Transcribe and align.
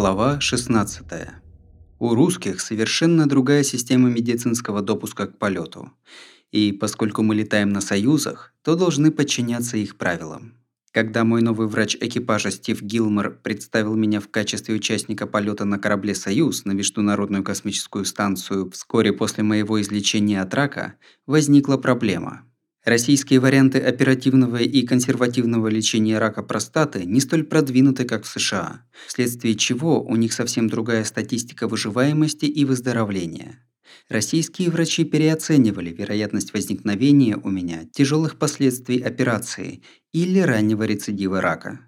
Глава 0.00 0.38
16. 0.38 1.06
У 1.98 2.14
русских 2.14 2.60
совершенно 2.60 3.26
другая 3.26 3.64
система 3.64 4.08
медицинского 4.08 4.80
допуска 4.80 5.26
к 5.26 5.38
полету. 5.38 5.90
И 6.52 6.70
поскольку 6.70 7.24
мы 7.24 7.34
летаем 7.34 7.70
на 7.70 7.80
союзах, 7.80 8.54
то 8.62 8.76
должны 8.76 9.10
подчиняться 9.10 9.76
их 9.76 9.96
правилам. 9.96 10.54
Когда 10.92 11.24
мой 11.24 11.42
новый 11.42 11.66
врач 11.66 11.96
экипажа 12.00 12.52
Стив 12.52 12.80
Гилмор 12.80 13.40
представил 13.42 13.96
меня 13.96 14.20
в 14.20 14.28
качестве 14.28 14.76
участника 14.76 15.26
полета 15.26 15.64
на 15.64 15.80
корабле 15.80 16.14
«Союз» 16.14 16.64
на 16.64 16.70
Международную 16.74 17.42
космическую 17.42 18.04
станцию 18.04 18.70
вскоре 18.70 19.12
после 19.12 19.42
моего 19.42 19.80
излечения 19.80 20.40
от 20.40 20.54
рака, 20.54 20.94
возникла 21.26 21.76
проблема– 21.76 22.42
Российские 22.88 23.38
варианты 23.40 23.80
оперативного 23.80 24.56
и 24.56 24.80
консервативного 24.80 25.68
лечения 25.68 26.18
рака 26.18 26.42
простаты 26.42 27.04
не 27.04 27.20
столь 27.20 27.44
продвинуты, 27.44 28.06
как 28.06 28.24
в 28.24 28.28
США, 28.28 28.80
вследствие 29.06 29.56
чего 29.56 30.02
у 30.02 30.16
них 30.16 30.32
совсем 30.32 30.70
другая 30.70 31.04
статистика 31.04 31.68
выживаемости 31.68 32.46
и 32.46 32.64
выздоровления. 32.64 33.62
Российские 34.08 34.70
врачи 34.70 35.04
переоценивали 35.04 35.90
вероятность 35.90 36.54
возникновения 36.54 37.36
у 37.36 37.50
меня 37.50 37.84
тяжелых 37.92 38.38
последствий 38.38 39.02
операции 39.02 39.82
или 40.14 40.38
раннего 40.38 40.84
рецидива 40.84 41.42
рака. 41.42 41.80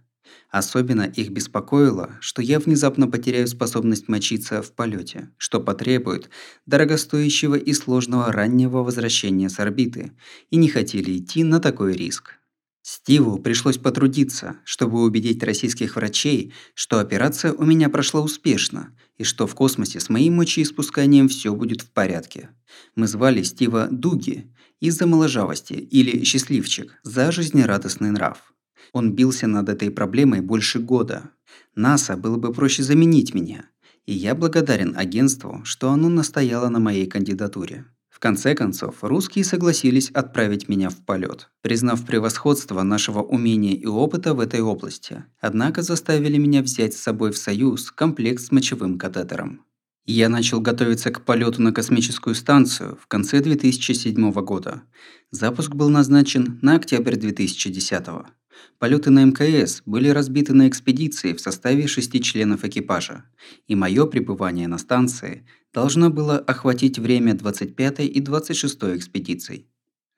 Особенно 0.51 1.03
их 1.03 1.31
беспокоило, 1.31 2.17
что 2.21 2.43
я 2.43 2.59
внезапно 2.59 3.07
потеряю 3.07 3.47
способность 3.47 4.09
мочиться 4.09 4.63
в 4.63 4.73
полете, 4.73 5.31
что 5.37 5.61
потребует 5.61 6.29
дорогостоящего 6.67 7.55
и 7.55 7.73
сложного 7.73 8.33
раннего 8.33 8.79
возвращения 8.79 9.49
с 9.49 9.61
орбиты, 9.61 10.13
и 10.51 10.57
не 10.57 10.69
хотели 10.69 11.19
идти 11.19 11.45
на 11.45 11.61
такой 11.61 11.93
риск. 11.93 12.35
Стиву 12.83 13.39
пришлось 13.39 13.79
потрудиться, 13.79 14.57
чтобы 14.65 15.03
убедить 15.03 15.43
российских 15.45 15.95
врачей, 15.95 16.53
что 16.75 16.99
операция 16.99 17.53
у 17.53 17.65
меня 17.65 17.89
прошла 17.89 18.21
успешно 18.21 18.97
и 19.19 19.23
что 19.23 19.47
в 19.47 19.55
космосе 19.55 20.01
с 20.01 20.09
моим 20.09 20.37
мочеиспусканием 20.37 21.29
все 21.29 21.55
будет 21.55 21.83
в 21.83 21.91
порядке. 21.91 22.51
Мы 22.97 23.07
звали 23.07 23.43
Стива 23.43 23.87
Дуги 23.89 24.51
из-за 24.81 25.07
моложавости 25.07 25.75
или 25.75 26.25
счастливчик 26.25 26.99
за 27.05 27.31
жизнерадостный 27.31 28.11
нрав. 28.11 28.51
Он 28.93 29.13
бился 29.13 29.47
над 29.47 29.69
этой 29.69 29.91
проблемой 29.91 30.41
больше 30.41 30.79
года. 30.79 31.31
НАСА 31.75 32.17
было 32.17 32.37
бы 32.37 32.53
проще 32.53 32.83
заменить 32.83 33.35
меня. 33.35 33.67
И 34.07 34.13
я 34.13 34.35
благодарен 34.35 34.95
агентству, 34.97 35.61
что 35.65 35.91
оно 35.91 36.09
настояло 36.09 36.69
на 36.69 36.81
моей 36.81 37.07
кандидатуре. 37.07 37.85
В 38.09 38.19
конце 38.19 38.55
концов, 38.55 38.97
русские 39.03 39.45
согласились 39.45 40.11
отправить 40.11 40.69
меня 40.69 40.91
в 40.91 40.97
полет, 40.97 41.49
признав 41.63 42.05
превосходство 42.05 42.83
нашего 42.83 43.23
умения 43.23 43.75
и 43.75 43.87
опыта 43.87 44.35
в 44.35 44.41
этой 44.41 44.61
области. 44.61 45.25
Однако 45.41 45.81
заставили 45.83 46.37
меня 46.37 46.61
взять 46.61 46.93
с 46.93 47.01
собой 47.01 47.33
в 47.33 47.39
Союз 47.39 47.91
комплект 47.91 48.43
с 48.43 48.51
мочевым 48.51 48.99
катетером. 48.99 49.65
Я 50.05 50.29
начал 50.29 50.61
готовиться 50.61 51.11
к 51.11 51.25
полету 51.25 51.63
на 51.63 51.73
космическую 51.73 52.35
станцию 52.35 52.99
в 53.01 53.07
конце 53.07 53.41
2007 53.41 54.33
года. 54.43 54.83
Запуск 55.31 55.75
был 55.75 55.89
назначен 55.89 56.59
на 56.63 56.75
октябрь 56.75 57.17
2010 57.17 58.07
года. 58.07 58.27
Полеты 58.79 59.11
на 59.11 59.25
МКС 59.25 59.83
были 59.87 60.09
разбиты 60.09 60.55
на 60.55 60.69
экспедиции 60.69 61.33
в 61.33 61.41
составе 61.41 61.87
шести 61.87 62.21
членов 62.21 62.65
экипажа, 62.65 63.25
и 63.67 63.75
мое 63.75 64.07
пребывание 64.07 64.69
на 64.69 64.79
станции 64.79 65.47
должно 65.73 66.11
было 66.11 66.39
охватить 66.39 66.99
время 66.99 67.35
25 67.35 68.01
и 68.01 68.21
26 68.21 68.79
экспедиций. 68.97 69.67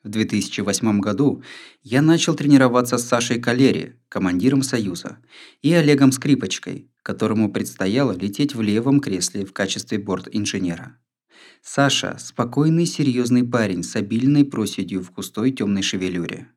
В 0.05 0.09
2008 0.09 1.01
году 1.01 1.43
я 1.83 2.03
начал 2.03 2.35
тренироваться 2.35 2.99
с 2.99 3.05
Сашей 3.05 3.41
Калери, 3.41 3.97
командиром 4.09 4.63
Союза, 4.63 5.19
и 5.63 5.73
Олегом 5.73 6.11
Скрипочкой, 6.11 6.91
которому 7.03 7.53
предстояло 7.53 8.13
лететь 8.13 8.55
в 8.55 8.63
левом 8.63 9.01
кресле 9.01 9.45
в 9.45 9.53
качестве 9.53 9.99
борт-инженера. 9.99 10.99
Саша– 11.63 12.17
спокойный, 12.19 12.87
серьезный 12.87 13.45
парень 13.45 13.85
с 13.85 13.95
обильной 13.95 14.45
проседью 14.45 15.03
в 15.03 15.13
густой 15.13 15.53
темной 15.53 15.83
шевелюре. 15.83 16.49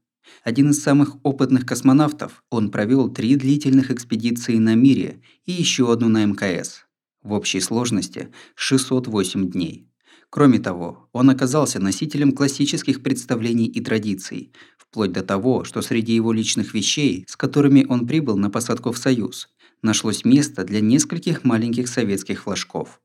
Один 0.43 0.71
из 0.71 0.81
самых 0.81 1.17
опытных 1.23 1.65
космонавтов, 1.65 2.43
он 2.49 2.71
провел 2.71 3.09
три 3.09 3.35
длительных 3.35 3.91
экспедиции 3.91 4.57
на 4.57 4.75
Мире 4.75 5.21
и 5.45 5.51
еще 5.51 5.91
одну 5.91 6.09
на 6.09 6.25
МКС. 6.25 6.85
В 7.23 7.33
общей 7.33 7.59
сложности 7.59 8.29
608 8.55 9.49
дней. 9.49 9.87
Кроме 10.29 10.59
того, 10.59 11.07
он 11.13 11.29
оказался 11.29 11.79
носителем 11.79 12.31
классических 12.31 13.01
представлений 13.01 13.67
и 13.67 13.81
традиций, 13.81 14.51
вплоть 14.77 15.11
до 15.11 15.23
того, 15.23 15.63
что 15.63 15.81
среди 15.81 16.13
его 16.13 16.33
личных 16.33 16.73
вещей, 16.73 17.25
с 17.27 17.35
которыми 17.35 17.85
он 17.87 18.05
прибыл 18.05 18.37
на 18.37 18.49
посадку 18.49 18.91
в 18.91 18.97
Союз, 18.97 19.49
нашлось 19.81 20.25
место 20.25 20.63
для 20.63 20.81
нескольких 20.81 21.43
маленьких 21.43 21.87
советских 21.87 22.43
флажков 22.43 22.99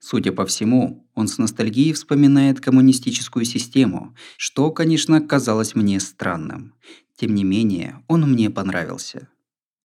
Судя 0.00 0.32
по 0.32 0.46
всему, 0.46 1.06
он 1.14 1.28
с 1.28 1.38
ностальгией 1.38 1.92
вспоминает 1.92 2.60
коммунистическую 2.60 3.44
систему, 3.44 4.14
что, 4.36 4.70
конечно, 4.70 5.20
казалось 5.20 5.74
мне 5.74 5.98
странным. 6.00 6.74
Тем 7.16 7.34
не 7.34 7.44
менее, 7.44 8.02
он 8.08 8.22
мне 8.30 8.50
понравился. 8.50 9.28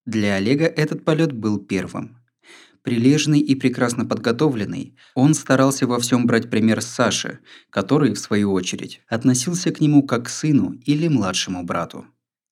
Для 0.05 0.35
Олега 0.35 0.65
этот 0.65 1.05
полет 1.05 1.31
был 1.31 1.59
первым. 1.59 2.17
Прилежный 2.83 3.39
и 3.39 3.53
прекрасно 3.53 4.05
подготовленный, 4.05 4.95
он 5.13 5.35
старался 5.35 5.85
во 5.85 5.99
всем 5.99 6.25
брать 6.25 6.49
пример 6.49 6.81
с 6.81 6.87
Саши, 6.87 7.39
который, 7.69 8.13
в 8.13 8.19
свою 8.19 8.51
очередь, 8.51 9.01
относился 9.07 9.71
к 9.71 9.79
нему 9.79 10.01
как 10.01 10.25
к 10.25 10.29
сыну 10.29 10.73
или 10.85 11.07
младшему 11.07 11.63
брату. 11.63 12.05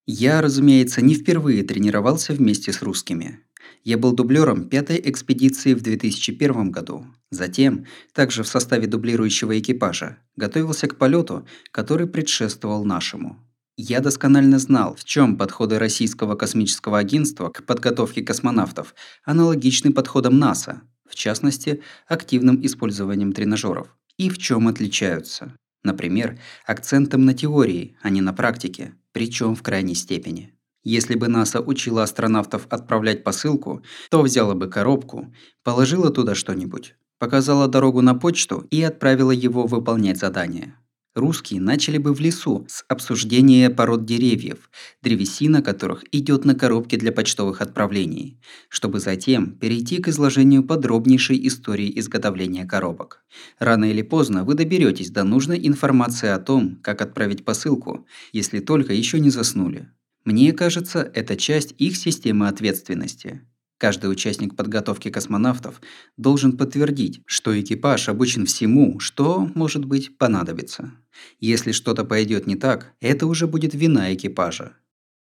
Я, 0.06 0.42
разумеется, 0.42 1.02
не 1.02 1.16
впервые 1.16 1.64
тренировался 1.64 2.34
вместе 2.34 2.72
с 2.72 2.84
русскими. 2.84 3.42
Я 3.84 3.98
был 3.98 4.12
дублером 4.14 4.68
пятой 4.68 5.02
экспедиции 5.04 5.74
в 5.74 5.82
2001 5.82 6.72
году. 6.72 7.06
Затем, 7.32 7.86
также 8.14 8.44
в 8.44 8.48
составе 8.48 8.88
дублирующего 8.88 9.58
экипажа, 9.58 10.18
готовился 10.36 10.88
к 10.88 10.98
полету, 10.98 11.46
который 11.72 12.08
предшествовал 12.08 12.84
нашему. 12.84 13.38
Я 13.78 14.02
досконально 14.02 14.60
знал, 14.60 14.96
в 14.96 15.06
чем 15.06 15.38
подходы 15.38 15.80
Российского 15.80 16.36
космического 16.36 16.98
агентства 16.98 17.50
к 17.50 17.66
подготовке 17.66 18.22
космонавтов 18.22 18.94
аналогичны 19.24 19.94
подходам 19.94 20.38
НАСА, 20.38 20.82
в 21.10 21.16
частности, 21.16 21.82
активным 22.06 22.64
использованием 22.66 23.32
тренажеров, 23.32 23.96
и 24.18 24.30
в 24.30 24.38
чем 24.38 24.68
отличаются. 24.68 25.56
Например, 25.84 26.38
акцентом 26.66 27.24
на 27.24 27.34
теории, 27.34 27.96
а 28.02 28.10
не 28.10 28.20
на 28.20 28.34
практике, 28.34 28.96
причем 29.14 29.56
в 29.56 29.64
крайней 29.64 29.96
степени. 29.96 30.54
Если 30.84 31.16
бы 31.16 31.28
НАСА 31.28 31.60
учила 31.60 32.04
астронавтов 32.04 32.66
отправлять 32.70 33.24
посылку, 33.24 33.82
то 34.10 34.22
взяла 34.22 34.56
бы 34.56 34.68
коробку, 34.68 35.34
положила 35.64 36.10
туда 36.10 36.36
что-нибудь, 36.36 36.96
показала 37.18 37.68
дорогу 37.68 38.02
на 38.02 38.16
почту 38.16 38.66
и 38.72 38.82
отправила 38.82 39.32
его 39.32 39.68
выполнять 39.68 40.18
задание. 40.18 40.76
Русские 41.16 41.60
начали 41.60 41.98
бы 41.98 42.14
в 42.14 42.20
лесу 42.20 42.66
с 42.70 42.86
обсуждения 42.88 43.70
пород 43.70 44.06
деревьев, 44.06 44.70
древесина 45.02 45.62
которых 45.62 46.04
идет 46.14 46.46
на 46.46 46.54
коробке 46.56 46.98
для 46.98 47.12
почтовых 47.12 47.62
отправлений, 47.62 48.40
чтобы 48.70 49.00
затем 49.00 49.58
перейти 49.58 49.98
к 49.98 50.08
изложению 50.08 50.64
подробнейшей 50.64 51.46
истории 51.48 51.92
изготовления 52.00 52.66
коробок. 52.66 53.24
Рано 53.58 53.92
или 53.92 54.04
поздно 54.04 54.46
вы 54.46 54.54
доберетесь 54.54 55.10
до 55.10 55.24
нужной 55.24 55.60
информации 55.68 56.30
о 56.30 56.40
том, 56.40 56.78
как 56.82 57.02
отправить 57.02 57.44
посылку, 57.44 58.06
если 58.32 58.60
только 58.60 58.94
еще 58.94 59.20
не 59.20 59.32
заснули. 59.32 59.90
Мне 60.26 60.54
кажется, 60.54 61.10
это 61.14 61.36
часть 61.36 61.74
их 61.78 61.96
системы 61.96 62.48
ответственности. 62.48 63.42
Каждый 63.78 64.12
участник 64.12 64.58
подготовки 64.58 65.10
космонавтов 65.10 65.82
должен 66.18 66.58
подтвердить, 66.58 67.22
что 67.26 67.60
экипаж 67.60 68.10
обучен 68.10 68.46
всему, 68.46 69.00
что, 69.00 69.50
может 69.56 69.86
быть, 69.86 70.18
понадобится. 70.18 70.92
Если 71.40 71.72
что-то 71.72 72.04
пойдет 72.04 72.46
не 72.46 72.58
так, 72.58 72.94
это 73.00 73.26
уже 73.26 73.48
будет 73.48 73.74
вина 73.74 74.14
экипажа. 74.14 74.74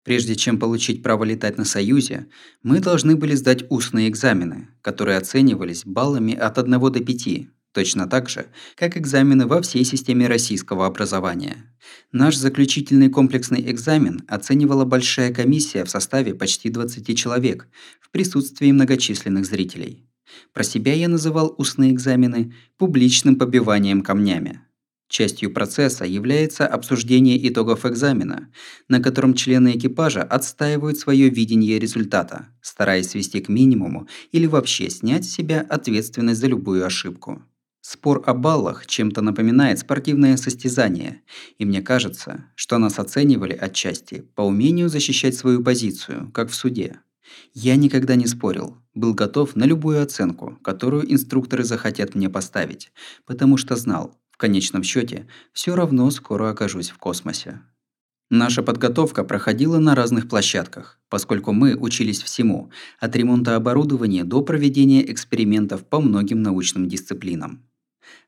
Прежде 0.05 0.35
чем 0.35 0.59
получить 0.59 1.05
право 1.05 1.23
летать 1.23 1.57
на 1.57 1.65
Союзе, 1.65 2.27
мы 2.65 2.81
должны 2.81 3.15
были 3.15 3.37
сдать 3.37 3.65
устные 3.71 4.09
экзамены, 4.09 4.69
которые 4.81 5.19
оценивались 5.19 5.85
баллами 5.85 6.35
от 6.35 6.59
1 6.59 6.81
до 6.81 7.01
5, 7.01 7.49
Точно 7.73 8.07
так 8.07 8.29
же, 8.29 8.47
как 8.77 8.99
экзамены 8.99 9.47
во 9.47 9.63
всей 9.63 9.85
системе 9.85 10.27
российского 10.27 10.87
образования. 10.87 11.75
Наш 12.13 12.37
заключительный 12.37 13.09
комплексный 13.09 13.71
экзамен 13.71 14.23
оценивала 14.29 14.85
большая 14.85 15.33
комиссия 15.33 15.85
в 15.85 15.91
составе 15.91 16.35
почти 16.35 16.69
20 16.69 17.17
человек 17.17 17.67
в 18.01 18.11
присутствии 18.11 18.71
многочисленных 18.71 19.47
зрителей. 19.47 20.07
Про 20.53 20.65
себя 20.65 20.93
я 20.93 21.09
называл 21.09 21.55
устные 21.57 21.93
экзамены 21.93 22.55
публичным 22.77 23.37
побиванием 23.37 24.03
камнями. 24.03 24.61
Частью 25.09 25.53
процесса 25.53 26.05
является 26.07 26.67
обсуждение 26.67 27.37
итогов 27.49 27.85
экзамена, 27.85 28.51
на 28.89 29.01
котором 29.01 29.35
члены 29.35 29.77
экипажа 29.77 30.23
отстаивают 30.23 30.99
свое 30.99 31.29
видение 31.29 31.79
результата, 31.79 32.49
стараясь 32.63 33.11
свести 33.11 33.41
к 33.41 33.51
минимуму 33.51 34.09
или 34.31 34.47
вообще 34.47 34.89
снять 34.89 35.25
с 35.25 35.33
себя 35.35 35.67
ответственность 35.69 36.41
за 36.41 36.47
любую 36.47 36.87
ошибку. 36.87 37.43
Спор 37.85 38.23
о 38.27 38.33
баллах 38.33 38.87
чем-то 38.87 39.23
напоминает 39.23 39.81
спортивное 39.81 40.37
состязание, 40.37 41.23
и 41.59 41.65
мне 41.65 41.83
кажется, 41.83 42.45
что 42.55 42.79
нас 42.79 43.01
оценивали 43.01 43.55
отчасти 43.55 44.21
по 44.37 44.43
умению 44.43 44.89
защищать 44.89 45.35
свою 45.35 45.65
позицию, 45.65 46.31
как 46.33 46.51
в 46.51 46.55
суде. 46.55 47.01
Я 47.55 47.75
никогда 47.75 48.15
не 48.15 48.29
спорил, 48.29 48.79
был 48.95 49.15
готов 49.15 49.57
на 49.57 49.65
любую 49.65 50.01
оценку, 50.01 50.61
которую 50.63 51.13
инструкторы 51.13 51.65
захотят 51.65 52.15
мне 52.15 52.31
поставить, 52.31 52.93
потому 53.27 53.57
что 53.57 53.75
знал, 53.75 54.17
в 54.31 54.37
конечном 54.37 54.85
счете, 54.85 55.27
все 55.53 55.75
равно 55.75 56.09
скоро 56.13 56.51
окажусь 56.51 56.91
в 56.91 56.99
космосе. 56.99 57.63
Наша 58.31 58.63
подготовка 58.63 59.25
проходила 59.25 59.81
на 59.81 59.97
разных 59.97 60.29
площадках, 60.29 61.01
поскольку 61.09 61.53
мы 61.53 61.75
учились 61.75 62.23
всему, 62.23 62.71
от 63.01 63.17
ремонта 63.17 63.57
оборудования 63.57 64.23
до 64.23 64.41
проведения 64.41 65.11
экспериментов 65.11 65.85
по 65.85 66.01
многим 66.01 66.43
научным 66.43 66.89
дисциплинам. 66.89 67.65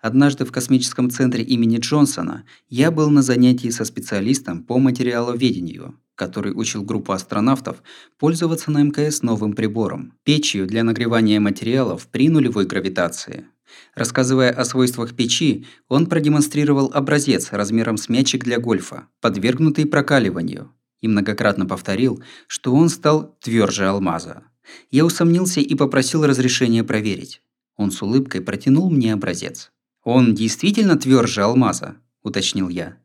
Однажды 0.01 0.45
в 0.45 0.53
космическом 0.53 1.11
центре 1.11 1.43
имени 1.43 1.79
Джонсона 1.79 2.45
я 2.69 2.91
был 2.91 3.11
на 3.11 3.23
занятии 3.23 3.71
со 3.71 3.85
специалистом 3.85 4.63
по 4.63 4.79
материаловедению, 4.79 5.99
который 6.15 6.53
учил 6.55 6.83
группу 6.83 7.13
астронавтов 7.13 7.83
пользоваться 8.19 8.71
на 8.71 8.83
МКС 8.83 9.23
новым 9.23 9.55
прибором– 9.55 10.13
печью 10.25 10.67
для 10.67 10.85
нагревания 10.85 11.41
материалов 11.41 12.07
при 12.09 12.29
нулевой 12.29 12.67
гравитации. 12.67 13.47
Рассказывая 13.95 14.51
о 14.51 14.65
свойствах 14.65 15.15
печи, 15.15 15.67
он 15.89 16.07
продемонстрировал 16.07 16.91
образец 16.93 17.51
размером 17.53 17.97
с 17.97 18.09
мячик 18.09 18.45
для 18.45 18.59
гольфа, 18.59 19.09
подвергнутый 19.21 19.87
прокаливанию, 19.87 20.73
и 21.01 21.09
многократно 21.09 21.67
повторил, 21.67 22.23
что 22.47 22.75
он 22.75 22.89
стал 22.89 23.37
тверже 23.41 23.87
алмаза. 23.87 24.45
Я 24.91 25.05
усомнился 25.05 25.61
и 25.61 25.75
попросил 25.75 26.25
разрешения 26.25 26.83
проверить. 26.83 27.43
Он 27.77 27.91
с 27.91 28.03
улыбкой 28.03 28.41
протянул 28.41 28.91
мне 28.91 29.13
образец. 29.13 29.73
«Он 30.03 30.35
действительно 30.35 30.97
тверже 30.97 31.43
алмаза?»– 31.43 31.97
уточнил 32.23 32.69
я. 32.69 32.99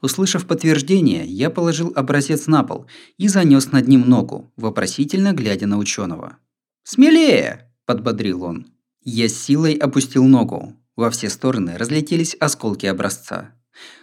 Услышав 0.00 0.46
подтверждение, 0.46 1.24
я 1.24 1.50
положил 1.50 1.92
образец 1.94 2.46
на 2.46 2.62
пол 2.62 2.86
и 3.16 3.28
занес 3.28 3.72
над 3.72 3.88
ним 3.88 4.08
ногу, 4.08 4.52
вопросительно 4.56 5.32
глядя 5.32 5.66
на 5.66 5.78
ученого. 5.78 6.36
«Смелее!»– 6.82 7.70
подбодрил 7.86 8.42
он. 8.42 8.66
Я 9.02 9.28
с 9.28 9.34
силой 9.34 9.74
опустил 9.74 10.24
ногу. 10.24 10.76
Во 10.94 11.10
все 11.10 11.30
стороны 11.30 11.78
разлетелись 11.78 12.36
осколки 12.38 12.86
образца. 12.86 13.54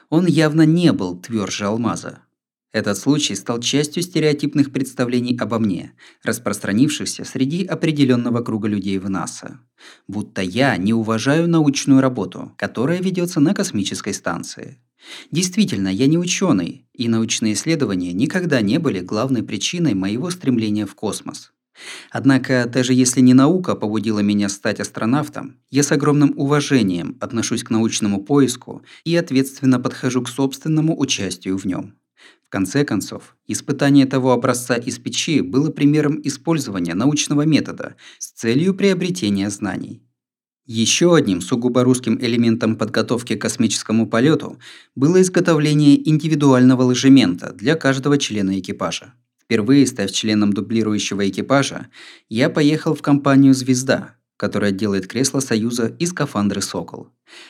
Он 0.10 0.26
явно 0.26 0.64
не 0.64 0.92
был 0.92 1.18
тверже 1.20 1.66
алмаза. 1.66 2.24
Этот 2.72 3.00
случай 3.00 3.34
стал 3.34 3.60
частью 3.60 4.04
стереотипных 4.04 4.72
представлений 4.72 5.36
обо 5.38 5.58
мне, 5.58 5.94
распространившихся 6.24 7.26
среди 7.26 7.66
определенного 7.66 8.42
круга 8.42 8.68
людей 8.68 9.00
в 9.00 9.10
НАСА. 9.10 9.60
Будто 10.08 10.44
я 10.44 10.78
не 10.78 10.94
уважаю 10.94 11.50
научную 11.50 12.00
работу, 12.00 12.54
которая 12.58 13.02
ведется 13.02 13.40
на 13.40 13.56
космической 13.56 14.14
станции. 14.14 14.78
Действительно, 15.32 15.88
я 15.88 16.06
не 16.06 16.20
ученый, 16.20 16.86
и 16.94 17.08
научные 17.08 17.54
исследования 17.54 18.14
никогда 18.14 18.62
не 18.62 18.78
были 18.78 19.00
главной 19.00 19.42
причиной 19.42 19.96
моего 19.96 20.30
стремления 20.30 20.86
в 20.86 20.94
космос. 20.94 21.52
Однако, 22.12 22.70
даже 22.72 22.94
если 22.94 23.22
не 23.22 23.34
наука 23.34 23.74
побудила 23.74 24.20
меня 24.20 24.50
стать 24.50 24.80
астронавтом, 24.80 25.56
я 25.72 25.82
с 25.82 25.92
огромным 25.92 26.34
уважением 26.36 27.18
отношусь 27.20 27.64
к 27.64 27.70
научному 27.70 28.24
поиску 28.24 28.84
и 29.06 29.16
ответственно 29.16 29.80
подхожу 29.80 30.22
к 30.22 30.30
собственному 30.30 31.00
участию 31.00 31.58
в 31.58 31.66
нем. 31.66 31.96
В 32.50 32.52
конце 32.52 32.84
концов, 32.84 33.36
испытание 33.46 34.08
того 34.08 34.32
образца 34.32 34.74
из 34.74 34.98
печи 34.98 35.42
было 35.42 35.70
примером 35.70 36.20
использования 36.24 36.96
научного 36.96 37.44
метода 37.44 37.96
с 38.18 38.32
целью 38.32 38.74
приобретения 38.74 39.52
знаний. 39.52 40.02
Еще 40.66 41.16
одним 41.16 41.42
сугубо 41.42 41.84
русским 41.84 42.18
элементом 42.20 42.76
подготовки 42.76 43.36
к 43.36 43.42
космическому 43.44 44.08
полету 44.08 44.58
было 44.96 45.22
изготовление 45.22 46.10
индивидуального 46.10 46.82
ложемента 46.82 47.54
для 47.54 47.76
каждого 47.76 48.18
члена 48.18 48.58
экипажа. 48.58 49.14
Впервые 49.40 49.86
став 49.86 50.10
членом 50.12 50.52
дублирующего 50.52 51.30
экипажа, 51.30 51.86
я 52.30 52.50
поехал 52.50 52.96
в 52.96 53.04
компанию 53.04 53.54
«Звезда», 53.54 54.16
которая 54.40 54.72
делает 54.72 55.06
кресла 55.06 55.42
Союза 55.42 55.94
и 56.00 56.06
скафандры 56.06 56.62
«Сокол», 56.62 57.10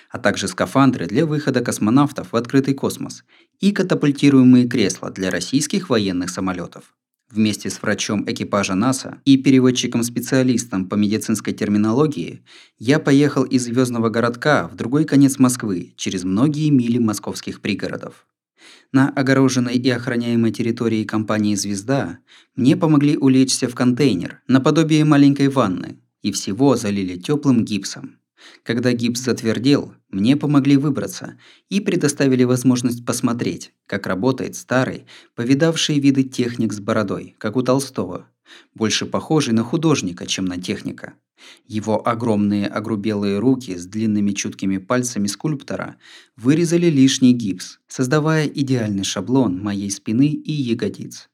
а 0.09 0.18
также 0.18 0.47
скафандры 0.47 1.06
для 1.06 1.27
выхода 1.27 1.62
космонавтов 1.62 2.31
в 2.31 2.36
открытый 2.36 2.74
космос 2.74 3.24
и 3.59 3.71
катапультируемые 3.71 4.68
кресла 4.68 5.12
для 5.12 5.30
российских 5.30 5.91
военных 5.91 6.31
самолетов. 6.31 6.95
Вместе 7.30 7.69
с 7.69 7.80
врачом 7.80 8.24
экипажа 8.27 8.74
НАСА 8.74 9.21
и 9.24 9.38
переводчиком-специалистом 9.38 10.89
по 10.89 10.95
медицинской 10.95 11.53
терминологии 11.53 12.44
я 12.80 12.97
поехал 12.97 13.44
из 13.44 13.65
звездного 13.65 14.09
городка 14.09 14.68
в 14.68 14.75
другой 14.75 15.06
конец 15.06 15.38
Москвы 15.38 15.94
через 15.95 16.24
многие 16.24 16.71
мили 16.71 16.97
московских 16.97 17.62
пригородов. 17.62 18.25
На 18.91 19.09
огороженной 19.09 19.75
и 19.75 19.89
охраняемой 19.91 20.51
территории 20.51 21.03
компании 21.03 21.53
«Звезда» 21.53 22.18
мне 22.56 22.75
помогли 22.75 23.15
улечься 23.15 23.68
в 23.68 23.75
контейнер, 23.75 24.41
наподобие 24.47 25.06
маленькой 25.06 25.50
ванны, 25.50 26.00
и 26.21 26.31
всего 26.31 26.75
залили 26.75 27.18
теплым 27.18 27.66
гипсом. 27.66 28.19
Когда 28.63 28.94
гипс 28.94 29.21
затвердел, 29.21 29.94
мне 30.10 30.38
помогли 30.38 30.77
выбраться 30.77 31.38
и 31.69 31.80
предоставили 31.81 32.44
возможность 32.44 33.06
посмотреть, 33.06 33.74
как 33.86 34.07
работает 34.07 34.56
старый, 34.56 35.06
повидавший 35.36 36.00
виды 36.00 36.24
техник 36.24 36.74
с 36.74 36.80
бородой, 36.80 37.36
как 37.38 37.57
у 37.57 37.63
Толстого, 37.63 38.27
больше 38.74 39.06
похожий 39.06 39.54
на 39.54 39.63
художника, 39.63 40.25
чем 40.25 40.45
на 40.45 40.60
техника. 40.60 41.13
Его 41.68 42.06
огромные 42.07 42.68
огрубелые 42.68 43.39
руки 43.39 43.75
с 43.75 43.86
длинными 43.86 44.31
чуткими 44.31 44.77
пальцами 44.77 45.27
скульптора 45.27 45.95
вырезали 46.36 46.88
лишний 46.88 47.33
гипс, 47.33 47.80
создавая 47.88 48.48
идеальный 48.48 49.04
шаблон 49.04 49.62
моей 49.62 49.89
спины 49.89 50.27
и 50.27 50.51
ягодиц. 50.51 51.28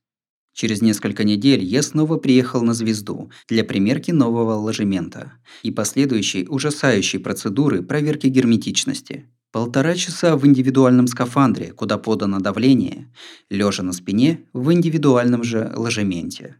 Через 0.55 0.81
несколько 0.81 1.25
недель 1.25 1.61
я 1.61 1.83
снова 1.83 2.15
приехал 2.15 2.61
на 2.61 2.73
звезду 2.73 3.29
для 3.49 3.65
примерки 3.65 4.11
нового 4.11 4.53
ложемента 4.53 5.33
и 5.63 5.69
последующей 5.69 6.47
ужасающей 6.47 7.19
процедуры 7.19 7.83
проверки 7.83 8.27
герметичности. 8.27 9.25
Полтора 9.51 9.95
часа 9.95 10.37
в 10.37 10.47
индивидуальном 10.47 11.07
скафандре, 11.07 11.73
куда 11.73 11.97
подано 11.97 12.39
давление, 12.39 13.11
лежа 13.49 13.83
на 13.83 13.91
спине 13.91 14.45
в 14.53 14.71
индивидуальном 14.71 15.43
же 15.43 15.73
ложементе. 15.75 16.55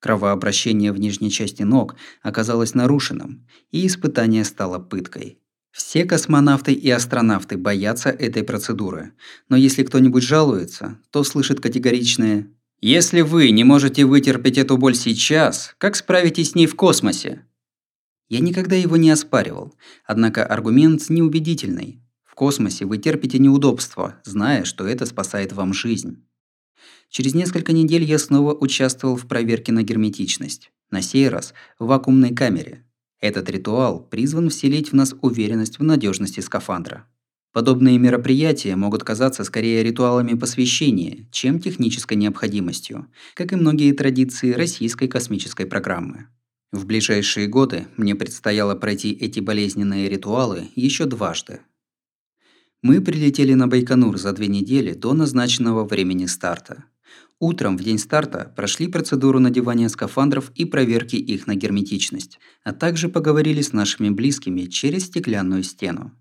Кровообращение 0.00 0.92
в 0.92 1.00
нижней 1.00 1.30
части 1.30 1.62
ног 1.62 1.96
оказалось 2.20 2.74
нарушенным, 2.74 3.46
и 3.70 3.86
испытание 3.86 4.44
стало 4.44 4.78
пыткой. 4.78 5.38
Все 5.70 6.04
космонавты 6.04 6.74
и 6.74 6.90
астронавты 6.90 7.56
боятся 7.56 8.10
этой 8.10 8.42
процедуры, 8.42 9.14
но 9.48 9.56
если 9.56 9.82
кто-нибудь 9.82 10.24
жалуется, 10.24 10.98
то 11.10 11.24
слышит 11.24 11.60
категоричное 11.60 12.50
если 12.80 13.20
вы 13.20 13.50
не 13.50 13.62
можете 13.62 14.06
вытерпеть 14.06 14.56
эту 14.56 14.78
боль 14.78 14.94
сейчас, 14.94 15.74
как 15.78 15.96
справитесь 15.96 16.52
с 16.52 16.54
ней 16.54 16.66
в 16.66 16.76
космосе? 16.76 17.44
Я 18.30 18.40
никогда 18.40 18.76
его 18.76 18.96
не 18.96 19.10
оспаривал, 19.10 19.74
однако 20.06 20.46
аргумент 20.46 21.10
неубедительный. 21.10 22.00
В 22.24 22.34
космосе 22.34 22.86
вы 22.86 22.96
терпите 22.96 23.38
неудобства, 23.38 24.20
зная, 24.24 24.64
что 24.64 24.86
это 24.86 25.04
спасает 25.04 25.52
вам 25.52 25.74
жизнь. 25.74 26.24
Через 27.10 27.34
несколько 27.34 27.72
недель 27.72 28.04
я 28.04 28.18
снова 28.18 28.54
участвовал 28.54 29.16
в 29.16 29.26
проверке 29.26 29.72
на 29.72 29.82
герметичность, 29.82 30.70
на 30.90 31.02
сей 31.02 31.28
раз 31.28 31.52
в 31.78 31.86
вакуумной 31.86 32.34
камере. 32.34 32.86
Этот 33.20 33.50
ритуал 33.50 34.00
призван 34.00 34.48
вселить 34.48 34.92
в 34.92 34.94
нас 34.94 35.14
уверенность 35.20 35.78
в 35.78 35.82
надежности 35.82 36.40
скафандра. 36.40 37.06
Подобные 37.52 37.98
мероприятия 37.98 38.76
могут 38.76 39.02
казаться 39.02 39.42
скорее 39.42 39.82
ритуалами 39.82 40.34
посвящения, 40.34 41.26
чем 41.32 41.58
технической 41.58 42.16
необходимостью, 42.16 43.08
как 43.34 43.52
и 43.52 43.56
многие 43.56 43.92
традиции 43.92 44.52
российской 44.52 45.08
космической 45.08 45.66
программы. 45.66 46.28
В 46.70 46.86
ближайшие 46.86 47.48
годы 47.48 47.88
мне 47.96 48.14
предстояло 48.14 48.76
пройти 48.76 49.10
эти 49.10 49.40
болезненные 49.40 50.08
ритуалы 50.08 50.68
еще 50.76 51.06
дважды. 51.06 51.60
Мы 52.82 53.00
прилетели 53.00 53.54
на 53.54 53.66
Байконур 53.66 54.16
за 54.16 54.32
две 54.32 54.46
недели 54.46 54.92
до 54.92 55.12
назначенного 55.12 55.84
времени 55.84 56.26
старта. 56.26 56.84
Утром 57.40 57.76
в 57.76 57.82
день 57.82 57.98
старта 57.98 58.52
прошли 58.54 58.86
процедуру 58.86 59.40
надевания 59.40 59.88
скафандров 59.88 60.52
и 60.54 60.64
проверки 60.64 61.16
их 61.16 61.48
на 61.48 61.56
герметичность, 61.56 62.38
а 62.62 62.72
также 62.72 63.08
поговорили 63.08 63.60
с 63.60 63.72
нашими 63.72 64.10
близкими 64.10 64.66
через 64.66 65.06
стеклянную 65.06 65.64
стену. 65.64 66.12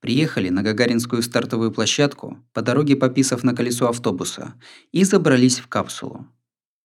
Приехали 0.00 0.48
на 0.48 0.62
Гагаринскую 0.62 1.22
стартовую 1.22 1.72
площадку, 1.72 2.38
по 2.52 2.62
дороге 2.62 2.96
пописав 2.96 3.44
на 3.44 3.54
колесо 3.54 3.88
автобуса, 3.88 4.54
и 4.92 5.04
забрались 5.04 5.58
в 5.58 5.68
капсулу. 5.68 6.26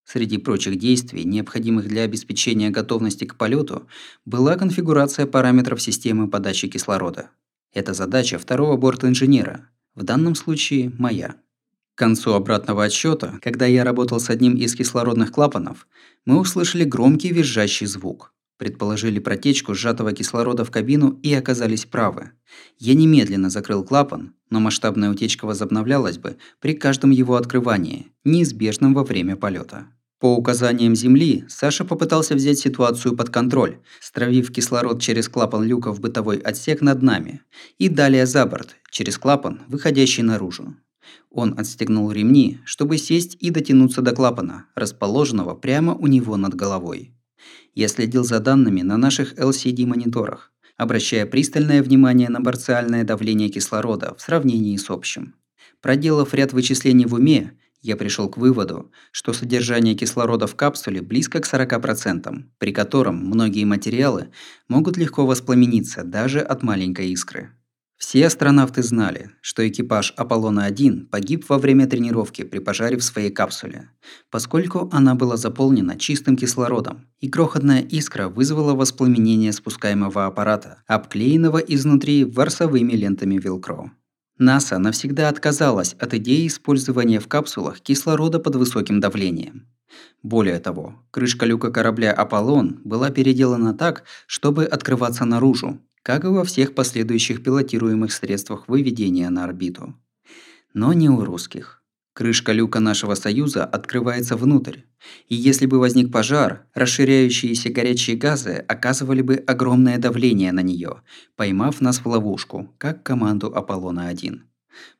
Среди 0.04 0.38
прочих 0.38 0.78
действий, 0.78 1.24
необходимых 1.24 1.88
для 1.88 2.04
обеспечения 2.04 2.70
готовности 2.70 3.26
к 3.26 3.36
полету, 3.36 3.88
была 4.26 4.58
конфигурация 4.58 5.26
параметров 5.26 5.82
системы 5.82 6.30
подачи 6.30 6.68
кислорода. 6.68 7.30
Это 7.74 7.94
задача 7.94 8.38
второго 8.38 8.76
борт-инженера, 8.76 9.70
в 9.96 10.04
данном 10.04 10.36
случае 10.36 10.92
моя. 10.98 11.36
К 11.96 11.98
концу 11.98 12.34
обратного 12.34 12.84
отсчета, 12.84 13.40
когда 13.42 13.66
я 13.66 13.84
работал 13.84 14.20
с 14.20 14.30
одним 14.30 14.56
из 14.56 14.76
кислородных 14.76 15.32
клапанов, 15.32 15.88
мы 16.26 16.40
услышали 16.40 16.84
громкий 16.84 17.32
визжащий 17.32 17.86
звук. 17.86 18.34
Предположили 18.62 19.18
протечку 19.18 19.74
сжатого 19.74 20.14
кислорода 20.14 20.64
в 20.64 20.70
кабину 20.70 21.20
и 21.24 21.34
оказались 21.34 21.86
правы. 21.86 22.30
Я 22.78 22.94
немедленно 22.94 23.50
закрыл 23.50 23.84
клапан, 23.84 24.36
но 24.52 24.60
масштабная 24.60 25.10
утечка 25.10 25.46
возобновлялась 25.46 26.20
бы 26.20 26.38
при 26.60 26.76
каждом 26.76 27.10
его 27.10 27.38
открывании, 27.38 28.12
неизбежном 28.24 28.94
во 28.94 29.04
время 29.04 29.36
полета. 29.36 29.88
По 30.20 30.36
указаниям 30.36 30.94
Земли, 30.96 31.44
Саша 31.50 31.86
попытался 31.86 32.36
взять 32.36 32.60
ситуацию 32.60 33.16
под 33.16 33.32
контроль, 33.32 33.80
стравив 34.00 34.54
кислород 34.54 35.02
через 35.02 35.28
клапан 35.28 35.64
люка 35.64 35.92
в 35.92 36.00
бытовой 36.00 36.38
отсек 36.38 36.82
над 36.82 37.02
нами, 37.02 37.42
и 37.80 37.90
далее 37.90 38.28
за 38.28 38.46
борт, 38.46 38.76
через 38.92 39.18
клапан, 39.18 39.62
выходящий 39.70 40.22
наружу. 40.22 40.76
Он 41.32 41.58
отстегнул 41.58 42.12
ремни, 42.12 42.60
чтобы 42.64 43.00
сесть 43.00 43.38
и 43.40 43.50
дотянуться 43.50 44.04
до 44.04 44.12
клапана, 44.14 44.68
расположенного 44.76 45.56
прямо 45.56 45.96
у 45.96 46.06
него 46.06 46.38
над 46.38 46.54
головой. 46.54 47.16
Я 47.74 47.88
следил 47.88 48.24
за 48.24 48.40
данными 48.40 48.82
на 48.82 48.98
наших 48.98 49.34
LCD-мониторах, 49.40 50.52
обращая 50.78 51.26
пристальное 51.26 51.82
внимание 51.82 52.30
на 52.30 52.40
барциальное 52.42 53.04
давление 53.04 53.50
кислорода 53.50 54.14
в 54.18 54.22
сравнении 54.22 54.76
с 54.78 54.90
общим. 54.90 55.36
Проделав 55.80 56.34
ряд 56.34 56.54
вычислений 56.54 57.06
в 57.06 57.14
уме, 57.14 57.54
я 57.82 57.96
пришел 57.96 58.30
к 58.30 58.38
выводу, 58.38 58.92
что 59.12 59.34
содержание 59.34 59.96
кислорода 59.96 60.48
в 60.48 60.56
капсуле 60.56 61.02
близко 61.02 61.40
к 61.40 61.52
40%, 61.52 62.44
при 62.60 62.72
котором 62.72 63.16
многие 63.18 63.66
материалы 63.66 64.30
могут 64.68 64.98
легко 64.98 65.26
воспламениться 65.26 66.04
даже 66.04 66.40
от 66.40 66.62
маленькой 66.62 67.10
искры. 67.10 67.52
Все 68.02 68.26
астронавты 68.26 68.82
знали, 68.82 69.30
что 69.42 69.66
экипаж 69.66 70.16
Аполлона-1 70.18 71.06
погиб 71.12 71.46
во 71.48 71.60
время 71.60 71.86
тренировки 71.86 72.42
при 72.42 72.58
пожаре 72.58 72.98
в 72.98 73.04
своей 73.04 73.30
капсуле, 73.30 73.92
поскольку 74.32 74.90
она 74.92 75.14
была 75.14 75.38
заполнена 75.38 76.00
чистым 76.00 76.36
кислородом, 76.36 77.06
и 77.20 77.30
крохотная 77.30 77.82
искра 77.82 78.28
вызвала 78.28 78.74
воспламенение 78.74 79.54
спускаемого 79.54 80.26
аппарата, 80.26 80.82
обклеенного 80.88 81.60
изнутри 81.60 82.26
ворсовыми 82.26 82.94
лентами 82.94 83.38
Велкро. 83.38 83.92
НАСА 84.40 84.80
навсегда 84.80 85.30
отказалась 85.30 85.94
от 86.00 86.16
идеи 86.16 86.48
использования 86.48 87.20
в 87.20 87.28
капсулах 87.28 87.82
кислорода 87.82 88.40
под 88.40 88.56
высоким 88.56 89.00
давлением. 89.00 89.68
Более 90.24 90.60
того, 90.60 90.96
крышка 91.12 91.46
люка 91.46 91.70
корабля 91.70 92.12
«Аполлон» 92.14 92.82
была 92.84 93.12
переделана 93.12 93.76
так, 93.76 94.06
чтобы 94.26 94.66
открываться 94.66 95.24
наружу, 95.26 95.80
как 96.04 96.24
и 96.24 96.28
во 96.28 96.44
всех 96.44 96.76
последующих 96.76 97.44
пилотируемых 97.44 98.12
средствах 98.12 98.68
выведения 98.68 99.30
на 99.30 99.44
орбиту. 99.44 99.96
Но 100.74 100.94
не 100.94 101.10
у 101.10 101.24
русских. 101.24 101.82
Крышка 102.14 102.52
люка 102.52 102.82
нашего 102.82 103.16
Союза 103.16 103.64
открывается 103.64 104.36
внутрь, 104.36 104.80
и 105.30 105.36
если 105.36 105.66
бы 105.66 105.80
возник 105.80 106.12
пожар, 106.12 106.68
расширяющиеся 106.74 107.70
горячие 107.70 108.18
газы 108.18 108.66
оказывали 108.68 109.22
бы 109.22 109.36
огромное 109.36 109.98
давление 109.98 110.52
на 110.52 110.60
нее, 110.60 111.04
поймав 111.38 111.80
нас 111.80 112.00
в 112.00 112.06
ловушку, 112.08 112.74
как 112.78 113.04
команду 113.04 113.48
Аполлона-1. 113.56 114.42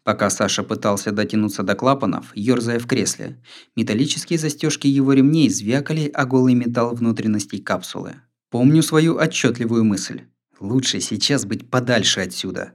Пока 0.04 0.30
Саша 0.30 0.64
пытался 0.64 1.12
дотянуться 1.12 1.64
до 1.64 1.76
клапанов, 1.76 2.32
ёрзая 2.34 2.80
в 2.80 2.88
кресле, 2.88 3.42
металлические 3.76 4.40
застежки 4.40 4.88
его 4.88 5.12
ремней 5.14 5.50
звякали 5.50 6.10
о 6.14 6.26
голый 6.26 6.54
металл 6.54 6.96
внутренностей 6.96 7.60
капсулы. 7.60 8.16
Помню 8.50 8.84
свою 8.84 9.18
отчетливую 9.18 9.84
мысль. 9.84 10.22
Лучше 10.62 11.00
сейчас 11.02 11.46
быть 11.46 11.72
подальше 11.72 12.20
отсюда. 12.20 12.74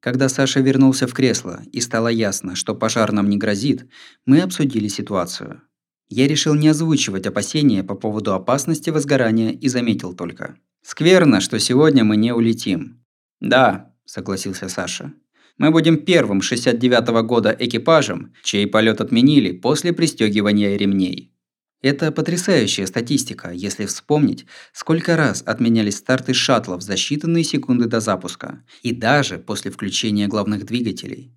Когда 0.00 0.30
Саша 0.30 0.60
вернулся 0.60 1.06
в 1.06 1.12
кресло 1.12 1.60
и 1.70 1.82
стало 1.82 2.08
ясно, 2.08 2.56
что 2.56 2.74
пожар 2.74 3.12
нам 3.12 3.28
не 3.28 3.36
грозит, 3.36 3.86
мы 4.24 4.40
обсудили 4.40 4.88
ситуацию. 4.88 5.60
Я 6.08 6.28
решил 6.28 6.54
не 6.54 6.68
озвучивать 6.68 7.26
опасения 7.26 7.84
по 7.84 7.94
поводу 7.94 8.32
опасности 8.32 8.88
возгорания 8.88 9.50
и 9.50 9.68
заметил 9.68 10.14
только. 10.14 10.56
«Скверно, 10.82 11.42
что 11.42 11.58
сегодня 11.58 12.04
мы 12.04 12.16
не 12.16 12.32
улетим». 12.32 13.04
«Да»,– 13.40 13.92
согласился 14.06 14.70
Саша. 14.70 15.12
«Мы 15.58 15.70
будем 15.70 15.98
первым 15.98 16.38
69-го 16.38 17.22
года 17.22 17.54
экипажем, 17.58 18.32
чей 18.44 18.66
полет 18.66 19.02
отменили 19.02 19.52
после 19.52 19.92
пристегивания 19.92 20.76
ремней». 20.78 21.35
Это 21.82 22.10
потрясающая 22.10 22.86
статистика, 22.86 23.50
если 23.50 23.86
вспомнить, 23.86 24.46
сколько 24.72 25.16
раз 25.16 25.42
отменялись 25.44 25.96
старты 25.96 26.32
шаттлов 26.32 26.82
за 26.82 26.94
считанные 26.94 27.42
секунды 27.42 27.86
до 27.86 28.00
запуска, 28.00 28.64
и 28.82 28.92
даже 28.92 29.38
после 29.38 29.70
включения 29.70 30.26
главных 30.26 30.64
двигателей. 30.64 31.36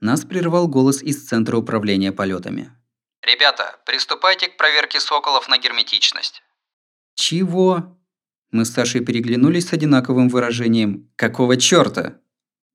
Нас 0.00 0.24
прервал 0.24 0.68
голос 0.68 1.02
из 1.02 1.26
Центра 1.26 1.56
управления 1.56 2.12
полетами. 2.12 2.70
«Ребята, 3.22 3.78
приступайте 3.84 4.48
к 4.48 4.56
проверке 4.56 5.00
«Соколов» 5.00 5.48
на 5.48 5.58
герметичность». 5.58 6.42
«Чего?» 7.14 7.98
Мы 8.50 8.64
с 8.64 8.70
Сашей 8.70 9.04
переглянулись 9.04 9.68
с 9.68 9.72
одинаковым 9.72 10.28
выражением 10.28 11.10
«Какого 11.16 11.56
чёрта?» 11.56 12.20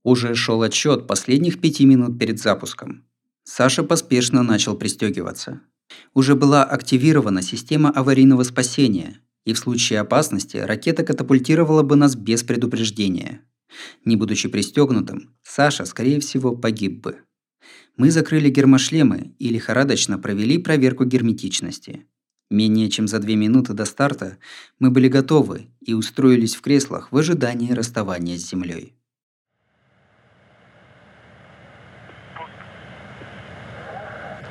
Уже 0.03 0.35
шел 0.35 0.61
отсчет 0.61 1.07
последних 1.07 1.61
пяти 1.61 1.85
минут 1.85 2.19
перед 2.19 2.39
запуском. 2.39 3.07
Саша 3.43 3.83
поспешно 3.83 4.43
начал 4.43 4.75
пристегиваться. 4.75 5.61
Уже 6.13 6.35
была 6.35 6.63
активирована 6.63 7.41
система 7.41 7.89
аварийного 7.89 8.43
спасения, 8.43 9.19
и 9.45 9.53
в 9.53 9.57
случае 9.57 9.99
опасности 9.99 10.57
ракета 10.57 11.03
катапультировала 11.03 11.83
бы 11.83 11.95
нас 11.95 12.15
без 12.15 12.43
предупреждения. 12.43 13.41
Не 14.05 14.15
будучи 14.15 14.49
пристегнутым, 14.49 15.35
Саша, 15.43 15.85
скорее 15.85 16.19
всего, 16.19 16.55
погиб 16.55 17.01
бы. 17.01 17.17
Мы 17.97 18.11
закрыли 18.11 18.49
гермошлемы 18.49 19.35
и 19.39 19.49
лихорадочно 19.49 20.17
провели 20.17 20.57
проверку 20.57 21.05
герметичности. 21.05 22.05
Менее 22.49 22.89
чем 22.89 23.07
за 23.07 23.19
две 23.19 23.35
минуты 23.35 23.73
до 23.73 23.85
старта 23.85 24.37
мы 24.79 24.91
были 24.91 25.07
готовы 25.07 25.67
и 25.81 25.93
устроились 25.93 26.55
в 26.55 26.61
креслах 26.61 27.11
в 27.11 27.17
ожидании 27.17 27.71
расставания 27.71 28.37
с 28.37 28.49
землей. 28.49 28.93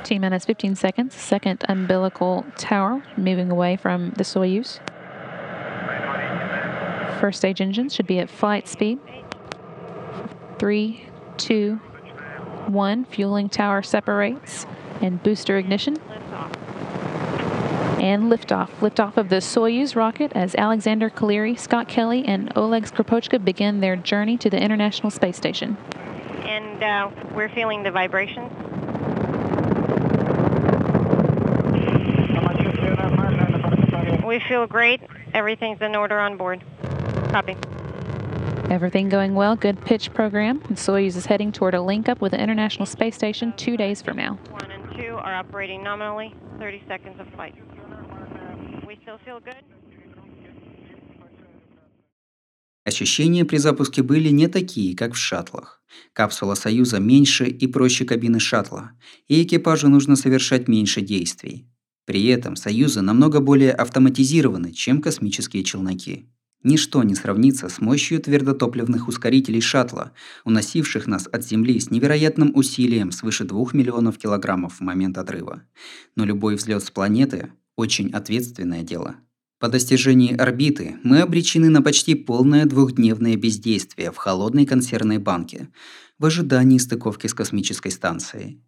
T 0.03 0.19
minus 0.19 0.45
15 0.45 0.75
seconds. 0.75 1.15
Second 1.15 1.63
umbilical 1.69 2.45
tower 2.57 3.03
moving 3.15 3.49
away 3.49 3.77
from 3.77 4.11
the 4.11 4.23
Soyuz. 4.23 4.79
First 7.19 7.39
stage 7.39 7.61
engines 7.61 7.95
should 7.95 8.07
be 8.07 8.19
at 8.19 8.29
flight 8.29 8.67
speed. 8.67 8.99
Three, 10.59 11.07
two, 11.37 11.75
one. 12.67 13.05
Fueling 13.05 13.47
tower 13.47 13.81
separates 13.81 14.65
and 15.01 15.23
booster 15.23 15.57
ignition. 15.57 15.97
And 18.01 18.23
liftoff. 18.29 18.69
Liftoff 18.81 19.15
of 19.15 19.29
the 19.29 19.37
Soyuz 19.37 19.95
rocket 19.95 20.33
as 20.35 20.53
Alexander 20.55 21.09
Kaleri, 21.09 21.57
Scott 21.57 21.87
Kelly, 21.87 22.25
and 22.25 22.51
Oleg 22.57 22.83
Skropochka 22.83 23.43
begin 23.43 23.79
their 23.79 23.95
journey 23.95 24.37
to 24.39 24.49
the 24.49 24.61
International 24.61 25.09
Space 25.09 25.37
Station. 25.37 25.77
And 26.43 26.83
uh, 26.83 27.09
we're 27.33 27.47
feeling 27.47 27.83
the 27.83 27.91
vibrations. 27.91 28.51
We 34.33 34.39
feel 34.49 34.65
great. 34.65 34.99
Everything's 35.35 35.79
in 35.79 35.95
order 35.95 36.17
on 36.17 36.37
board. 36.37 36.63
Copy. 37.29 37.55
Everything 38.67 39.07
going 39.07 39.35
well. 39.35 39.55
Good 39.55 39.79
pitch 39.85 40.11
program. 40.11 40.59
And 40.69 40.75
Soyuz 40.75 41.15
is 41.15 41.27
heading 41.27 41.51
toward 41.51 41.75
a 41.75 41.81
link 41.83 42.09
up 42.09 42.19
with 42.19 42.31
the 42.31 42.41
International 42.41 42.87
Space 42.87 43.15
Station 43.15 43.53
two 43.57 43.77
days 43.77 44.01
from 44.01 44.17
now. 44.17 44.39
One 44.49 44.71
and 44.71 44.85
two 44.97 45.13
are 45.17 45.35
operating 45.35 45.83
nominally. 45.83 46.33
30 46.57 46.81
seconds 46.87 47.19
of 47.19 47.27
flight. 47.35 47.53
We 48.87 48.97
still 49.03 49.19
feel 49.23 49.39
good? 49.39 49.63
Ощущения 52.85 53.45
при 53.45 53.57
запуске 53.57 54.01
были 54.01 54.29
не 54.29 54.47
такие, 54.47 54.95
как 54.95 55.13
в 55.13 55.17
шаттлах. 55.17 55.83
Капсула 56.13 56.55
Союза 56.55 56.99
меньше 56.99 57.45
и 57.45 57.67
проще 57.67 58.03
кабины 58.03 58.39
шаттла, 58.39 58.93
и 59.27 59.43
экипажу 59.43 59.89
нужно 59.89 60.15
совершать 60.15 60.67
меньше 60.67 61.01
действий. 61.01 61.67
При 62.05 62.25
этом 62.25 62.55
союзы 62.55 63.01
намного 63.01 63.39
более 63.39 63.71
автоматизированы, 63.71 64.71
чем 64.71 65.01
космические 65.01 65.63
челноки. 65.63 66.25
Ничто 66.63 67.03
не 67.03 67.13
сравнится 67.13 67.67
с 67.67 67.81
мощью 67.81 68.21
твердотопливных 68.21 69.09
ускорителей 69.09 69.59
шаттла, 69.59 70.13
уносивших 70.45 71.07
нас 71.07 71.27
от 71.29 71.45
Земли 71.45 71.79
с 71.79 71.91
невероятным 71.91 72.53
усилием 72.55 73.11
свыше 73.11 73.43
2 73.43 73.67
миллионов 73.73 74.17
килограммов 74.17 74.75
в 74.75 74.81
момент 74.81 75.17
отрыва. 75.17 75.63
Но 76.15 76.23
любой 76.23 76.55
взлет 76.55 76.83
с 76.83 76.89
планеты– 76.89 77.51
очень 77.75 78.11
ответственное 78.11 78.83
дело. 78.83 79.15
По 79.59 79.67
достижении 79.67 80.35
орбиты 80.35 80.97
мы 81.03 81.21
обречены 81.21 81.69
на 81.69 81.81
почти 81.81 82.15
полное 82.15 82.65
двухдневное 82.65 83.35
бездействие 83.35 84.11
в 84.11 84.17
холодной 84.17 84.65
консервной 84.65 85.17
банке 85.17 85.69
в 86.19 86.25
ожидании 86.25 86.77
стыковки 86.77 87.27
с 87.27 87.33
космической 87.33 87.89
станцией. 87.89 88.61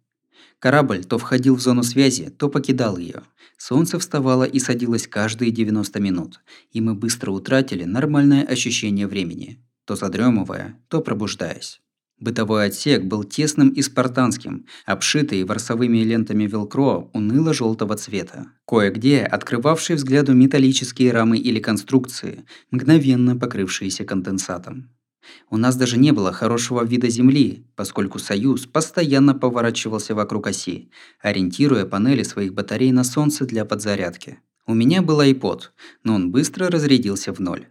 Корабль 0.58 1.04
то 1.04 1.18
входил 1.18 1.56
в 1.56 1.60
зону 1.60 1.82
связи, 1.82 2.30
то 2.30 2.48
покидал 2.48 2.96
ее. 2.96 3.22
Солнце 3.58 3.98
вставало 3.98 4.44
и 4.44 4.58
садилось 4.58 5.06
каждые 5.06 5.50
90 5.50 6.00
минут, 6.00 6.40
и 6.72 6.80
мы 6.80 6.94
быстро 6.94 7.30
утратили 7.30 7.84
нормальное 7.84 8.44
ощущение 8.44 9.06
времени, 9.06 9.64
то 9.84 9.96
задремывая, 9.96 10.78
то 10.88 11.00
пробуждаясь. 11.00 11.80
Бытовой 12.18 12.64
отсек 12.66 13.04
был 13.04 13.24
тесным 13.24 13.68
и 13.68 13.82
спартанским, 13.82 14.64
обшитый 14.86 15.44
ворсовыми 15.44 15.98
лентами 15.98 16.46
велкро 16.46 17.10
уныло-желтого 17.12 17.94
цвета. 17.96 18.46
Кое-где 18.66 19.20
открывавшие 19.20 19.98
взгляду 19.98 20.32
металлические 20.32 21.12
рамы 21.12 21.36
или 21.36 21.60
конструкции, 21.60 22.46
мгновенно 22.70 23.36
покрывшиеся 23.36 24.04
конденсатом. 24.04 24.95
У 25.50 25.56
нас 25.56 25.76
даже 25.76 25.98
не 25.98 26.12
было 26.12 26.32
хорошего 26.32 26.84
вида 26.84 27.08
Земли, 27.08 27.66
поскольку 27.74 28.18
Союз 28.18 28.66
постоянно 28.66 29.34
поворачивался 29.34 30.14
вокруг 30.14 30.46
оси, 30.46 30.90
ориентируя 31.20 31.84
панели 31.84 32.22
своих 32.22 32.54
батарей 32.54 32.92
на 32.92 33.04
Солнце 33.04 33.44
для 33.44 33.64
подзарядки. 33.64 34.38
У 34.66 34.74
меня 34.74 35.02
был 35.02 35.20
iPod, 35.20 35.70
но 36.02 36.14
он 36.14 36.30
быстро 36.30 36.70
разрядился 36.70 37.32
в 37.32 37.38
ноль. 37.38 37.68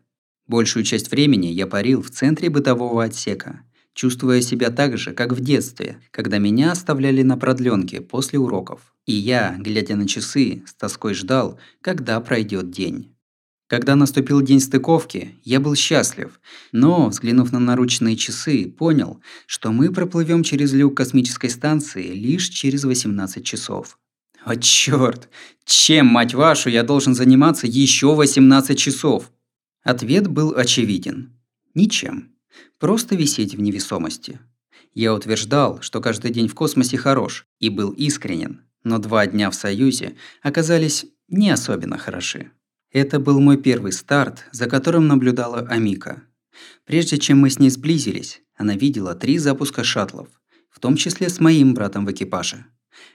Большую 0.47 0.83
часть 0.83 1.09
времени 1.11 1.47
я 1.47 1.65
парил 1.67 2.01
в 2.01 2.11
центре 2.11 2.49
бытового 2.49 3.03
отсека, 3.03 3.63
чувствуя 3.93 4.41
себя 4.41 4.69
так 4.69 4.97
же, 4.97 5.13
как 5.13 5.33
в 5.33 5.41
детстве, 5.41 5.99
когда 6.11 6.37
меня 6.37 6.71
оставляли 6.71 7.23
на 7.23 7.37
продленке 7.37 8.01
после 8.01 8.37
уроков. 8.37 8.93
И 9.05 9.13
я, 9.13 9.55
глядя 9.59 9.95
на 9.95 10.07
часы, 10.07 10.63
с 10.67 10.73
тоской 10.73 11.13
ждал, 11.13 11.59
когда 11.81 12.19
пройдет 12.19 12.69
день. 12.69 13.14
Когда 13.67 13.95
наступил 13.95 14.41
день 14.41 14.59
стыковки, 14.59 15.39
я 15.43 15.59
был 15.59 15.75
счастлив, 15.75 16.39
но, 16.71 17.09
взглянув 17.09 17.51
на 17.51 17.59
наручные 17.59 18.15
часы, 18.15 18.67
понял, 18.69 19.21
что 19.47 19.71
мы 19.71 19.91
проплывем 19.91 20.43
через 20.43 20.71
люк 20.73 20.95
космической 20.95 21.49
станции 21.49 22.13
лишь 22.13 22.49
через 22.49 22.83
18 22.83 23.43
часов. 23.43 23.97
О 24.43 24.55
чёрт! 24.55 25.29
Чем, 25.65 26.05
мать 26.05 26.35
вашу, 26.35 26.69
я 26.69 26.83
должен 26.83 27.15
заниматься 27.15 27.65
еще 27.65 28.13
18 28.13 28.77
часов? 28.77 29.31
Ответ 29.83 30.27
был 30.27 30.53
очевиден. 30.55 31.33
Ничем. 31.73 32.35
Просто 32.77 33.15
висеть 33.15 33.55
в 33.55 33.61
невесомости. 33.61 34.39
Я 34.93 35.15
утверждал, 35.15 35.81
что 35.81 36.01
каждый 36.01 36.29
день 36.29 36.47
в 36.47 36.53
космосе 36.53 36.97
хорош, 36.97 37.47
и 37.59 37.69
был 37.69 37.89
искренен, 37.89 38.61
но 38.83 38.99
два 38.99 39.25
дня 39.25 39.49
в 39.49 39.55
Союзе 39.55 40.15
оказались 40.43 41.07
не 41.27 41.49
особенно 41.49 41.97
хороши. 41.97 42.51
Это 42.95 43.19
был 43.19 43.41
мой 43.41 43.57
первый 43.57 43.91
старт, 43.91 44.45
за 44.53 44.67
которым 44.67 45.07
наблюдала 45.07 45.59
Амика. 45.67 46.23
Прежде 46.85 47.17
чем 47.17 47.39
мы 47.39 47.49
с 47.49 47.59
ней 47.59 47.69
сблизились, 47.69 48.41
она 48.55 48.75
видела 48.75 49.15
три 49.15 49.37
запуска 49.37 49.83
шаттлов, 49.83 50.29
в 50.69 50.79
том 50.79 50.95
числе 50.95 51.27
с 51.27 51.41
моим 51.41 51.73
братом 51.73 52.05
в 52.05 52.11
экипаже. 52.13 52.67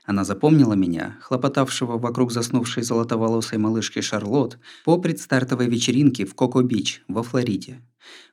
Она 0.04 0.24
запомнила 0.24 0.74
меня, 0.74 1.16
хлопотавшего 1.22 1.96
вокруг 1.96 2.30
заснувшей 2.30 2.82
золотоволосой 2.82 3.56
малышки 3.56 4.02
Шарлот, 4.02 4.58
по 4.84 4.98
предстартовой 4.98 5.66
вечеринке 5.66 6.26
в 6.26 6.34
Коко-Бич 6.34 7.02
во 7.08 7.22
Флориде. 7.22 7.80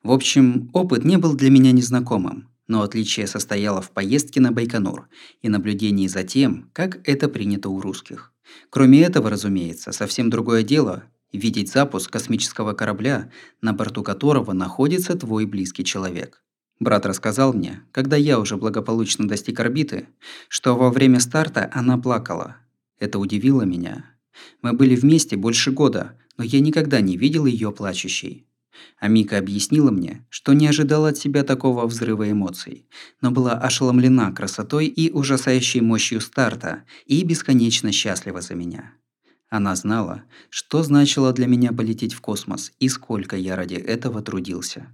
В 0.04 0.12
общем, 0.12 0.70
опыт 0.74 1.06
не 1.06 1.16
был 1.16 1.34
для 1.34 1.50
меня 1.50 1.72
незнакомым, 1.72 2.50
но 2.68 2.82
отличие 2.82 3.25
состояло 3.25 3.82
в 3.82 3.92
поездке 3.92 4.42
на 4.42 4.51
Байконур 4.51 5.08
и 5.42 5.48
наблюдении 5.48 6.08
за 6.08 6.25
тем, 6.25 6.70
как 6.74 7.08
это 7.08 7.30
принято 7.30 7.70
у 7.70 7.80
русских. 7.80 8.34
Кроме 8.70 9.01
этого, 9.01 9.30
разумеется, 9.30 9.94
совсем 9.94 10.30
другое 10.30 10.63
дело 10.63 11.06
видеть 11.32 11.72
запуск 11.72 12.12
космического 12.12 12.74
корабля, 12.74 13.32
на 13.62 13.74
борту 13.74 14.04
которого 14.04 14.54
находится 14.54 15.16
твой 15.16 15.46
близкий 15.46 15.84
человек. 15.84 16.44
Брат 16.80 17.06
рассказал 17.06 17.54
мне, 17.54 17.82
когда 17.92 18.16
я 18.16 18.40
уже 18.40 18.56
благополучно 18.56 19.28
достиг 19.28 19.60
орбиты, 19.60 20.08
что 20.48 20.76
во 20.76 20.92
время 20.92 21.20
старта 21.20 21.70
она 21.74 21.98
плакала. 21.98 22.58
Это 23.00 23.20
удивило 23.20 23.64
меня. 23.64 24.06
Мы 24.62 24.74
были 24.74 24.96
вместе 24.96 25.36
больше 25.38 25.72
года, 25.72 26.18
но 26.38 26.44
я 26.44 26.60
никогда 26.60 27.02
не 27.02 27.18
видел 27.18 27.46
ее 27.46 27.72
плачущей. 27.72 28.46
Амика 29.00 29.40
объяснила 29.40 29.90
мне, 29.90 30.26
что 30.30 30.54
не 30.54 30.68
ожидала 30.68 31.10
от 31.10 31.18
себя 31.18 31.44
такого 31.44 31.88
взрыва 31.88 32.30
эмоций, 32.30 32.88
но 33.22 33.32
была 33.32 33.54
ошеломлена 33.54 34.32
красотой 34.32 34.86
и 34.86 35.12
ужасающей 35.12 35.82
мощью 35.82 36.22
старта 36.22 36.84
и 37.08 37.24
бесконечно 37.24 37.92
счастлива 37.92 38.42
за 38.42 38.54
меня. 38.54 38.94
Она 39.50 39.75
знала, 39.75 40.24
что 40.50 40.84
значило 40.84 41.32
для 41.32 41.48
меня 41.48 41.72
полететь 41.72 42.13
в 42.13 42.22
космос 42.22 42.74
и 42.80 42.89
сколько 42.89 43.38
я 43.38 43.56
ради 43.56 43.75
этого 43.75 44.22
трудился. 44.22 44.88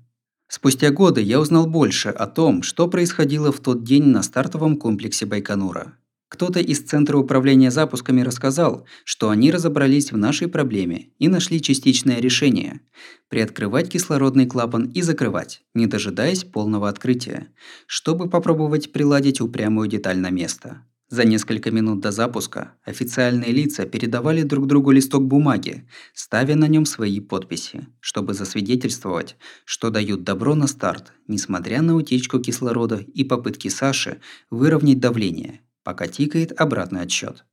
Спустя 0.48 0.91
годы 0.91 1.22
я 1.22 1.39
узнал 1.39 1.65
больше 1.65 2.10
о 2.10 2.27
том, 2.27 2.62
что 2.62 2.88
происходило 2.88 3.51
в 3.51 3.60
тот 3.60 3.83
день 3.83 4.05
на 4.05 4.22
стартовом 4.22 4.77
комплексе 4.77 5.25
Байконура. 5.25 5.97
Кто-то 6.30 6.60
из 6.60 6.82
Центра 6.82 7.17
управления 7.17 7.69
запусками 7.69 8.21
рассказал, 8.21 8.88
что 9.04 9.30
они 9.30 9.51
разобрались 9.51 10.12
в 10.12 10.17
нашей 10.17 10.47
проблеме 10.47 11.10
и 11.19 11.28
нашли 11.28 11.62
частичное 11.62 12.19
решение– 12.19 12.82
приоткрывать 13.30 13.89
кислородный 13.89 14.47
клапан 14.47 14.86
и 14.86 15.01
закрывать, 15.04 15.63
не 15.75 15.86
дожидаясь 15.86 16.43
полного 16.43 16.89
открытия, 16.89 17.49
чтобы 17.86 18.30
попробовать 18.30 18.91
приладить 18.91 19.41
упрямую 19.41 19.88
деталь 19.88 20.17
на 20.17 20.32
место. 20.32 20.84
За 21.13 21.26
несколько 21.26 21.69
минут 21.69 21.99
до 21.99 22.12
запуска 22.12 22.73
официальные 22.84 23.52
лица 23.52 23.86
передавали 23.86 24.41
друг 24.41 24.65
другу 24.65 24.89
листок 24.89 25.23
бумаги, 25.23 25.88
ставя 26.15 26.56
на 26.56 26.67
нем 26.67 26.88
свои 26.88 27.19
подписи, 27.19 27.86
чтобы 27.99 28.34
засвидетельствовать, 28.34 29.36
что 29.63 29.91
дают 29.91 30.23
добро 30.23 30.56
на 30.56 30.65
старт, 30.65 31.13
несмотря 31.28 31.84
на 31.84 31.93
утечку 31.93 32.39
кислорода 32.39 32.95
и 33.13 33.23
попытки 33.23 33.67
Саши 33.67 34.21
выровнять 34.49 34.99
давление, 34.99 35.62
пока 35.84 36.08
тикает 36.08 36.60
обратный 36.60 37.02
отсчет. 37.02 37.45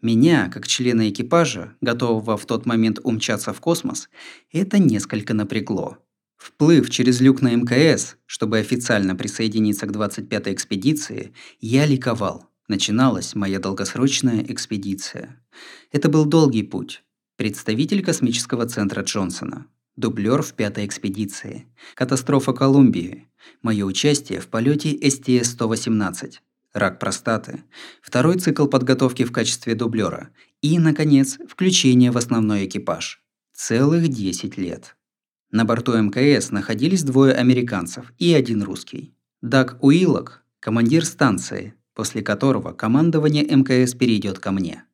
Меня, 0.00 0.48
как 0.48 0.66
члена 0.66 1.10
экипажа, 1.10 1.76
готового 1.82 2.38
в 2.38 2.46
тот 2.46 2.64
момент 2.64 2.98
умчаться 3.02 3.52
в 3.52 3.60
космос, 3.60 4.08
это 4.54 4.78
несколько 4.78 5.34
напрягло. 5.34 5.98
Вплыв 6.38 6.88
через 6.88 7.20
люк 7.20 7.42
на 7.42 7.54
МКС, 7.54 8.16
чтобы 8.24 8.56
официально 8.56 9.14
присоединиться 9.14 9.84
к 9.84 9.90
25-й 9.90 10.54
экспедиции, 10.54 11.34
я 11.60 11.84
ликовал– 11.84 12.46
начиналась 12.68 13.34
моя 13.34 13.58
долгосрочная 13.58 14.44
экспедиция. 14.48 15.42
Это 15.90 16.08
был 16.08 16.24
долгий 16.24 16.62
путь. 16.62 17.02
Представитель 17.36 18.02
космического 18.04 18.66
центра 18.66 19.02
Джонсона, 19.02 19.66
дублер 19.96 20.42
в 20.42 20.54
пятой 20.54 20.86
экспедиции, 20.86 21.66
катастрофа 21.94 22.52
Колумбии, 22.52 23.28
мое 23.62 23.84
участие 23.84 24.40
в 24.40 24.48
полете 24.48 24.94
STS-118, 24.94 26.34
рак 26.72 26.98
простаты, 26.98 27.64
второй 28.00 28.38
цикл 28.38 28.66
подготовки 28.66 29.24
в 29.24 29.32
качестве 29.32 29.74
дублера 29.74 30.30
и, 30.60 30.78
наконец, 30.78 31.38
включение 31.48 32.10
в 32.10 32.16
основной 32.16 32.66
экипаж. 32.66 33.22
Целых 33.54 34.08
10 34.08 34.56
лет. 34.56 34.96
На 35.50 35.64
борту 35.64 35.92
МКС 35.96 36.50
находились 36.50 37.02
двое 37.02 37.34
американцев 37.34 38.12
и 38.18 38.32
один 38.32 38.62
русский. 38.62 39.14
Даг 39.42 39.76
Уиллок, 39.82 40.44
командир 40.60 41.04
станции, 41.04 41.74
после 41.94 42.22
которого 42.22 42.72
командование 42.72 43.44
МКС 43.44 43.94
перейдет 43.94 44.38
ко 44.38 44.52
мне. 44.52 44.84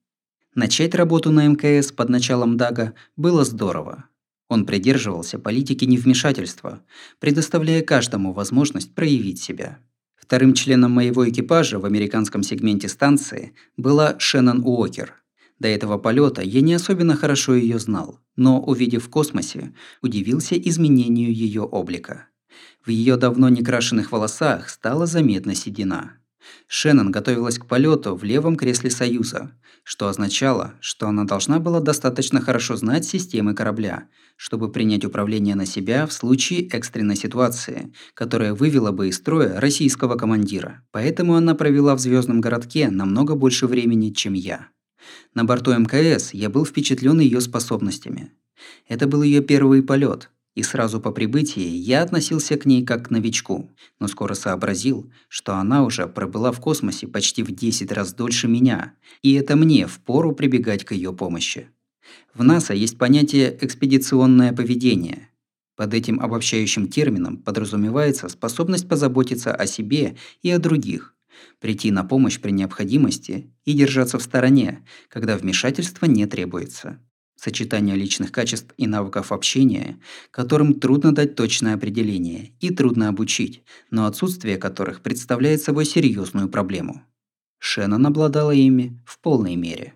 Начать 0.54 0.94
работу 0.94 1.30
на 1.30 1.46
МКС 1.46 1.92
под 1.92 2.08
началом 2.08 2.56
Дага 2.56 2.94
было 3.16 3.44
здорово. 3.44 4.06
Он 4.48 4.64
придерживался 4.64 5.38
политики 5.38 5.84
невмешательства, 5.84 6.82
предоставляя 7.20 7.82
каждому 7.82 8.32
возможность 8.32 8.94
проявить 8.94 9.40
себя. 9.40 9.78
Вторым 10.16 10.54
членом 10.54 10.92
моего 10.92 11.28
экипажа 11.28 11.78
в 11.78 11.84
американском 11.84 12.42
сегменте 12.42 12.88
станции 12.88 13.54
была 13.76 14.18
Шеннон 14.18 14.62
Уокер. 14.64 15.14
До 15.58 15.68
этого 15.68 15.98
полета 15.98 16.42
я 16.42 16.60
не 16.60 16.74
особенно 16.74 17.16
хорошо 17.16 17.54
ее 17.54 17.78
знал, 17.78 18.20
но, 18.36 18.60
увидев 18.60 19.06
в 19.06 19.10
космосе, 19.10 19.74
удивился 20.02 20.54
изменению 20.56 21.32
ее 21.32 21.62
облика. 21.62 22.28
В 22.84 22.90
ее 22.90 23.16
давно 23.16 23.48
не 23.48 23.62
крашенных 23.62 24.12
волосах 24.12 24.68
стала 24.68 25.06
заметна 25.06 25.54
седина. 25.54 26.18
Шеннон 26.66 27.10
готовилась 27.10 27.58
к 27.58 27.66
полету 27.66 28.14
в 28.14 28.24
левом 28.24 28.56
кресле 28.56 28.90
Союза, 28.90 29.52
что 29.82 30.08
означало, 30.08 30.74
что 30.80 31.08
она 31.08 31.24
должна 31.24 31.58
была 31.58 31.80
достаточно 31.80 32.40
хорошо 32.40 32.76
знать 32.76 33.04
системы 33.04 33.54
корабля, 33.54 34.08
чтобы 34.36 34.70
принять 34.70 35.04
управление 35.04 35.54
на 35.54 35.66
себя 35.66 36.06
в 36.06 36.12
случае 36.12 36.68
экстренной 36.68 37.16
ситуации, 37.16 37.92
которая 38.14 38.54
вывела 38.54 38.92
бы 38.92 39.08
из 39.08 39.16
строя 39.16 39.60
российского 39.60 40.16
командира. 40.16 40.82
Поэтому 40.90 41.36
она 41.36 41.54
провела 41.54 41.94
в 41.94 42.00
звездном 42.00 42.40
городке 42.40 42.90
намного 42.90 43.34
больше 43.34 43.66
времени, 43.66 44.10
чем 44.10 44.34
я. 44.34 44.68
На 45.34 45.44
борту 45.44 45.72
МКС 45.72 46.34
я 46.34 46.50
был 46.50 46.66
впечатлен 46.66 47.20
ее 47.20 47.40
способностями. 47.40 48.32
Это 48.88 49.06
был 49.06 49.22
ее 49.22 49.40
первый 49.40 49.82
полет, 49.82 50.30
и 50.58 50.62
сразу 50.64 51.00
по 51.00 51.12
прибытии 51.12 51.68
я 51.68 52.02
относился 52.02 52.56
к 52.56 52.66
ней 52.66 52.84
как 52.84 53.06
к 53.06 53.10
новичку, 53.10 53.70
но 54.00 54.08
скоро 54.08 54.34
сообразил, 54.34 55.08
что 55.28 55.54
она 55.54 55.84
уже 55.84 56.08
пробыла 56.08 56.50
в 56.50 56.58
космосе 56.58 57.06
почти 57.06 57.44
в 57.44 57.52
10 57.52 57.92
раз 57.92 58.12
дольше 58.12 58.48
меня, 58.48 58.94
и 59.22 59.34
это 59.34 59.54
мне 59.54 59.86
впору 59.86 60.32
прибегать 60.32 60.84
к 60.84 60.90
ее 60.90 61.12
помощи. 61.12 61.68
В 62.34 62.42
НАСА 62.42 62.74
есть 62.74 62.98
понятие 62.98 63.56
«экспедиционное 63.64 64.52
поведение». 64.52 65.28
Под 65.76 65.94
этим 65.94 66.18
обобщающим 66.18 66.88
термином 66.88 67.36
подразумевается 67.36 68.28
способность 68.28 68.88
позаботиться 68.88 69.54
о 69.54 69.64
себе 69.64 70.16
и 70.42 70.50
о 70.50 70.58
других, 70.58 71.14
прийти 71.60 71.92
на 71.92 72.02
помощь 72.02 72.40
при 72.40 72.50
необходимости 72.50 73.54
и 73.64 73.74
держаться 73.74 74.18
в 74.18 74.24
стороне, 74.24 74.84
когда 75.08 75.36
вмешательство 75.36 76.06
не 76.06 76.26
требуется 76.26 76.98
сочетание 77.38 77.94
личных 77.94 78.32
качеств 78.32 78.74
и 78.76 78.86
навыков 78.86 79.30
общения, 79.30 79.98
которым 80.30 80.74
трудно 80.74 81.14
дать 81.14 81.36
точное 81.36 81.74
определение 81.74 82.52
и 82.60 82.70
трудно 82.70 83.08
обучить, 83.08 83.62
но 83.90 84.06
отсутствие 84.06 84.58
которых 84.58 85.00
представляет 85.00 85.62
собой 85.62 85.84
серьезную 85.84 86.48
проблему. 86.48 87.02
Шеннон 87.60 88.06
обладала 88.06 88.50
ими 88.50 89.00
в 89.06 89.20
полной 89.20 89.56
мере. 89.56 89.94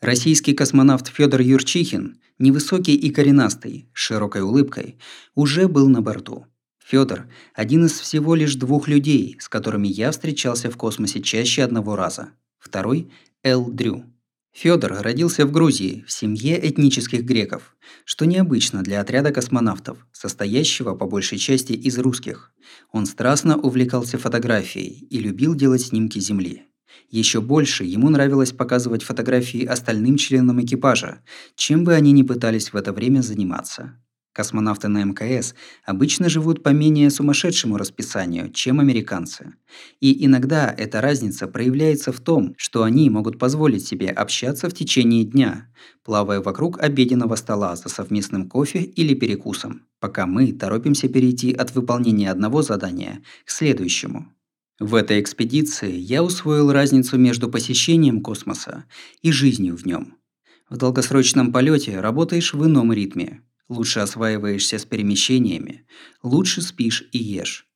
Российский 0.00 0.54
космонавт 0.54 1.08
Федор 1.08 1.40
Юрчихин, 1.40 2.20
невысокий 2.38 2.94
и 2.94 3.10
коренастый, 3.10 3.88
с 3.94 3.98
широкой 3.98 4.42
улыбкой, 4.42 4.98
уже 5.34 5.68
был 5.68 5.88
на 5.88 6.02
борту. 6.02 6.46
Федор– 6.84 7.28
один 7.54 7.86
из 7.86 7.98
всего 7.98 8.34
лишь 8.34 8.54
двух 8.54 8.88
людей, 8.88 9.36
с 9.40 9.48
которыми 9.48 9.88
я 9.88 10.10
встречался 10.10 10.70
в 10.70 10.76
космосе 10.76 11.20
чаще 11.20 11.62
одного 11.62 11.96
раза. 11.96 12.30
Второй– 12.58 13.10
Эл 13.42 13.66
Дрю. 13.70 14.04
Федор 14.52 14.92
родился 15.02 15.46
в 15.46 15.52
Грузии, 15.52 16.04
в 16.06 16.12
семье 16.12 16.58
этнических 16.68 17.22
греков, 17.22 17.76
что 18.04 18.24
необычно 18.24 18.82
для 18.82 19.00
отряда 19.00 19.30
космонавтов, 19.30 20.06
состоящего 20.12 20.94
по 20.94 21.06
большей 21.06 21.38
части 21.38 21.72
из 21.72 21.98
русских. 21.98 22.52
Он 22.90 23.06
страстно 23.06 23.56
увлекался 23.56 24.18
фотографией 24.18 25.06
и 25.10 25.18
любил 25.20 25.54
делать 25.54 25.82
снимки 25.82 26.18
Земли. 26.18 26.64
Еще 27.10 27.40
больше 27.40 27.84
ему 27.84 28.10
нравилось 28.10 28.52
показывать 28.52 29.02
фотографии 29.02 29.64
остальным 29.64 30.16
членам 30.16 30.62
экипажа, 30.62 31.22
чем 31.54 31.84
бы 31.84 31.94
они 31.94 32.12
ни 32.12 32.22
пытались 32.22 32.72
в 32.72 32.76
это 32.76 32.92
время 32.92 33.20
заниматься. 33.20 33.94
Космонавты 34.32 34.88
на 34.88 35.02
МКС 35.02 35.54
обычно 35.84 36.28
живут 36.28 36.62
по 36.62 36.68
менее 36.68 37.10
сумасшедшему 37.10 37.76
расписанию, 37.76 38.50
чем 38.50 38.78
американцы. 38.78 39.54
И 40.00 40.24
иногда 40.24 40.72
эта 40.76 41.00
разница 41.00 41.48
проявляется 41.48 42.12
в 42.12 42.20
том, 42.20 42.54
что 42.56 42.84
они 42.84 43.10
могут 43.10 43.38
позволить 43.38 43.86
себе 43.86 44.08
общаться 44.08 44.68
в 44.68 44.74
течение 44.74 45.24
дня, 45.24 45.68
плавая 46.04 46.40
вокруг 46.40 46.78
обеденного 46.80 47.34
стола 47.34 47.74
за 47.74 47.88
совместным 47.88 48.48
кофе 48.48 48.82
или 48.82 49.14
перекусом, 49.14 49.82
пока 49.98 50.26
мы 50.26 50.52
торопимся 50.52 51.08
перейти 51.08 51.52
от 51.52 51.74
выполнения 51.74 52.30
одного 52.30 52.62
задания 52.62 53.22
к 53.44 53.50
следующему. 53.50 54.32
В 54.78 54.94
этой 54.94 55.20
экспедиции 55.20 55.92
я 55.92 56.22
усвоил 56.22 56.70
разницу 56.70 57.18
между 57.18 57.48
посещением 57.50 58.20
космоса 58.20 58.84
и 59.22 59.32
жизнью 59.32 59.76
в 59.76 59.84
нем. 59.84 60.14
В 60.70 60.76
долгосрочном 60.76 61.52
полете 61.52 61.98
работаешь 61.98 62.54
в 62.54 62.64
ином 62.64 62.92
ритме, 62.92 63.42
лучше 63.68 64.00
осваиваешься 64.00 64.78
с 64.78 64.84
перемещениями, 64.84 65.86
лучше 66.22 66.62
спишь 66.62 67.08
и 67.12 67.18
ешь. 67.18 67.66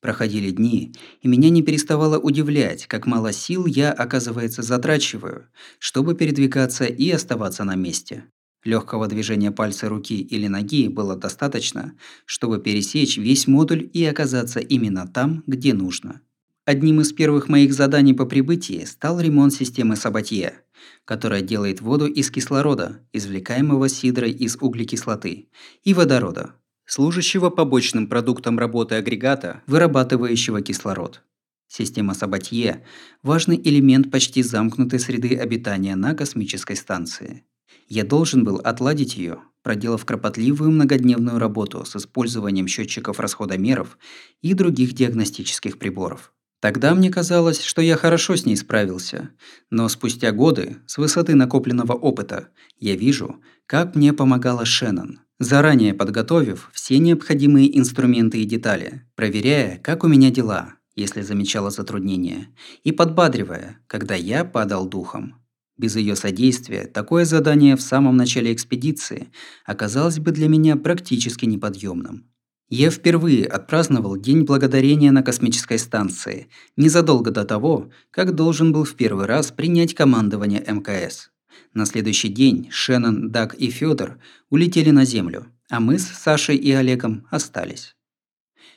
Проходили 0.00 0.50
дни, 0.50 0.94
и 1.22 1.28
меня 1.28 1.50
не 1.50 1.62
переставало 1.62 2.18
удивлять, 2.18 2.86
как 2.86 3.06
мало 3.06 3.32
сил 3.32 3.66
я, 3.66 3.92
оказывается, 3.92 4.62
затрачиваю, 4.62 5.48
чтобы 5.80 6.14
передвигаться 6.14 6.84
и 6.84 7.10
оставаться 7.10 7.64
на 7.64 7.74
месте. 7.74 8.24
Легкого 8.64 9.08
движения 9.08 9.50
пальца 9.50 9.88
руки 9.88 10.20
или 10.20 10.46
ноги 10.46 10.88
было 10.88 11.16
достаточно, 11.16 11.96
чтобы 12.26 12.60
пересечь 12.60 13.16
весь 13.16 13.46
модуль 13.46 13.88
и 13.92 14.04
оказаться 14.04 14.60
именно 14.60 15.06
там, 15.06 15.42
где 15.46 15.74
нужно. 15.74 16.20
Одним 16.68 17.00
из 17.00 17.14
первых 17.14 17.48
моих 17.48 17.72
заданий 17.72 18.12
по 18.12 18.26
прибытии 18.26 18.84
стал 18.84 19.20
ремонт 19.20 19.54
системы 19.54 19.96
Сабатье– 19.96 20.60
которая 21.06 21.40
делает 21.40 21.80
воду 21.80 22.06
из 22.06 22.30
кислорода, 22.30 23.00
извлекаемого 23.14 23.88
сидрой 23.88 24.32
из 24.32 24.58
углекислоты, 24.60 25.48
и 25.82 25.94
водорода, 25.94 26.56
служащего 26.84 27.48
побочным 27.48 28.06
продуктом 28.06 28.58
работы 28.58 28.96
агрегата, 28.96 29.62
вырабатывающего 29.66 30.60
кислород. 30.60 31.22
Система 31.68 32.12
Сабатье– 32.12 32.84
важный 33.22 33.56
элемент 33.56 34.10
почти 34.10 34.42
замкнутой 34.42 35.00
среды 35.00 35.38
обитания 35.38 35.96
на 35.96 36.14
космической 36.14 36.76
станции. 36.76 37.44
Я 37.86 38.04
должен 38.04 38.44
был 38.44 38.56
отладить 38.56 39.16
ее, 39.16 39.38
проделав 39.62 40.04
кропотливую 40.04 40.70
многодневную 40.72 41.38
работу 41.38 41.86
с 41.86 41.96
использованием 41.96 42.68
счетчиков 42.68 43.20
расходомеров 43.20 43.96
и 44.42 44.52
других 44.52 44.92
диагностических 44.92 45.78
приборов. 45.78 46.34
Тогда 46.60 46.94
мне 46.94 47.10
казалось, 47.10 47.62
что 47.62 47.80
я 47.82 47.96
хорошо 47.96 48.34
с 48.34 48.44
ней 48.44 48.56
справился, 48.56 49.30
но 49.70 49.88
спустя 49.88 50.32
годы, 50.32 50.78
с 50.86 50.98
высоты 50.98 51.36
накопленного 51.36 51.92
опыта, 51.92 52.48
я 52.78 52.96
вижу, 52.96 53.40
как 53.66 53.94
мне 53.94 54.12
помогала 54.12 54.64
Шеннон, 54.64 55.20
заранее 55.38 55.94
подготовив 55.94 56.70
все 56.72 56.98
необходимые 56.98 57.78
инструменты 57.78 58.40
и 58.40 58.44
детали, 58.44 59.04
проверяя, 59.14 59.78
как 59.78 60.02
у 60.02 60.08
меня 60.08 60.30
дела, 60.30 60.74
если 60.96 61.22
замечала 61.22 61.70
затруднения, 61.70 62.48
и 62.82 62.90
подбадривая, 62.90 63.78
когда 63.86 64.16
я 64.16 64.44
падал 64.44 64.88
духом. 64.88 65.36
Без 65.76 65.94
ее 65.94 66.16
содействия 66.16 66.88
такое 66.88 67.24
задание 67.24 67.76
в 67.76 67.82
самом 67.82 68.16
начале 68.16 68.52
экспедиции 68.52 69.30
оказалось 69.64 70.18
бы 70.18 70.32
для 70.32 70.48
меня 70.48 70.74
практически 70.74 71.44
неподъемным. 71.44 72.28
Я 72.70 72.90
впервые 72.90 73.46
отпраздновал 73.46 74.18
День 74.18 74.42
Благодарения 74.42 75.10
на 75.10 75.22
космической 75.22 75.78
станции, 75.78 76.48
незадолго 76.76 77.30
до 77.30 77.44
того, 77.46 77.90
как 78.10 78.34
должен 78.34 78.72
был 78.72 78.84
в 78.84 78.94
первый 78.94 79.24
раз 79.24 79.50
принять 79.50 79.94
командование 79.94 80.62
МКС. 80.66 81.30
На 81.72 81.86
следующий 81.86 82.28
день 82.28 82.68
Шеннон, 82.70 83.30
Даг 83.30 83.54
и 83.54 83.70
Федор 83.70 84.18
улетели 84.50 84.90
на 84.90 85.06
Землю, 85.06 85.46
а 85.70 85.80
мы 85.80 85.98
с 85.98 86.06
Сашей 86.06 86.56
и 86.56 86.70
Олегом 86.72 87.26
остались. 87.30 87.96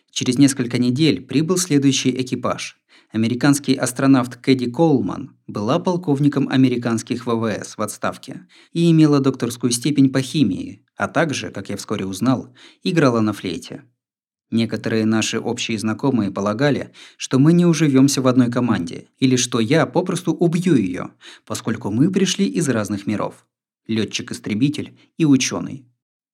Через 0.10 0.38
несколько 0.38 0.78
недель 0.78 1.22
прибыл 1.22 1.58
следующий 1.58 2.12
экипаж. 2.12 2.81
Американский 3.12 3.76
астронавт 3.76 4.38
Кэдди 4.38 4.72
Коулман 4.72 5.36
была 5.46 5.80
полковником 5.80 6.48
американских 6.48 7.26
ВВС 7.26 7.78
в 7.78 7.82
отставке 7.82 8.48
и 8.72 8.90
имела 8.90 9.20
докторскую 9.20 9.72
степень 9.72 10.10
по 10.10 10.22
химии, 10.22 10.86
а 10.96 11.10
также, 11.10 11.50
как 11.50 11.70
я 11.70 11.76
вскоре 11.76 12.06
узнал, 12.06 12.54
играла 12.84 13.20
на 13.20 13.34
флейте. 13.34 13.84
Некоторые 14.50 15.06
наши 15.06 15.40
общие 15.40 15.78
знакомые 15.78 16.32
полагали, 16.32 16.94
что 17.18 17.38
мы 17.38 17.52
не 17.52 17.66
уживемся 17.66 18.22
в 18.22 18.28
одной 18.28 18.50
команде, 18.50 19.08
или 19.18 19.36
что 19.36 19.60
я 19.60 19.86
попросту 19.86 20.32
убью 20.32 20.76
ее, 20.76 21.12
поскольку 21.46 21.92
мы 21.92 22.10
пришли 22.12 22.46
из 22.46 22.70
разных 22.70 23.08
миров. 23.08 23.46
Летчик-истребитель 23.88 24.98
и 25.18 25.26
ученый. 25.26 25.91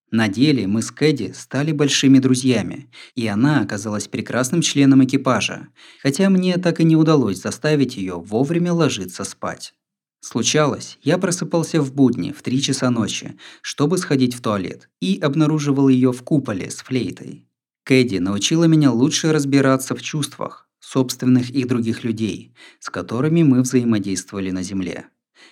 На 0.09 0.29
деле 0.29 0.67
мы 0.67 0.81
с 0.81 0.89
Кэдди 0.89 1.33
стали 1.35 1.73
большими 1.73 2.19
друзьями, 2.19 2.89
и 3.15 3.27
она 3.27 3.59
оказалась 3.59 4.07
прекрасным 4.07 4.61
членом 4.61 5.03
экипажа, 5.03 5.67
хотя 6.01 6.29
мне 6.29 6.57
так 6.57 6.79
и 6.79 6.85
не 6.85 6.95
удалось 6.95 7.41
заставить 7.41 7.97
ее 7.97 8.15
вовремя 8.15 8.71
ложиться 8.71 9.25
спать. 9.25 9.73
Случалось, 10.21 10.97
я 11.03 11.17
просыпался 11.17 11.81
в 11.81 11.93
будни 11.93 12.31
в 12.31 12.41
3 12.41 12.61
часа 12.61 12.89
ночи, 12.89 13.37
чтобы 13.61 13.97
сходить 13.97 14.33
в 14.33 14.41
туалет, 14.41 14.89
и 15.01 15.19
обнаруживал 15.21 15.89
ее 15.89 16.13
в 16.13 16.23
куполе 16.23 16.71
с 16.71 16.77
флейтой. 16.77 17.45
Кэдди 17.83 18.17
научила 18.17 18.63
меня 18.63 18.91
лучше 18.91 19.31
разбираться 19.31 19.93
в 19.93 20.01
чувствах, 20.01 20.69
собственных 20.79 21.49
и 21.49 21.65
других 21.65 22.05
людей, 22.05 22.53
с 22.79 22.89
которыми 22.89 23.43
мы 23.43 23.61
взаимодействовали 23.61 24.51
на 24.51 24.63
Земле. 24.63 25.07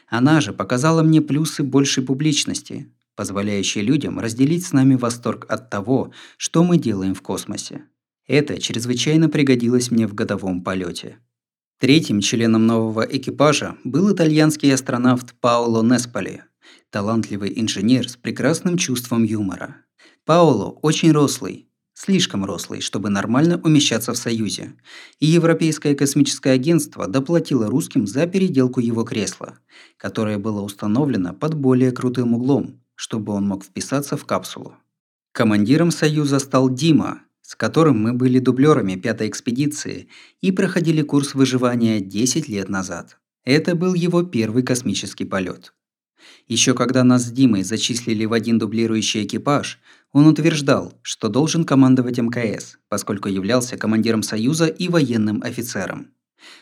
Она 0.07 0.41
же 0.41 0.53
показала 0.53 1.03
мне 1.03 1.21
плюсы 1.21 1.63
большей 1.63 2.03
публичности, 2.03 2.91
позволяющие 3.15 3.83
людям 3.83 4.19
разделить 4.19 4.65
с 4.65 4.73
нами 4.73 4.95
восторг 4.95 5.45
от 5.49 5.69
того, 5.69 6.11
что 6.37 6.63
мы 6.63 6.77
делаем 6.77 7.15
в 7.15 7.21
космосе. 7.21 7.85
Это 8.27 8.59
чрезвычайно 8.59 9.29
пригодилось 9.29 9.91
мне 9.91 10.07
в 10.07 10.13
годовом 10.13 10.63
полете. 10.63 11.19
Третьим 11.79 12.21
членом 12.21 12.65
нового 12.65 13.01
экипажа 13.01 13.75
был 13.83 14.13
итальянский 14.13 14.73
астронавт 14.73 15.33
Паоло 15.41 15.83
Несполи, 15.83 16.41
талантливый 16.89 17.53
инженер 17.59 18.09
с 18.09 18.15
прекрасным 18.15 18.77
чувством 18.77 19.23
юмора. 19.23 19.77
Паоло 20.23 20.69
очень 20.81 21.11
рослый, 21.11 21.69
слишком 21.93 22.45
рослый, 22.45 22.81
чтобы 22.81 23.09
нормально 23.09 23.59
умещаться 23.63 24.13
в 24.13 24.17
Союзе, 24.17 24.73
и 25.19 25.25
Европейское 25.25 25.95
космическое 25.95 26.51
агентство 26.51 27.07
доплатило 27.07 27.67
русским 27.67 28.07
за 28.07 28.25
переделку 28.25 28.79
его 28.79 29.03
кресла, 29.03 29.59
которое 29.97 30.37
было 30.37 30.61
установлено 30.61 31.33
под 31.33 31.55
более 31.55 31.91
крутым 31.91 32.33
углом, 32.33 32.81
чтобы 32.95 33.33
он 33.33 33.47
мог 33.47 33.63
вписаться 33.63 34.17
в 34.17 34.25
капсулу. 34.25 34.75
Командиром 35.31 35.91
Союза 35.91 36.39
стал 36.39 36.69
Дима, 36.69 37.21
с 37.41 37.55
которым 37.55 38.01
мы 38.01 38.13
были 38.13 38.39
дублерами 38.39 38.95
пятой 38.95 39.27
экспедиции 39.27 40.07
и 40.41 40.51
проходили 40.51 41.01
курс 41.01 41.35
выживания 41.35 41.99
10 41.99 42.47
лет 42.47 42.69
назад. 42.69 43.19
Это 43.43 43.75
был 43.75 43.93
его 43.93 44.23
первый 44.23 44.63
космический 44.63 45.25
полет. 45.25 45.73
Еще 46.47 46.73
когда 46.73 47.03
нас 47.03 47.25
с 47.25 47.31
Димой 47.31 47.63
зачислили 47.63 48.25
в 48.25 48.33
один 48.33 48.57
дублирующий 48.57 49.23
экипаж, 49.23 49.79
он 50.11 50.25
утверждал, 50.27 50.93
что 51.03 51.27
должен 51.29 51.65
командовать 51.65 52.17
МКС, 52.17 52.79
поскольку 52.87 53.29
являлся 53.29 53.77
командиром 53.77 54.23
Союза 54.23 54.65
и 54.67 54.87
военным 54.87 55.43
офицером. 55.43 56.14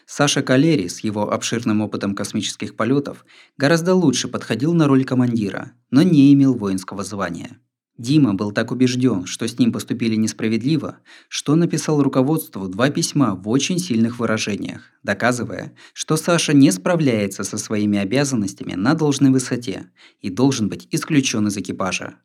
Саша 0.06 0.42
Калери 0.42 0.88
с 0.88 1.00
его 1.00 1.32
обширным 1.32 1.82
опытом 1.82 2.16
космических 2.16 2.76
полетов 2.76 3.26
гораздо 3.58 3.96
лучше 3.96 4.28
подходил 4.28 4.74
на 4.74 4.88
роль 4.88 5.06
командира, 5.06 5.74
но 5.92 6.04
не 6.04 6.34
имел 6.34 6.54
воинского 6.54 7.04
звания. 7.04 7.60
Дима 7.98 8.34
был 8.34 8.52
так 8.52 8.72
убежден, 8.72 9.28
что 9.28 9.48
с 9.48 9.60
ним 9.60 9.72
поступили 9.72 10.16
несправедливо, 10.16 10.98
что 11.30 11.56
написал 11.56 12.02
руководству 12.02 12.68
два 12.68 12.90
письма 12.90 13.36
в 13.36 13.48
очень 13.48 13.78
сильных 13.78 14.18
выражениях, 14.18 14.90
доказывая, 15.04 15.76
что 15.94 16.18
Саша 16.18 16.54
не 16.54 16.72
справляется 16.72 17.44
со 17.44 17.60
своими 17.60 18.00
обязанностями 18.00 18.74
на 18.74 18.96
должной 18.96 19.30
высоте 19.30 19.92
и 20.22 20.32
должен 20.32 20.70
быть 20.70 20.88
исключен 20.90 21.48
из 21.48 21.58
экипажа. 21.58 22.16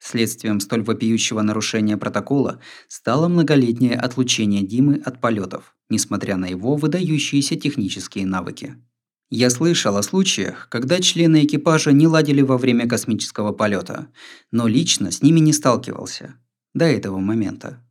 Следствием 0.00 0.58
столь 0.58 0.82
вопиющего 0.82 1.42
нарушения 1.42 1.96
протокола 1.96 2.58
стало 2.88 3.28
многолетнее 3.28 3.96
отлучение 3.96 4.62
Димы 4.62 5.00
от 5.04 5.20
полетов, 5.20 5.76
несмотря 5.92 6.36
на 6.36 6.46
его 6.46 6.74
выдающиеся 6.74 7.54
технические 7.54 8.26
навыки. 8.26 8.74
Я 9.30 9.48
слышал 9.50 9.96
о 9.96 10.02
случаях, 10.02 10.68
когда 10.70 11.00
члены 11.00 11.44
экипажа 11.44 11.92
не 11.92 12.06
ладили 12.06 12.42
во 12.42 12.58
время 12.58 12.88
космического 12.88 13.52
полета, 13.52 14.08
но 14.50 14.66
лично 14.66 15.10
с 15.10 15.22
ними 15.22 15.40
не 15.40 15.52
сталкивался. 15.52 16.34
До 16.74 16.86
этого 16.86 17.18
момента. 17.18 17.82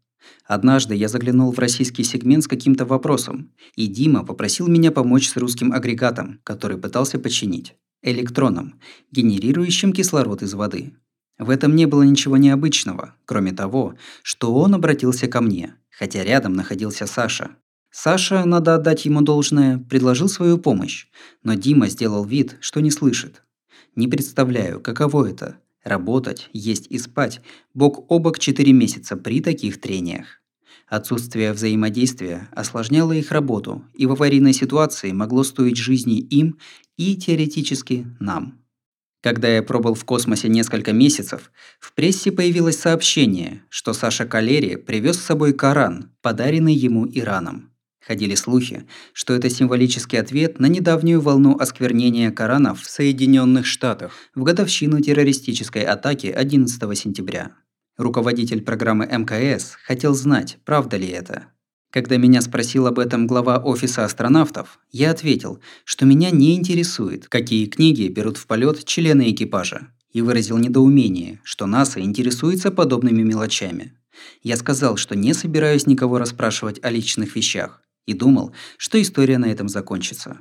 Однажды 0.46 0.96
я 0.96 1.08
заглянул 1.08 1.52
в 1.52 1.60
российский 1.60 2.04
сегмент 2.04 2.44
с 2.44 2.48
каким-то 2.48 2.86
вопросом, 2.86 3.52
и 3.76 3.88
Дима 3.88 4.26
попросил 4.26 4.68
меня 4.68 4.92
помочь 4.92 5.30
с 5.30 5.38
русским 5.38 5.72
агрегатом, 5.72 6.40
который 6.44 6.78
пытался 6.78 7.20
починить. 7.20 7.76
Электроном, 8.04 8.80
генерирующим 9.12 9.94
кислород 9.94 10.42
из 10.42 10.54
воды. 10.54 10.94
В 11.38 11.50
этом 11.50 11.76
не 11.76 11.86
было 11.86 12.04
ничего 12.04 12.38
необычного, 12.38 13.16
кроме 13.26 13.52
того, 13.52 13.96
что 14.22 14.54
он 14.54 14.76
обратился 14.76 15.28
ко 15.28 15.42
мне, 15.42 15.76
хотя 15.90 16.24
рядом 16.24 16.54
находился 16.54 17.08
Саша. 17.08 17.56
Саша, 17.92 18.46
надо 18.46 18.76
отдать 18.76 19.06
ему 19.06 19.22
должное, 19.22 19.78
предложил 19.78 20.30
свою 20.30 20.58
помощь, 20.58 21.08
но 21.44 21.56
Дима 21.56 21.90
сделал 21.90 22.24
вид, 22.24 22.56
что 22.62 22.80
не 22.80 22.90
слышит. 22.90 23.44
Не 23.96 24.08
представляю, 24.08 24.80
каково 24.80 25.30
это– 25.30 25.58
работать, 25.84 26.50
есть 26.54 26.88
и 26.90 26.98
спать 26.98 27.42
бок 27.74 28.06
о 28.10 28.20
бок 28.20 28.40
4 28.40 28.72
месяца 28.72 29.18
при 29.18 29.42
таких 29.42 29.82
трениях. 29.82 30.42
Отсутствие 30.88 31.52
взаимодействия 31.52 32.50
осложняло 32.54 33.12
их 33.12 33.32
работу 33.32 33.84
и 33.94 34.06
в 34.06 34.14
аварийной 34.14 34.54
ситуации 34.54 35.12
могло 35.12 35.44
стоить 35.44 35.78
жизни 35.78 36.20
им 36.20 36.60
и, 36.98 37.16
теоретически, 37.16 38.08
нам. 38.20 38.60
Когда 39.22 39.48
я 39.50 39.64
пробыл 39.64 39.94
в 39.94 40.04
космосе 40.06 40.50
несколько 40.50 40.94
месяцев, 40.94 41.52
в 41.80 41.94
прессе 41.94 42.32
появилось 42.32 42.80
сообщение, 42.80 43.64
что 43.70 43.94
Саша 43.94 44.26
Калери 44.26 44.78
привез 44.78 45.18
с 45.18 45.26
собой 45.26 45.54
Коран, 45.54 46.12
подаренный 46.22 46.74
ему 46.74 47.08
Ираном. 47.08 47.71
Ходили 48.12 48.36
слухи, 48.36 48.86
что 49.14 49.34
это 49.34 49.50
символический 49.50 50.20
ответ 50.20 50.60
на 50.60 50.66
недавнюю 50.66 51.22
волну 51.22 51.56
осквернения 51.58 52.30
Коранов 52.30 52.82
в 52.82 52.90
Соединенных 52.90 53.66
Штатах 53.66 54.12
в 54.36 54.44
годовщину 54.44 55.00
террористической 55.00 55.84
атаки 55.84 56.28
11 56.28 56.98
сентября. 57.00 57.54
Руководитель 57.96 58.64
программы 58.64 59.06
МКС 59.06 59.78
хотел 59.82 60.14
знать, 60.14 60.58
правда 60.66 60.98
ли 60.98 61.08
это. 61.08 61.46
Когда 61.90 62.18
меня 62.18 62.42
спросил 62.42 62.86
об 62.86 63.00
этом 63.00 63.28
глава 63.28 63.60
офиса 63.60 64.04
астронавтов, 64.04 64.82
я 64.92 65.12
ответил, 65.12 65.62
что 65.86 66.06
меня 66.06 66.32
не 66.32 66.58
интересует, 66.58 67.30
какие 67.30 67.66
книги 67.68 68.10
берут 68.10 68.36
в 68.36 68.46
полет 68.46 68.84
члены 68.84 69.32
экипажа, 69.32 69.88
и 70.12 70.22
выразил 70.22 70.58
недоумение, 70.58 71.40
что 71.46 71.66
НАСА 71.66 72.02
интересуется 72.02 72.72
подобными 72.72 73.22
мелочами. 73.22 73.94
Я 74.44 74.58
сказал, 74.58 74.98
что 74.98 75.16
не 75.16 75.34
собираюсь 75.34 75.88
никого 75.88 76.18
расспрашивать 76.18 76.84
о 76.84 76.90
личных 76.90 77.38
вещах, 77.38 77.82
и 78.06 78.14
думал, 78.14 78.54
что 78.78 79.02
история 79.02 79.38
на 79.38 79.46
этом 79.46 79.68
закончится. 79.70 80.40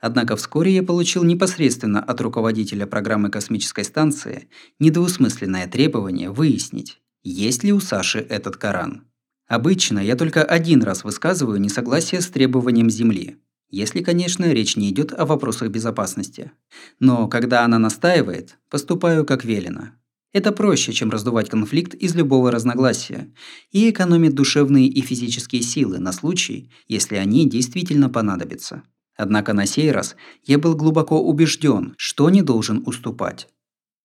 Однако 0.00 0.36
вскоре 0.36 0.74
я 0.74 0.82
получил 0.82 1.24
непосредственно 1.24 2.00
от 2.02 2.20
руководителя 2.20 2.86
программы 2.86 3.30
космической 3.30 3.84
станции 3.84 4.48
недвусмысленное 4.78 5.66
требование 5.68 6.30
выяснить, 6.30 7.00
есть 7.22 7.64
ли 7.64 7.72
у 7.72 7.80
Саши 7.80 8.18
этот 8.18 8.56
Коран. 8.56 9.04
Обычно 9.46 9.98
я 9.98 10.16
только 10.16 10.44
один 10.44 10.82
раз 10.82 11.04
высказываю 11.04 11.60
несогласие 11.60 12.20
с 12.20 12.28
требованием 12.28 12.88
Земли, 12.88 13.38
если, 13.68 14.02
конечно, 14.02 14.44
речь 14.52 14.76
не 14.76 14.90
идет 14.90 15.12
о 15.12 15.26
вопросах 15.26 15.70
безопасности. 15.70 16.52
Но 16.98 17.28
когда 17.28 17.64
она 17.64 17.78
настаивает, 17.78 18.58
поступаю 18.68 19.24
как 19.24 19.44
велено. 19.44 19.90
Это 20.32 20.52
проще, 20.52 20.92
чем 20.92 21.10
раздувать 21.10 21.50
конфликт 21.50 21.94
из 21.94 22.14
любого 22.14 22.52
разногласия 22.52 23.32
и 23.72 23.90
экономит 23.90 24.34
душевные 24.34 24.86
и 24.86 25.00
физические 25.00 25.62
силы 25.62 25.98
на 25.98 26.12
случай, 26.12 26.70
если 26.86 27.16
они 27.16 27.48
действительно 27.48 28.08
понадобятся. 28.08 28.84
Однако 29.16 29.52
на 29.52 29.66
сей 29.66 29.90
раз 29.90 30.14
я 30.44 30.58
был 30.58 30.76
глубоко 30.76 31.20
убежден, 31.20 31.94
что 31.98 32.30
не 32.30 32.42
должен 32.42 32.82
уступать. 32.86 33.48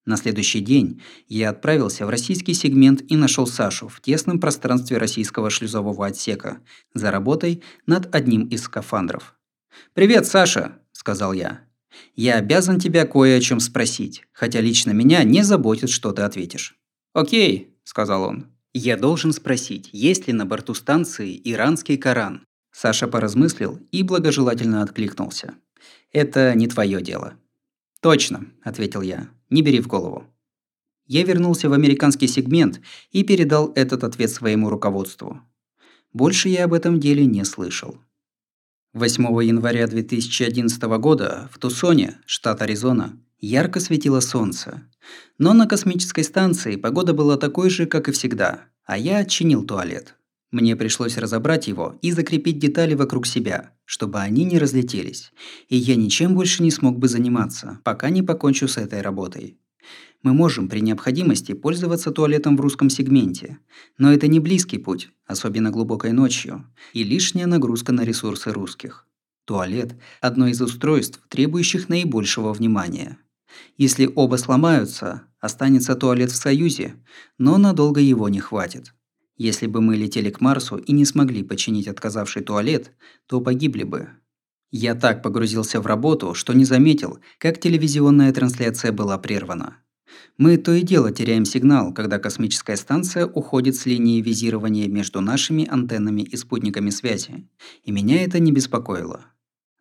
На 0.05 0.17
следующий 0.17 0.59
день 0.59 1.01
я 1.27 1.49
отправился 1.49 2.05
в 2.05 2.09
российский 2.09 2.53
сегмент 2.53 3.03
и 3.07 3.15
нашел 3.15 3.47
Сашу 3.47 3.88
в 3.88 4.01
тесном 4.01 4.39
пространстве 4.39 4.97
российского 4.97 5.49
шлюзового 5.49 6.05
отсека 6.05 6.59
за 6.93 7.11
работой 7.11 7.63
над 7.88 8.13
одним 8.13 8.47
из 8.47 8.63
скафандров. 8.63 9.35
«Привет, 9.93 10.27
Саша!»– 10.27 10.79
сказал 10.91 11.33
я. 11.33 11.64
Я 12.15 12.36
обязан 12.36 12.79
тебя 12.79 13.05
кое 13.05 13.38
о 13.38 13.41
чем 13.41 13.60
спросить, 13.60 14.23
хотя 14.31 14.62
лично 14.62 14.91
меня 14.91 15.23
не 15.23 15.43
заботит, 15.43 15.89
что 15.89 16.12
ты 16.12 16.21
ответишь. 16.21 16.77
Окей, 17.13 17.75
сказал 17.84 18.23
он. 18.23 18.47
Я 18.73 18.97
должен 18.97 19.31
спросить, 19.31 19.89
есть 19.93 20.27
ли 20.27 20.34
на 20.34 20.45
борту 20.45 20.73
станции 20.73 21.39
иранский 21.43 21.97
Коран. 21.97 22.45
Саша 22.71 23.08
поразмыслил 23.08 23.79
и 23.91 24.03
благожелательно 24.03 24.81
откликнулся. 24.81 25.55
Это 26.12 26.53
не 26.55 26.67
твое 26.67 27.01
дело. 27.01 27.36
Точно, 28.01 28.45
ответил 28.63 29.01
я. 29.01 29.29
Не 29.49 29.62
бери 29.62 29.79
в 29.79 29.88
голову. 29.88 30.25
Я 31.08 31.23
вернулся 31.23 31.69
в 31.69 31.73
американский 31.73 32.27
сегмент 32.27 32.81
и 33.12 33.23
передал 33.23 33.71
этот 33.75 34.03
ответ 34.03 34.31
своему 34.31 34.69
руководству. 34.69 35.41
Больше 36.13 36.49
я 36.49 36.65
об 36.65 36.73
этом 36.73 36.99
деле 36.99 37.25
не 37.25 37.43
слышал. 37.45 37.97
8 38.95 39.25
января 39.43 39.88
2011 39.88 40.81
года 40.99 41.49
в 41.51 41.60
Тусоне, 41.60 42.15
штат 42.25 42.62
Аризона, 42.62 43.19
ярко 43.41 43.81
светило 43.81 44.21
солнце. 44.21 44.84
Но 45.38 45.51
на 45.51 45.67
космической 45.67 46.23
станции 46.23 46.77
погода 46.77 47.13
была 47.13 47.36
такой 47.36 47.69
же, 47.69 47.88
как 47.88 48.08
и 48.08 48.13
всегда, 48.13 48.62
а 48.86 48.97
я 48.97 49.17
отчинил 49.17 49.65
туалет. 49.65 50.15
Мне 50.49 50.77
пришлось 50.77 51.17
разобрать 51.17 51.67
его 51.67 51.99
и 52.01 52.13
закрепить 52.13 52.58
детали 52.58 52.93
вокруг 52.93 53.27
себя, 53.27 53.73
чтобы 53.84 54.21
они 54.21 54.45
не 54.45 54.58
разлетелись, 54.58 55.34
и 55.67 55.75
я 55.75 55.97
ничем 55.97 56.34
больше 56.34 56.63
не 56.63 56.71
смог 56.71 56.97
бы 56.97 57.10
заниматься, 57.10 57.81
пока 57.84 58.10
не 58.10 58.21
покончу 58.21 58.69
с 58.69 58.77
этой 58.77 59.01
работой. 59.01 59.58
Мы 60.25 60.33
можем 60.33 60.69
при 60.69 60.79
необходимости 60.79 61.51
пользоваться 61.51 62.09
туалетом 62.09 62.57
в 62.57 62.59
русском 62.59 62.89
сегменте, 62.89 63.59
но 63.99 64.11
это 64.11 64.27
не 64.27 64.39
близкий 64.39 64.79
путь, 64.79 65.11
особенно 65.27 65.69
глубокой 65.69 66.13
ночью, 66.13 66.65
и 66.93 67.03
лишняя 67.03 67.45
нагрузка 67.45 67.91
на 67.91 68.03
ресурсы 68.03 68.51
русских. 68.51 69.05
Туалет– 69.45 69.93
одно 70.21 70.47
из 70.47 70.59
устройств, 70.59 71.21
требующих 71.29 71.89
наибольшего 71.89 72.53
внимания. 72.53 73.19
Если 73.77 74.11
оба 74.15 74.38
сломаются, 74.38 75.21
останется 75.39 75.93
туалет 75.93 76.31
в 76.31 76.35
Союзе, 76.35 76.95
но 77.38 77.59
надолго 77.59 78.01
его 78.01 78.27
не 78.27 78.39
хватит. 78.39 78.95
Если 79.38 79.67
бы 79.67 79.79
мы 79.79 79.95
летели 79.95 80.31
к 80.31 80.41
Марсу 80.41 80.77
и 80.77 80.91
не 80.91 81.05
смогли 81.05 81.43
починить 81.43 81.88
отказавший 81.88 82.41
туалет, 82.41 82.93
то 83.27 83.41
погибли 83.41 83.83
бы. 83.83 84.09
Я 84.71 84.95
так 84.95 85.21
погрузился 85.21 85.79
в 85.79 85.85
работу, 85.85 86.33
что 86.33 86.53
не 86.53 86.65
заметил, 86.65 87.19
как 87.38 87.59
телевизионная 87.59 88.33
трансляция 88.33 88.91
была 88.91 89.19
прервана. 89.19 89.77
Мы 90.38 90.58
то 90.58 90.73
и 90.73 90.82
дело 90.82 91.12
теряем 91.12 91.45
сигнал, 91.45 91.93
когда 91.93 92.19
космическая 92.19 92.75
станция 92.75 93.25
уходит 93.25 93.75
с 93.75 93.86
линии 93.86 94.21
визирования 94.21 94.88
между 94.88 95.21
нашими 95.21 95.67
антеннами 95.67 96.21
и 96.21 96.36
спутниками 96.38 96.89
связи, 96.89 97.47
и 97.84 97.91
меня 97.91 98.23
это 98.23 98.39
не 98.39 98.51
беспокоило. 98.51 99.21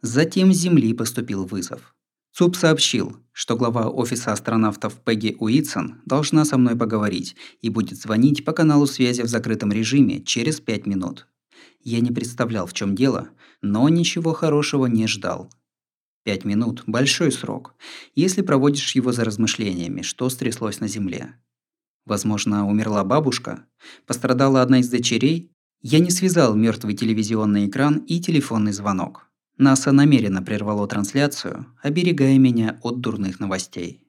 Затем 0.02 0.52
с 0.52 0.58
Земли 0.58 0.92
поступил 0.92 1.44
вызов. 1.44 1.94
ЦУП 2.32 2.56
сообщил, 2.56 3.16
что 3.32 3.56
глава 3.56 3.88
офиса 3.88 4.32
астронавтов 4.32 4.94
Пегги 5.04 5.36
Уитсон 5.38 6.02
должна 6.04 6.44
со 6.44 6.58
мной 6.58 6.76
поговорить 6.76 7.36
и 7.62 7.68
будет 7.68 7.96
звонить 7.96 8.44
по 8.44 8.52
каналу 8.52 8.86
связи 8.86 9.22
в 9.22 9.28
закрытом 9.28 9.70
режиме 9.70 10.20
через 10.20 10.60
пять 10.60 10.84
минут. 10.86 11.28
Я 11.80 12.00
не 12.00 12.10
представлял, 12.10 12.66
в 12.66 12.72
чем 12.72 12.96
дело, 12.96 13.28
но 13.62 13.88
ничего 13.88 14.32
хорошего 14.32 14.86
не 14.86 15.06
ждал. 15.06 15.48
Пять 16.24 16.46
минут– 16.46 16.84
большой 16.86 17.30
срок, 17.30 17.74
если 18.14 18.40
проводишь 18.40 18.94
его 18.94 19.12
за 19.12 19.24
размышлениями, 19.24 20.00
что 20.00 20.30
стряслось 20.30 20.80
на 20.80 20.88
Земле. 20.88 21.34
Возможно, 22.06 22.66
умерла 22.66 23.04
бабушка, 23.04 23.66
пострадала 24.06 24.62
одна 24.62 24.80
из 24.80 24.88
дочерей. 24.88 25.50
Я 25.82 25.98
не 25.98 26.10
связал 26.10 26.54
мертвый 26.54 26.94
телевизионный 26.94 27.66
экран 27.66 27.98
и 27.98 28.20
телефонный 28.20 28.72
звонок. 28.72 29.28
НАСА 29.58 29.92
намеренно 29.92 30.42
прервало 30.42 30.88
трансляцию, 30.88 31.66
оберегая 31.82 32.38
меня 32.38 32.80
от 32.82 33.00
дурных 33.00 33.38
новостей. 33.38 34.00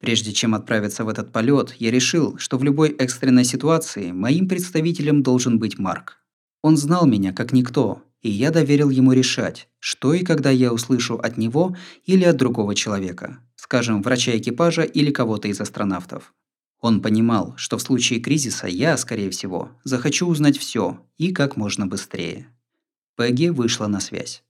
Прежде 0.00 0.32
чем 0.32 0.54
отправиться 0.54 1.04
в 1.04 1.08
этот 1.10 1.32
полет, 1.32 1.74
я 1.78 1.90
решил, 1.90 2.38
что 2.38 2.56
в 2.56 2.64
любой 2.64 2.90
экстренной 2.90 3.44
ситуации 3.44 4.10
моим 4.10 4.48
представителем 4.48 5.22
должен 5.22 5.58
быть 5.58 5.78
Марк. 5.78 6.18
Он 6.62 6.78
знал 6.78 7.06
меня 7.06 7.34
как 7.34 7.52
никто, 7.52 8.02
и 8.26 8.30
я 8.30 8.50
доверил 8.50 8.90
ему 8.90 9.12
решать, 9.12 9.68
что 9.78 10.12
и 10.12 10.24
когда 10.24 10.50
я 10.50 10.72
услышу 10.72 11.14
от 11.14 11.36
него 11.36 11.76
или 12.04 12.24
от 12.24 12.36
другого 12.36 12.74
человека, 12.74 13.38
скажем, 13.54 14.02
врача 14.02 14.36
экипажа 14.36 14.82
или 14.82 15.12
кого-то 15.12 15.46
из 15.46 15.60
астронавтов. 15.60 16.34
Он 16.80 17.00
понимал, 17.00 17.54
что 17.56 17.78
в 17.78 17.82
случае 17.82 18.20
кризиса 18.20 18.66
я, 18.66 18.96
скорее 18.96 19.30
всего, 19.30 19.70
захочу 19.84 20.26
узнать 20.26 20.58
все 20.58 21.00
и 21.18 21.32
как 21.32 21.56
можно 21.56 21.86
быстрее. 21.86 22.52
Пегги 23.16 23.48
вышла 23.48 23.86
на 23.86 24.00
связь. 24.00 24.42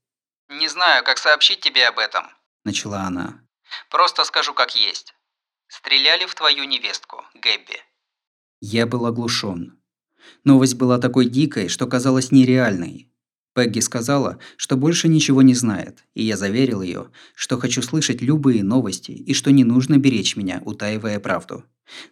«Не 0.49 0.69
знаю, 0.69 1.05
как 1.05 1.19
сообщить 1.19 1.61
тебе 1.61 1.87
об 1.87 1.99
этом»,– 1.99 2.25
начала 2.65 3.03
она. 3.03 3.43
«Просто 3.91 4.25
скажу 4.25 4.55
как 4.55 4.75
есть. 4.75 5.15
Стреляли 5.69 6.25
в 6.25 6.35
твою 6.35 6.65
невестку, 6.65 7.23
Гэбби». 7.35 7.79
Я 8.61 8.87
был 8.87 9.05
оглушен. 9.05 9.79
Новость 10.45 10.77
была 10.77 10.99
такой 10.99 11.27
дикой, 11.27 11.69
что 11.69 11.87
казалась 11.87 12.33
нереальной. 12.33 13.13
Пегги 13.57 13.81
сказала, 13.81 14.39
что 14.59 14.77
больше 14.77 15.09
ничего 15.09 15.41
не 15.41 15.55
знает, 15.55 16.05
и 16.13 16.23
я 16.23 16.37
заверил 16.37 16.83
ее, 16.83 17.07
что 17.35 17.59
хочу 17.59 17.81
слышать 17.81 18.21
любые 18.21 18.63
новости 18.63 19.13
и 19.13 19.33
что 19.33 19.51
не 19.51 19.65
нужно 19.65 19.97
беречь 19.97 20.37
меня, 20.37 20.61
утаивая 20.67 21.19
правду. 21.21 21.65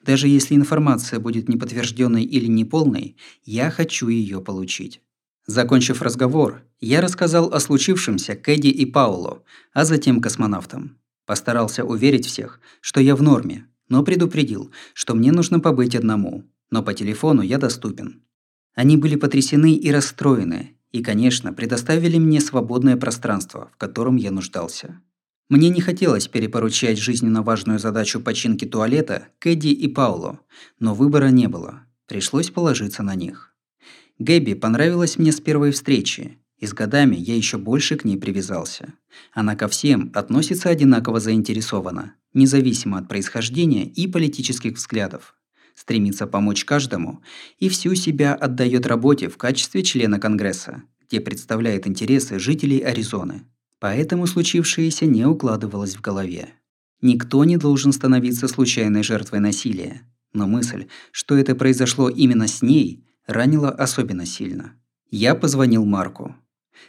Даже 0.03 0.27
если 0.27 0.55
информация 0.55 1.21
будет 1.21 1.51
неподтвержденной 1.51 2.25
или 2.25 2.47
неполной, 2.47 3.19
я 3.45 3.71
хочу 3.71 4.09
ее 4.09 4.41
получить. 4.41 5.03
Закончив 5.47 6.01
разговор, 6.01 6.63
я 6.81 7.03
рассказал 7.03 7.53
о 7.53 7.61
случившемся 7.61 8.37
Кэдди 8.37 8.69
и 8.69 8.87
Паулу, 8.87 9.45
а 9.75 9.85
затем 9.85 10.23
космонавтам. 10.23 10.97
Постарался 11.27 11.85
уверить 11.85 12.25
всех, 12.25 12.59
что 12.81 13.03
я 13.03 13.15
в 13.15 13.23
норме, 13.23 13.67
но 13.91 14.03
предупредил, 14.03 14.73
что 14.95 15.15
мне 15.15 15.31
нужно 15.31 15.61
побыть 15.61 15.95
одному, 15.95 16.45
но 16.71 16.83
по 16.83 16.95
телефону 16.95 17.43
я 17.43 17.59
доступен. 17.59 18.23
Они 18.75 18.97
были 18.97 19.17
потрясены 19.17 19.75
и 19.75 19.91
расстроены, 19.93 20.74
и, 20.95 21.03
конечно, 21.03 21.53
предоставили 21.53 22.19
мне 22.19 22.41
свободное 22.41 22.97
пространство, 22.97 23.69
в 23.75 23.77
котором 23.79 24.15
я 24.15 24.31
нуждался. 24.31 25.01
Мне 25.49 25.69
не 25.69 25.81
хотелось 25.81 26.29
перепоручать 26.29 26.99
жизненно 26.99 27.43
важную 27.43 27.81
задачу 27.81 28.21
починки 28.21 28.65
туалета 28.65 29.27
Кэдди 29.41 29.71
и 29.71 29.89
Пауло, 29.89 30.39
но 30.79 30.95
выбора 30.95 31.31
не 31.31 31.49
было. 31.49 31.83
Пришлось 32.07 32.51
положиться 32.51 33.03
на 33.03 33.17
них. 33.17 33.57
Гэби 34.21 34.55
понравилась 34.55 35.19
мне 35.19 35.33
с 35.33 35.41
первой 35.41 35.73
встречи, 35.73 36.39
и 36.59 36.67
с 36.67 36.73
годами 36.73 37.17
я 37.17 37.35
еще 37.35 37.59
больше 37.59 37.97
к 37.97 38.05
ней 38.05 38.17
привязался. 38.17 38.95
Она 39.33 39.57
ко 39.57 39.67
всем 39.67 40.13
относится 40.15 40.69
одинаково 40.69 41.19
заинтересованно, 41.19 42.15
независимо 42.35 42.99
от 42.99 43.09
происхождения 43.09 43.85
и 43.85 44.07
политических 44.07 44.75
взглядов. 44.75 45.35
Стремится 45.75 46.27
помочь 46.27 46.65
каждому 46.65 47.23
и 47.59 47.69
всю 47.69 47.95
себя 47.95 48.35
отдает 48.35 48.87
работе 48.87 49.29
в 49.29 49.37
качестве 49.37 49.83
члена 49.83 50.21
Конгресса, 50.21 50.83
где 51.07 51.21
представляет 51.21 51.87
интересы 51.87 52.39
жителей 52.39 52.79
Аризоны. 52.79 53.43
Поэтому 53.81 54.27
случившееся 54.27 55.07
не 55.07 55.27
укладывалось 55.27 55.97
в 55.97 56.01
голове. 56.01 56.55
Никто 57.03 57.45
не 57.45 57.57
должен 57.57 57.93
становиться 57.93 58.49
случайной 58.49 59.03
жертвой 59.03 59.41
насилия. 59.41 60.03
Но 60.33 60.47
мысль, 60.47 60.87
что 61.13 61.37
это 61.37 61.55
произошло 61.55 62.09
именно 62.09 62.49
с 62.49 62.63
ней, 62.63 63.05
ранила 63.27 63.71
особенно 63.71 64.27
сильно. 64.27 64.73
Я 65.11 65.35
позвонил 65.35 65.85
Марку. 65.85 66.35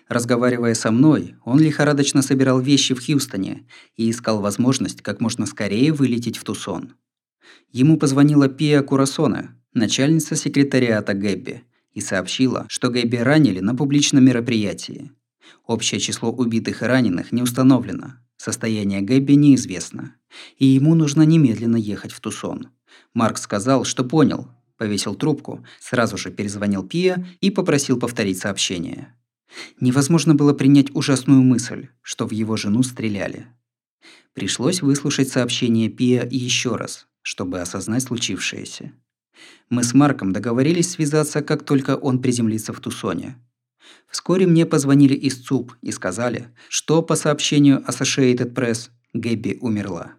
Разговаривая 0.07 0.73
со 0.73 0.91
мной, 0.91 1.35
он 1.43 1.59
лихорадочно 1.59 2.21
собирал 2.21 2.59
вещи 2.59 2.93
в 2.93 3.05
Хьюстоне 3.05 3.67
и 3.97 4.09
искал 4.09 4.41
возможность 4.41 5.01
как 5.01 5.19
можно 5.19 5.45
скорее 5.45 5.91
вылететь 5.91 6.37
в 6.37 6.43
Тусон. 6.43 6.93
Ему 7.71 7.97
позвонила 7.97 8.47
Пия 8.47 8.81
Курасона, 8.81 9.55
начальница 9.73 10.35
секретариата 10.35 11.13
Гэбби, 11.13 11.63
и 11.93 12.01
сообщила, 12.01 12.65
что 12.67 12.89
Гэбби 12.89 13.17
ранили 13.17 13.59
на 13.59 13.75
публичном 13.75 14.25
мероприятии. 14.25 15.11
Общее 15.65 15.99
число 15.99 16.31
убитых 16.31 16.81
и 16.81 16.85
раненых 16.85 17.31
не 17.31 17.41
установлено, 17.41 18.15
состояние 18.37 19.01
Гэбби 19.01 19.33
неизвестно, 19.33 20.15
и 20.57 20.65
ему 20.65 20.95
нужно 20.95 21.23
немедленно 21.23 21.77
ехать 21.77 22.11
в 22.11 22.19
Тусон. 22.19 22.69
Марк 23.13 23.37
сказал, 23.37 23.85
что 23.85 24.03
понял, 24.03 24.47
повесил 24.77 25.15
трубку, 25.15 25.65
сразу 25.79 26.17
же 26.17 26.31
перезвонил 26.31 26.83
Пия 26.83 27.25
и 27.41 27.49
попросил 27.49 27.97
повторить 27.97 28.39
сообщение. 28.39 29.15
Невозможно 29.79 30.35
было 30.35 30.53
принять 30.53 30.93
ужасную 30.93 31.41
мысль, 31.41 31.87
что 32.01 32.27
в 32.27 32.31
его 32.31 32.57
жену 32.57 32.83
стреляли. 32.83 33.47
Пришлось 34.33 34.81
выслушать 34.81 35.29
сообщение 35.29 35.89
Пия 35.89 36.27
еще 36.29 36.75
раз, 36.75 37.07
чтобы 37.25 37.59
осознать 37.59 38.03
случившееся. 38.03 38.93
Мы 39.69 39.83
с 39.83 39.95
Марком 39.95 40.31
договорились 40.31 40.91
связаться, 40.91 41.41
как 41.41 41.65
только 41.65 41.95
он 41.97 42.21
приземлится 42.21 42.71
в 42.71 42.79
Тусоне. 42.79 43.35
Вскоре 44.11 44.45
мне 44.45 44.67
позвонили 44.67 45.15
из 45.15 45.43
ЦУП 45.43 45.73
и 45.81 45.91
сказали, 45.91 46.49
что 46.69 47.01
по 47.01 47.15
сообщению 47.15 47.83
Associated 47.87 48.53
Press 48.53 48.89
Гэбби 49.13 49.57
умерла. 49.59 50.13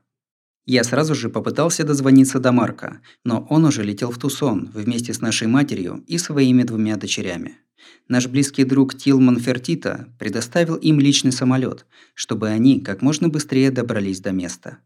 Я 0.64 0.82
сразу 0.82 1.14
же 1.14 1.30
попытался 1.30 1.84
дозвониться 1.84 2.40
до 2.40 2.50
Марка, 2.50 3.00
но 3.22 3.46
он 3.50 3.64
уже 3.66 3.84
летел 3.84 4.10
в 4.10 4.18
Тусон 4.18 4.68
вместе 4.74 5.14
с 5.14 5.20
нашей 5.20 5.46
матерью 5.46 6.02
и 6.08 6.18
своими 6.18 6.64
двумя 6.64 6.96
дочерями. 6.96 7.56
Наш 8.08 8.26
близкий 8.26 8.64
друг 8.64 8.96
Тилман 8.96 9.38
Фертита 9.38 10.12
предоставил 10.18 10.74
им 10.74 10.98
личный 10.98 11.30
самолет, 11.30 11.86
чтобы 12.14 12.48
они 12.48 12.80
как 12.80 13.00
можно 13.00 13.28
быстрее 13.28 13.70
добрались 13.70 14.20
до 14.20 14.32
места. 14.32 14.78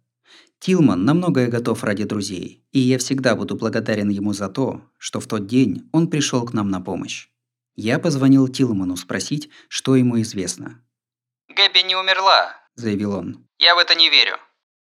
Тилман 0.61 1.07
на 1.07 1.15
многое 1.15 1.49
готов 1.49 1.83
ради 1.85 2.05
друзей, 2.05 2.63
и 2.71 2.81
я 2.81 2.99
всегда 2.99 3.35
буду 3.35 3.57
благодарен 3.57 4.11
ему 4.11 4.35
за 4.35 4.51
то, 4.51 4.83
что 4.99 5.19
в 5.19 5.27
тот 5.27 5.47
день 5.47 5.89
он 5.91 6.11
пришел 6.11 6.45
к 6.45 6.53
нам 6.53 6.69
на 6.69 6.83
помощь. 6.83 7.29
Я 7.77 7.99
позвонил 7.99 8.47
Тилману 8.47 8.97
спросить, 8.99 9.49
что 9.69 9.97
ему 9.97 10.21
известно. 10.21 10.85
«Гэби 11.49 11.83
не 11.83 11.97
умерла»,– 11.97 12.55
заявил 12.75 13.13
он. 13.15 13.49
«Я 13.59 13.75
в 13.75 13.79
это 13.79 13.95
не 13.95 14.11
верю». 14.11 14.37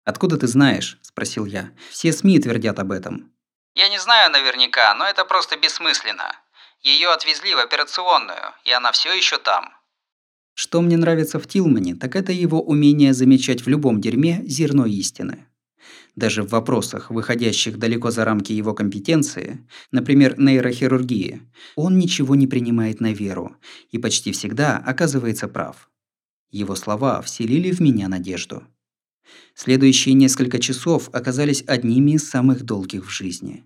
«Откуда 0.04 0.38
ты 0.38 0.46
знаешь?»– 0.46 0.98
спросил 1.02 1.44
я. 1.44 1.70
«Все 1.90 2.10
СМИ 2.10 2.38
твердят 2.38 2.78
об 2.78 2.90
этом». 2.90 3.30
«Я 3.74 3.90
не 3.90 3.98
знаю 3.98 4.32
наверняка, 4.32 4.94
но 4.94 5.04
это 5.04 5.26
просто 5.26 5.58
бессмысленно. 5.58 6.32
Ее 6.80 7.10
отвезли 7.10 7.54
в 7.54 7.58
операционную, 7.58 8.54
и 8.64 8.72
она 8.72 8.92
все 8.92 9.12
еще 9.12 9.36
там». 9.36 9.74
Что 10.54 10.80
мне 10.80 10.96
нравится 10.96 11.38
в 11.38 11.46
Тилмане, 11.46 11.96
так 11.96 12.16
это 12.16 12.32
его 12.32 12.62
умение 12.62 13.12
замечать 13.12 13.60
в 13.60 13.68
любом 13.68 14.00
дерьме 14.00 14.40
зерно 14.46 14.86
истины. 14.86 15.46
Даже 16.16 16.42
в 16.42 16.48
вопросах, 16.48 17.10
выходящих 17.10 17.78
далеко 17.78 18.10
за 18.10 18.24
рамки 18.24 18.50
его 18.50 18.72
компетенции, 18.72 19.66
например, 19.92 20.38
нейрохирургии, 20.38 21.42
он 21.76 21.98
ничего 21.98 22.34
не 22.34 22.46
принимает 22.46 23.00
на 23.00 23.12
веру 23.12 23.56
и 23.90 23.98
почти 23.98 24.32
всегда 24.32 24.78
оказывается 24.78 25.46
прав. 25.46 25.90
Его 26.50 26.74
слова 26.74 27.20
вселили 27.20 27.70
в 27.70 27.80
меня 27.80 28.08
надежду. 28.08 28.64
Следующие 29.54 30.14
несколько 30.14 30.58
часов 30.58 31.10
оказались 31.12 31.62
одними 31.66 32.12
из 32.12 32.28
самых 32.28 32.62
долгих 32.62 33.06
в 33.06 33.10
жизни. 33.10 33.64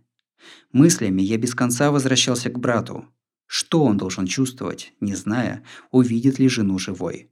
Мыслями 0.73 1.23
я 1.23 1.37
без 1.37 1.55
конца 1.55 1.93
возвращался 1.93 2.51
к 2.51 2.59
брату. 2.59 3.07
Что 3.47 3.85
он 3.85 3.97
должен 3.97 4.27
чувствовать, 4.27 4.93
не 5.01 5.15
зная, 5.15 5.63
увидит 5.93 6.41
ли 6.41 6.49
жену 6.49 6.79
живой. 6.79 7.31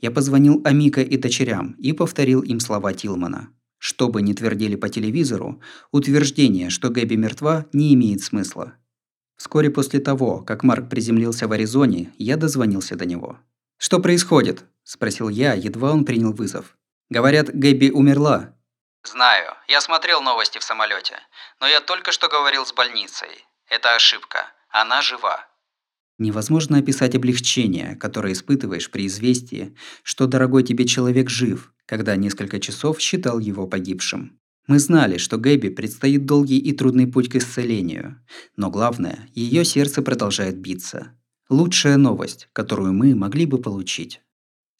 Я 0.00 0.12
позвонил 0.12 0.60
Амика 0.64 1.00
и 1.00 1.16
дочерям 1.16 1.72
и 1.72 1.92
повторил 1.92 2.42
им 2.42 2.60
слова 2.60 2.92
Тилмана. 2.92 3.48
Что 3.86 4.08
бы 4.08 4.22
ни 4.22 4.32
твердили 4.32 4.76
по 4.76 4.88
телевизору, 4.88 5.60
утверждение, 5.90 6.70
что 6.70 6.88
Гэби 6.88 7.16
мертва, 7.16 7.66
не 7.74 7.92
имеет 7.92 8.22
смысла. 8.22 8.78
Вскоре 9.36 9.68
после 9.68 10.00
того, 10.00 10.40
как 10.40 10.62
Марк 10.62 10.88
приземлился 10.88 11.46
в 11.46 11.52
Аризоне, 11.52 12.10
я 12.16 12.38
дозвонился 12.38 12.96
до 12.96 13.04
него. 13.04 13.38
«Что 13.76 14.00
происходит?»– 14.00 14.64
спросил 14.84 15.28
я, 15.28 15.52
едва 15.52 15.92
он 15.92 16.06
принял 16.06 16.32
вызов. 16.32 16.78
Говорят, 17.10 17.50
Гэби 17.52 17.90
умерла. 17.90 18.54
Знаю. 19.04 19.52
Я 19.68 19.82
смотрел 19.82 20.22
новости 20.22 20.56
в 20.56 20.62
самолете. 20.62 21.18
Но 21.60 21.66
я 21.66 21.82
только 21.82 22.10
что 22.10 22.28
говорил 22.28 22.64
с 22.64 22.72
больницей. 22.72 23.44
Это 23.68 23.94
ошибка. 23.94 24.46
Она 24.70 25.02
жива. 25.02 25.46
Невозможно 26.16 26.78
описать 26.78 27.14
облегчение, 27.14 27.96
которое 27.96 28.32
испытываешь 28.32 28.90
при 28.90 29.08
известии, 29.08 29.76
что 30.02 30.26
дорогой 30.26 30.62
тебе 30.62 30.86
человек 30.86 31.28
жив, 31.28 31.73
когда 31.86 32.16
несколько 32.16 32.60
часов 32.60 33.00
считал 33.00 33.38
его 33.38 33.66
погибшим. 33.66 34.38
Мы 34.66 34.78
знали, 34.78 35.18
что 35.18 35.36
Гэби 35.36 35.68
предстоит 35.68 36.24
долгий 36.24 36.58
и 36.58 36.72
трудный 36.72 37.06
путь 37.06 37.28
к 37.28 37.36
исцелению, 37.36 38.20
но 38.56 38.70
главное, 38.70 39.28
ее 39.34 39.64
сердце 39.64 40.00
продолжает 40.00 40.58
биться. 40.58 41.08
Лучшая 41.50 41.98
новость, 41.98 42.48
которую 42.54 42.94
мы 42.94 43.14
могли 43.14 43.44
бы 43.44 43.58
получить. 43.58 44.22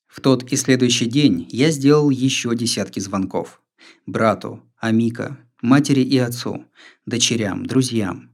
В 0.06 0.20
тот 0.20 0.50
и 0.50 0.56
следующий 0.56 1.06
день 1.06 1.46
я 1.50 1.70
сделал 1.70 2.08
еще 2.08 2.54
десятки 2.56 3.00
звонков. 3.00 3.60
Брату, 4.06 4.62
Амика, 4.78 5.38
матери 5.60 6.00
и 6.00 6.16
отцу, 6.16 6.64
дочерям, 7.04 7.66
друзьям. 7.66 8.30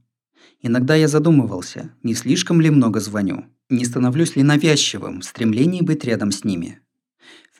Иногда 0.61 0.95
я 0.95 1.07
задумывался, 1.07 1.91
не 2.03 2.13
слишком 2.13 2.61
ли 2.61 2.69
много 2.69 2.99
звоню, 2.99 3.45
не 3.69 3.83
становлюсь 3.83 4.35
ли 4.35 4.43
навязчивым 4.43 5.21
в 5.21 5.25
стремлении 5.25 5.81
быть 5.81 6.05
рядом 6.05 6.31
с 6.31 6.43
ними. 6.43 6.79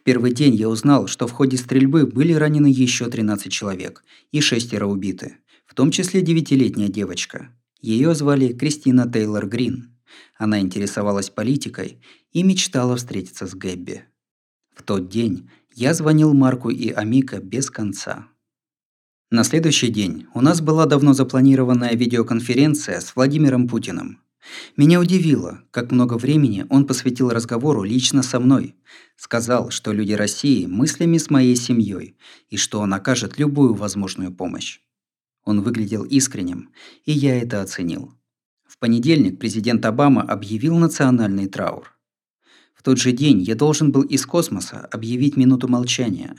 Первый 0.04 0.32
день 0.32 0.56
я 0.56 0.68
узнал, 0.68 1.08
что 1.08 1.28
в 1.28 1.32
ходе 1.32 1.58
стрельбы 1.58 2.08
были 2.08 2.34
ранены 2.34 2.68
еще 2.68 3.08
13 3.08 3.52
человек 3.52 4.04
и 4.32 4.41
шестеро 4.41 4.88
убиты, 4.88 5.38
в 5.66 5.76
том 5.76 5.91
числе 5.91 6.22
девятилетняя 6.22 6.89
девочка. 6.89 7.56
Ее 7.82 8.16
звали 8.16 8.54
Кристина 8.54 9.12
Тейлор 9.12 9.47
Грин. 9.47 9.95
Она 10.38 10.60
интересовалась 10.60 11.30
политикой 11.30 12.02
и 12.32 12.43
мечтала 12.43 12.95
встретиться 12.95 13.47
с 13.47 13.54
Гэбби. 13.54 14.04
В 14.76 14.84
тот 14.84 15.10
день 15.10 15.49
я 15.76 15.93
звонил 15.93 16.34
Марку 16.34 16.70
и 16.70 16.89
Амика 16.89 17.39
без 17.39 17.70
конца. 17.70 18.28
На 19.30 19.43
следующий 19.43 19.88
день 19.88 20.28
у 20.34 20.41
нас 20.41 20.62
была 20.62 20.86
давно 20.86 21.14
запланированная 21.14 21.95
видеоконференция 21.95 22.99
с 22.99 23.16
Владимиром 23.16 23.68
Путиным. 23.68 24.20
Меня 24.76 25.00
удивило, 25.00 25.64
как 25.72 25.92
много 25.92 26.16
времени 26.16 26.66
он 26.70 26.88
посвятил 26.88 27.30
разговору 27.30 27.84
лично 27.84 28.24
со 28.24 28.39
мной. 28.39 28.76
Сказал, 29.16 29.70
что 29.70 29.92
люди 29.92 30.14
России 30.14 30.66
мыслями 30.66 31.18
с 31.18 31.30
моей 31.30 31.56
семьей 31.56 32.18
и 32.50 32.58
что 32.58 32.80
он 32.80 32.94
окажет 32.94 33.38
любую 33.38 33.74
возможную 33.74 34.32
помощь. 34.32 34.80
Он 35.44 35.62
выглядел 35.62 36.04
искренним, 36.04 36.70
и 37.06 37.12
я 37.12 37.42
это 37.42 37.62
оценил. 37.62 38.14
В 38.68 38.78
понедельник 38.78 39.39
президент 39.39 39.86
Обама 39.86 40.22
объявил 40.22 40.78
национальный 40.78 41.48
траур. 41.48 41.98
В 42.74 42.84
тот 42.84 42.98
же 42.98 43.12
день 43.12 43.42
я 43.42 43.56
должен 43.56 43.92
был 43.92 44.02
из 44.02 44.26
космоса 44.26 44.88
объявить 44.92 45.38
минуту 45.38 45.68
молчания. 45.68 46.36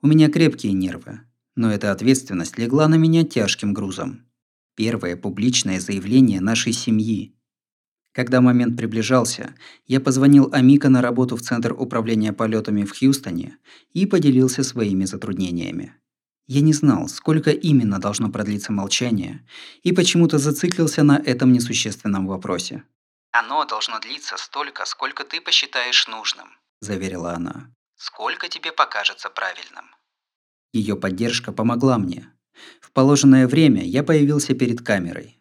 У 0.00 0.06
меня 0.06 0.30
крепкие 0.30 0.72
нервы, 0.72 1.20
но 1.56 1.70
эта 1.70 1.92
ответственность 1.92 2.58
легла 2.58 2.88
на 2.88 2.94
меня 2.94 3.24
тяжким 3.24 3.74
грузом. 3.74 4.26
Первое 4.74 5.16
публичное 5.16 5.80
заявление 5.80 6.40
нашей 6.40 6.72
семьи. 6.72 7.34
Когда 8.12 8.40
момент 8.40 8.76
приближался, 8.76 9.54
я 9.86 10.00
позвонил 10.00 10.50
Амика 10.52 10.88
на 10.88 11.00
работу 11.00 11.36
в 11.36 11.42
Центр 11.42 11.72
управления 11.72 12.32
полетами 12.32 12.84
в 12.84 12.98
Хьюстоне 12.98 13.58
и 13.92 14.06
поделился 14.06 14.62
своими 14.62 15.04
затруднениями. 15.04 15.94
Я 16.46 16.60
не 16.60 16.72
знал, 16.72 17.08
сколько 17.08 17.50
именно 17.50 17.98
должно 17.98 18.30
продлиться 18.30 18.72
молчание, 18.72 19.46
и 19.82 19.92
почему-то 19.92 20.38
зациклился 20.38 21.02
на 21.02 21.18
этом 21.18 21.52
несущественном 21.52 22.26
вопросе. 22.26 22.82
«Оно 23.30 23.64
должно 23.64 24.00
длиться 24.00 24.36
столько, 24.36 24.84
сколько 24.84 25.24
ты 25.24 25.40
посчитаешь 25.40 26.08
нужным»,– 26.08 26.48
заверила 26.80 27.32
она. 27.32 27.70
«Сколько 27.96 28.48
тебе 28.48 28.72
покажется 28.72 29.30
правильным». 29.30 29.86
Ее 30.72 30.96
поддержка 30.96 31.52
помогла 31.52 31.96
мне. 31.98 32.31
Положенное 32.94 33.48
время 33.48 33.84
я 33.84 34.02
появился 34.02 34.54
перед 34.54 34.82
камерой. 34.82 35.38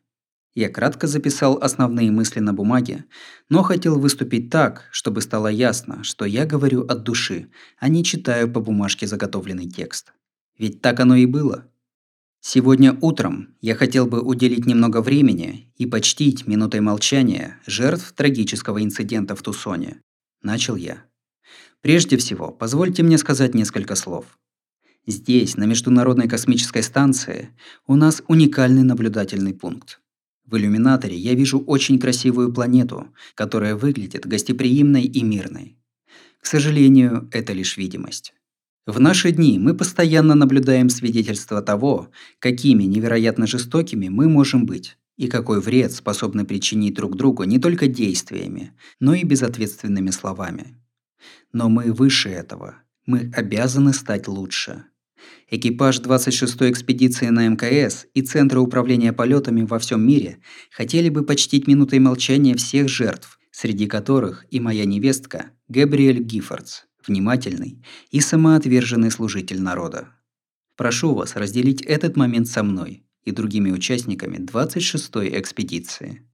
Я 0.54 0.70
кратко 0.70 1.08
записал 1.08 1.58
основные 1.62 2.12
мысли 2.12 2.40
на 2.40 2.54
бумаге, 2.54 3.06
но 3.50 3.64
хотел 3.64 4.00
выступить 4.00 4.50
так, 4.50 4.88
чтобы 4.92 5.22
стало 5.22 5.48
ясно, 5.48 6.04
что 6.04 6.26
я 6.26 6.46
говорю 6.46 6.86
от 6.86 7.04
души, 7.04 7.50
а 7.80 7.88
не 7.88 8.04
читаю 8.04 8.52
по 8.52 8.60
бумажке 8.60 9.08
заготовленный 9.08 9.70
текст. 9.70 10.14
Ведь 10.58 10.82
так 10.82 11.00
оно 11.00 11.16
и 11.16 11.26
было. 11.26 11.68
Сегодня 12.42 12.98
утром 13.02 13.56
я 13.62 13.76
хотел 13.76 14.08
бы 14.08 14.22
уделить 14.22 14.66
немного 14.66 15.02
времени 15.02 15.72
и 15.78 15.86
почтить 15.86 16.48
минутой 16.48 16.82
молчания 16.82 17.60
жертв 17.66 18.12
трагического 18.14 18.84
инцидента 18.84 19.36
в 19.36 19.42
Тусоне. 19.42 20.02
Начал 20.42 20.76
я. 20.76 21.06
Прежде 21.82 22.18
всего, 22.18 22.52
позвольте 22.52 23.04
мне 23.04 23.18
сказать 23.18 23.54
несколько 23.54 23.96
слов. 23.96 24.26
Здесь, 25.08 25.58
на 25.58 25.66
Международной 25.66 26.28
космической 26.28 26.84
станции, 26.84 27.50
у 27.88 27.96
нас 27.96 28.22
уникальный 28.28 28.84
наблюдательный 28.84 29.54
пункт. 29.54 30.00
В 30.46 30.58
иллюминаторе 30.58 31.16
я 31.16 31.34
вижу 31.34 31.60
очень 31.60 31.98
красивую 31.98 32.54
планету, 32.54 33.08
которая 33.34 33.76
выглядит 33.76 34.28
гостеприимной 34.28 35.04
и 35.04 35.24
мирной. 35.24 35.78
К 36.40 36.46
сожалению, 36.46 37.30
это 37.32 37.54
лишь 37.54 37.78
видимость. 37.78 38.34
В 38.86 39.00
наши 39.00 39.32
дни 39.32 39.58
мы 39.58 39.74
постоянно 39.74 40.36
наблюдаем 40.36 40.90
свидетельства 40.90 41.62
того, 41.62 42.10
какими 42.40 42.84
невероятно 42.84 43.48
жестокими 43.48 44.10
мы 44.10 44.28
можем 44.28 44.66
быть, 44.66 44.98
и 45.18 45.28
какой 45.28 45.62
вред 45.62 45.94
способны 45.94 46.46
причинить 46.46 46.96
друг 46.96 47.16
другу 47.16 47.44
не 47.44 47.60
только 47.60 47.88
действиями, 47.88 48.74
но 49.00 49.14
и 49.14 49.24
безответственными 49.24 50.10
словами. 50.10 50.78
Но 51.54 51.70
мы 51.70 51.92
выше 51.92 52.30
этого. 52.30 52.76
Мы 53.06 53.32
обязаны 53.36 53.94
стать 53.94 54.28
лучше. 54.28 54.86
Экипаж 55.50 56.00
26-й 56.00 56.72
экспедиции 56.72 57.28
на 57.28 57.48
МКС 57.48 58.08
и 58.14 58.22
Центры 58.22 58.60
управления 58.60 59.12
полетами 59.12 59.64
во 59.64 59.80
всем 59.80 60.06
мире 60.06 60.40
хотели 60.72 61.10
бы 61.10 61.26
почтить 61.26 61.68
минутой 61.68 62.00
молчания 62.00 62.56
всех 62.56 62.88
жертв, 62.88 63.38
среди 63.52 63.88
которых 63.88 64.46
и 64.50 64.60
моя 64.60 64.86
невестка 64.86 65.52
Габриэль 65.68 66.20
Гиффордс, 66.20 66.84
внимательный 67.06 67.84
и 68.12 68.22
самоотверженный 68.22 69.12
служитель 69.12 69.62
народа. 69.62 70.08
Прошу 70.78 71.14
вас 71.14 71.36
разделить 71.36 71.82
этот 71.82 72.16
момент 72.16 72.48
со 72.48 72.64
мной 72.64 73.04
и 73.24 73.32
другими 73.32 73.72
участниками 73.72 74.38
26-й 74.38 75.38
экспедиции. 75.40 76.26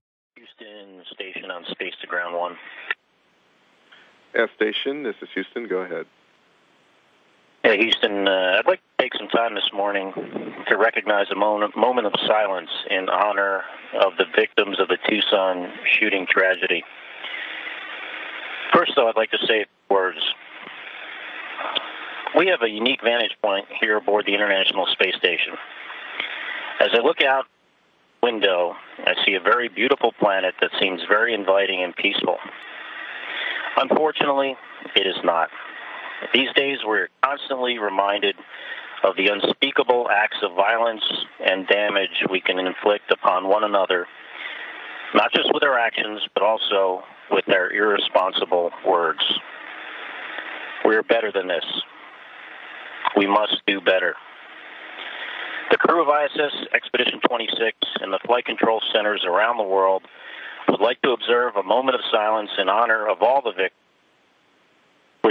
F 4.34 4.50
station, 4.60 5.04
Yeah, 7.68 7.74
Houston, 7.74 8.26
uh, 8.26 8.56
I'd 8.58 8.66
like 8.66 8.80
to 8.80 9.02
take 9.02 9.12
some 9.14 9.28
time 9.28 9.54
this 9.54 9.70
morning 9.74 10.14
to 10.68 10.78
recognize 10.78 11.26
a 11.30 11.34
moment, 11.34 11.76
moment 11.76 12.06
of 12.06 12.14
silence 12.26 12.70
in 12.90 13.10
honor 13.10 13.62
of 14.00 14.16
the 14.16 14.24
victims 14.34 14.80
of 14.80 14.88
the 14.88 14.96
Tucson 15.06 15.70
shooting 15.84 16.26
tragedy. 16.26 16.82
First, 18.72 18.92
though, 18.96 19.06
I'd 19.06 19.16
like 19.16 19.32
to 19.32 19.46
say 19.46 19.66
words. 19.90 20.16
We 22.38 22.46
have 22.46 22.62
a 22.62 22.70
unique 22.70 23.02
vantage 23.04 23.36
point 23.42 23.66
here 23.78 23.98
aboard 23.98 24.24
the 24.24 24.32
International 24.32 24.86
Space 24.86 25.16
Station. 25.16 25.52
As 26.80 26.88
I 26.94 27.00
look 27.00 27.20
out 27.20 27.44
window, 28.22 28.76
I 29.04 29.12
see 29.26 29.34
a 29.34 29.40
very 29.40 29.68
beautiful 29.68 30.12
planet 30.12 30.54
that 30.62 30.70
seems 30.80 31.02
very 31.06 31.34
inviting 31.34 31.84
and 31.84 31.94
peaceful. 31.94 32.38
Unfortunately, 33.76 34.56
it 34.96 35.06
is 35.06 35.16
not. 35.22 35.50
These 36.34 36.52
days, 36.54 36.78
we're 36.84 37.08
constantly 37.22 37.78
reminded 37.78 38.34
of 39.04 39.16
the 39.16 39.28
unspeakable 39.28 40.08
acts 40.10 40.38
of 40.42 40.54
violence 40.56 41.04
and 41.44 41.66
damage 41.68 42.24
we 42.30 42.40
can 42.40 42.58
inflict 42.58 43.10
upon 43.12 43.48
one 43.48 43.64
another, 43.64 44.06
not 45.14 45.32
just 45.32 45.52
with 45.54 45.62
our 45.62 45.78
actions, 45.78 46.20
but 46.34 46.42
also 46.42 47.02
with 47.30 47.48
our 47.48 47.70
irresponsible 47.70 48.70
words. 48.86 49.20
We're 50.84 51.02
better 51.02 51.30
than 51.32 51.46
this. 51.46 51.64
We 53.16 53.26
must 53.26 53.62
do 53.66 53.80
better. 53.80 54.14
The 55.70 55.76
crew 55.76 56.02
of 56.02 56.08
ISS 56.08 56.66
Expedition 56.74 57.20
26 57.28 57.76
and 58.00 58.12
the 58.12 58.18
flight 58.26 58.46
control 58.46 58.80
centers 58.92 59.24
around 59.26 59.58
the 59.58 59.64
world 59.64 60.02
would 60.68 60.80
like 60.80 61.00
to 61.02 61.10
observe 61.10 61.56
a 61.56 61.62
moment 61.62 61.94
of 61.94 62.00
silence 62.10 62.50
in 62.58 62.68
honor 62.68 63.06
of 63.06 63.22
all 63.22 63.42
the 63.42 63.52
victims 63.52 63.77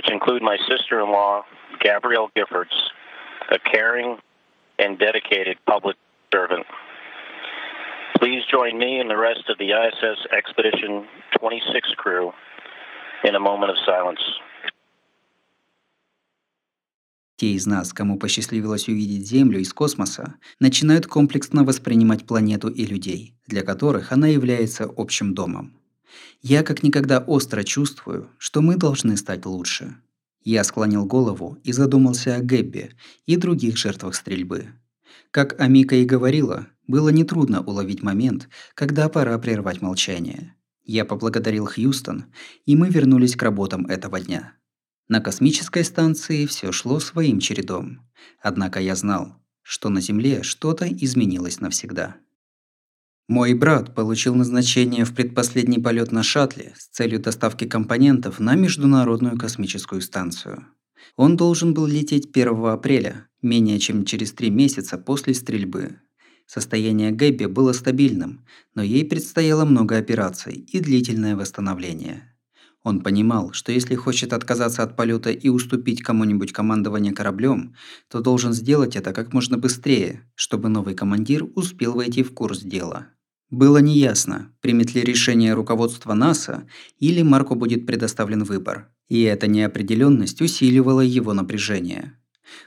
which 0.06 0.10
include 0.10 0.42
my 0.42 0.56
sister-in-law, 0.68 1.44
Gabrielle 1.80 2.30
Giffords, 2.36 2.76
a 3.50 3.58
caring 3.58 4.18
and 4.78 4.98
dedicated 4.98 5.58
public 5.66 5.96
servant. 6.32 6.66
Please 8.18 8.42
join 8.50 8.78
me 8.78 9.00
and 9.00 9.10
the 9.10 9.16
rest 9.16 9.44
of 9.48 9.58
the 9.58 9.72
ISS 9.72 10.26
Expedition 10.30 11.06
26 11.38 11.94
crew 11.96 12.32
in 13.24 13.34
a 13.34 13.40
moment 13.40 13.70
of 13.70 13.76
silence. 13.84 14.22
Те 17.36 17.54
из 17.54 17.66
нас, 17.66 17.92
кому 17.92 18.20
посчастливилось 18.20 18.86
увидеть 18.86 19.26
Землю 19.26 19.58
из 19.58 19.72
космоса, 19.72 20.36
начинают 20.60 21.08
комплексно 21.08 21.64
воспринимать 21.64 22.24
планету 22.24 22.68
и 22.68 22.86
людей, 22.86 23.34
для 23.48 23.62
которых 23.62 24.12
она 24.12 24.28
является 24.28 24.88
общим 24.96 25.34
домом. 25.34 25.76
Я 26.41 26.63
как 26.63 26.83
никогда 26.83 27.19
остро 27.19 27.63
чувствую, 27.63 28.29
что 28.37 28.61
мы 28.61 28.75
должны 28.75 29.17
стать 29.17 29.45
лучше. 29.45 29.97
Я 30.43 30.63
склонил 30.63 31.05
голову 31.05 31.57
и 31.63 31.73
задумался 31.73 32.35
о 32.35 32.39
Гэбби 32.39 32.91
и 33.25 33.35
других 33.35 33.77
жертвах 33.77 34.15
стрельбы. 34.15 34.67
Как 35.31 35.59
Амика 35.59 35.95
и 35.95 36.05
говорила, 36.05 36.67
было 36.87 37.09
нетрудно 37.09 37.61
уловить 37.61 38.01
момент, 38.01 38.47
когда 38.73 39.09
пора 39.09 39.37
прервать 39.39 39.81
молчание. 39.81 40.55
Я 40.83 41.03
поблагодарил 41.03 41.65
Хьюстон, 41.65 42.25
и 42.65 42.77
мы 42.77 42.89
вернулись 42.89 43.35
к 43.35 43.43
работам 43.43 43.85
этого 43.87 44.21
дня. 44.21 44.53
На 45.09 45.19
космической 45.19 45.83
станции 45.83 46.45
все 46.45 46.71
шло 46.71 46.99
своим 46.99 47.39
чередом. 47.39 48.07
Однако 48.41 48.79
я 48.79 48.95
знал, 48.95 49.35
что 49.63 49.89
на 49.89 49.99
Земле 49.99 50.43
что-то 50.43 50.87
изменилось 50.87 51.59
навсегда. 51.59 52.15
Мой 53.27 53.53
брат 53.53 53.93
получил 53.93 54.35
назначение 54.35 55.03
в 55.03 55.13
предпоследний 55.13 55.81
полет 55.81 56.13
на 56.13 56.23
шаттле 56.23 56.73
с 56.77 56.87
целью 56.87 57.19
доставки 57.19 57.65
компонентов 57.65 58.39
на 58.39 58.55
Международную 58.55 59.37
космическую 59.37 59.99
станцию. 60.01 60.65
Он 61.17 61.35
должен 61.35 61.73
был 61.73 61.87
лететь 61.87 62.29
1 62.33 62.65
апреля, 62.67 63.27
менее 63.41 63.79
чем 63.79 64.05
через 64.05 64.31
три 64.31 64.49
месяца 64.49 64.97
после 64.97 65.33
стрельбы. 65.33 65.99
Состояние 66.45 67.11
Гэбби 67.11 67.47
было 67.47 67.73
стабильным, 67.73 68.45
но 68.73 68.81
ей 68.81 69.03
предстояло 69.03 69.65
много 69.65 69.97
операций 69.97 70.53
и 70.53 70.79
длительное 70.79 71.35
восстановление. 71.35 72.33
Он 72.83 73.01
понимал, 73.01 73.51
что 73.51 73.73
если 73.73 73.95
хочет 73.95 74.31
отказаться 74.31 74.83
от 74.83 74.95
полета 74.95 75.31
и 75.31 75.49
уступить 75.49 76.01
кому-нибудь 76.01 76.53
командование 76.53 77.11
кораблем, 77.11 77.75
то 78.09 78.21
должен 78.21 78.53
сделать 78.53 78.95
это 78.95 79.11
как 79.11 79.33
можно 79.33 79.57
быстрее, 79.57 80.23
чтобы 80.35 80.69
новый 80.69 80.95
командир 80.95 81.45
успел 81.55 81.95
войти 81.95 82.23
в 82.23 82.33
курс 82.33 82.61
дела. 82.61 83.07
Было 83.49 83.77
неясно, 83.77 84.51
примет 84.59 84.93
ли 84.93 85.01
решение 85.01 85.53
руководства 85.53 86.13
НАСА 86.13 86.67
или 86.99 87.21
Марку 87.21 87.55
будет 87.55 87.85
предоставлен 87.85 88.43
выбор, 88.43 88.89
и 89.07 89.21
эта 89.21 89.47
неопределенность 89.47 90.41
усиливала 90.41 90.99
его 90.99 91.33
напряжение. 91.33 92.19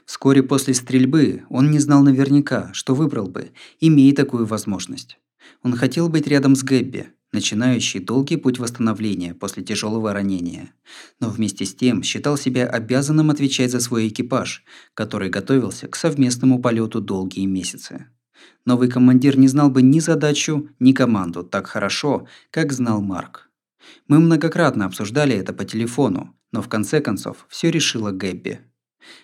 Вскоре 0.05 0.41
после 0.41 0.73
стрельбы 0.73 1.43
он 1.49 1.69
не 1.69 1.77
знал 1.77 2.03
наверняка, 2.03 2.71
что 2.73 2.95
выбрал 2.95 3.27
бы, 3.27 3.51
имея 3.79 4.15
такую 4.15 4.45
возможность. 4.45 5.19
Он 5.61 5.75
хотел 5.75 6.09
быть 6.09 6.25
рядом 6.27 6.55
с 6.55 6.63
Гэбби, 6.63 7.09
начинающий 7.31 7.99
долгий 7.99 8.37
путь 8.37 8.57
восстановления 8.57 9.35
после 9.35 9.63
тяжелого 9.63 10.13
ранения, 10.13 10.73
но 11.19 11.29
вместе 11.29 11.65
с 11.65 11.75
тем 11.75 12.01
считал 12.01 12.37
себя 12.37 12.67
обязанным 12.67 13.29
отвечать 13.29 13.71
за 13.71 13.79
свой 13.79 14.07
экипаж, 14.07 14.63
который 14.95 15.29
готовился 15.29 15.87
к 15.87 15.95
совместному 15.95 16.59
полету 16.59 17.01
долгие 17.01 17.45
месяцы. 17.45 18.07
Новый 18.65 18.89
командир 18.89 19.37
не 19.37 19.47
знал 19.47 19.69
бы 19.69 19.81
ни 19.81 19.99
задачу, 19.99 20.69
ни 20.79 20.93
команду 20.93 21.43
так 21.43 21.67
хорошо, 21.67 22.27
как 22.51 22.71
знал 22.71 23.01
Марк. 23.01 23.49
Мы 24.07 24.19
многократно 24.19 24.85
обсуждали 24.85 25.35
это 25.35 25.53
по 25.53 25.65
телефону, 25.65 26.35
но 26.51 26.61
в 26.61 26.69
конце 26.69 27.01
концов 27.01 27.45
все 27.49 27.71
решила 27.71 28.11
Гэбби. 28.11 28.59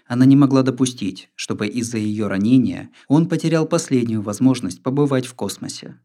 Она 0.07 0.25
не 0.25 0.35
могла 0.35 0.63
допустить, 0.63 1.29
чтобы 1.35 1.67
из-за 1.67 1.97
ее 1.97 2.27
ранения 2.27 2.89
он 3.07 3.29
потерял 3.29 3.67
последнюю 3.67 4.21
возможность 4.21 4.81
побывать 4.81 5.27
в 5.27 5.35
космосе. 5.35 5.99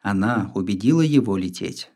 Она 0.00 0.50
убедила 0.54 1.02
его 1.02 1.36
лететь. 1.36 1.90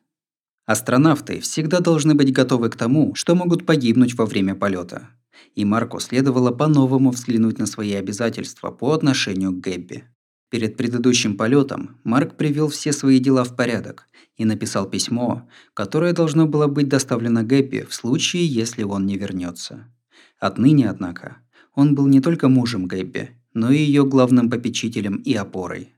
Астронавты 0.66 1.40
всегда 1.40 1.80
должны 1.80 2.14
быть 2.14 2.32
готовы 2.32 2.68
к 2.68 2.76
тому, 2.76 3.14
что 3.14 3.34
могут 3.34 3.64
погибнуть 3.64 4.14
во 4.14 4.26
время 4.26 4.55
полета. 4.55 5.09
И 5.55 5.64
Марку 5.64 5.99
следовало 5.99 6.51
по-новому 6.51 7.11
взглянуть 7.11 7.59
на 7.59 7.66
свои 7.66 7.94
обязательства 7.94 8.70
по 8.70 8.92
отношению 8.92 9.53
к 9.53 9.61
Гэбби. 9.61 10.05
Перед 10.51 10.76
предыдущим 10.76 11.36
полетом 11.36 11.99
Марк 12.05 12.36
привел 12.36 12.68
все 12.68 12.92
свои 12.92 13.18
дела 13.18 13.44
в 13.44 13.55
порядок 13.55 14.07
и 14.36 14.46
написал 14.46 14.88
письмо, 14.88 15.46
которое 15.74 16.14
должно 16.14 16.46
было 16.46 16.66
быть 16.68 16.88
доставлено 16.88 17.42
Гэбби 17.42 17.86
в 17.88 17.92
случае, 17.92 18.46
если 18.46 18.82
он 18.82 19.05
не 19.05 19.18
вернется. 19.18 19.92
Отныне, 20.38 20.88
однако, 20.88 21.38
он 21.74 21.94
был 21.94 22.07
не 22.07 22.20
только 22.20 22.49
мужем 22.49 22.86
Гэбби, 22.86 23.30
но 23.53 23.70
и 23.70 23.78
ее 23.78 24.07
главным 24.07 24.49
попечителем 24.49 25.16
и 25.16 25.34
опорой. 25.34 25.92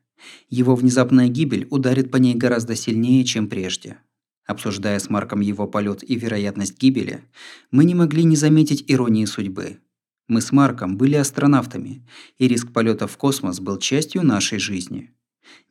Его 0.49 0.75
внезапная 0.75 1.29
гибель 1.29 1.67
ударит 1.71 2.11
по 2.11 2.17
ней 2.17 2.35
гораздо 2.35 2.75
сильнее, 2.75 3.25
чем 3.25 3.49
прежде. 3.49 3.99
Обсуждая 4.47 4.99
с 4.99 5.09
Марком 5.09 5.41
его 5.41 5.69
полет 5.69 6.03
и 6.03 6.17
вероятность 6.17 6.77
гибели, 6.77 7.23
мы 7.71 7.85
не 7.85 7.95
могли 7.95 8.25
не 8.25 8.35
заметить 8.35 8.85
иронии 8.89 9.25
судьбы. 9.25 9.79
Мы 10.31 10.41
с 10.41 10.53
Марком 10.53 10.97
были 10.97 11.17
астронавтами, 11.17 12.07
и 12.39 12.47
риск 12.47 12.73
полета 12.73 13.09
в 13.09 13.17
космос 13.17 13.59
был 13.59 13.79
частью 13.79 14.23
нашей 14.23 14.61
жизни. 14.61 15.11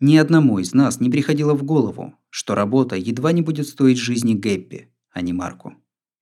Ни 0.02 0.18
одному 0.18 0.60
из 0.60 0.74
нас 0.74 1.00
не 1.00 1.10
приходило 1.10 1.54
в 1.54 1.64
голову, 1.64 2.14
что 2.30 2.56
работа 2.56 2.98
едва 2.98 3.32
не 3.32 3.42
будет 3.42 3.70
стоить 3.70 3.98
жизни 3.98 4.34
Гэппи, 4.34 4.90
а 5.12 5.22
не 5.22 5.32
Марку. 5.32 5.76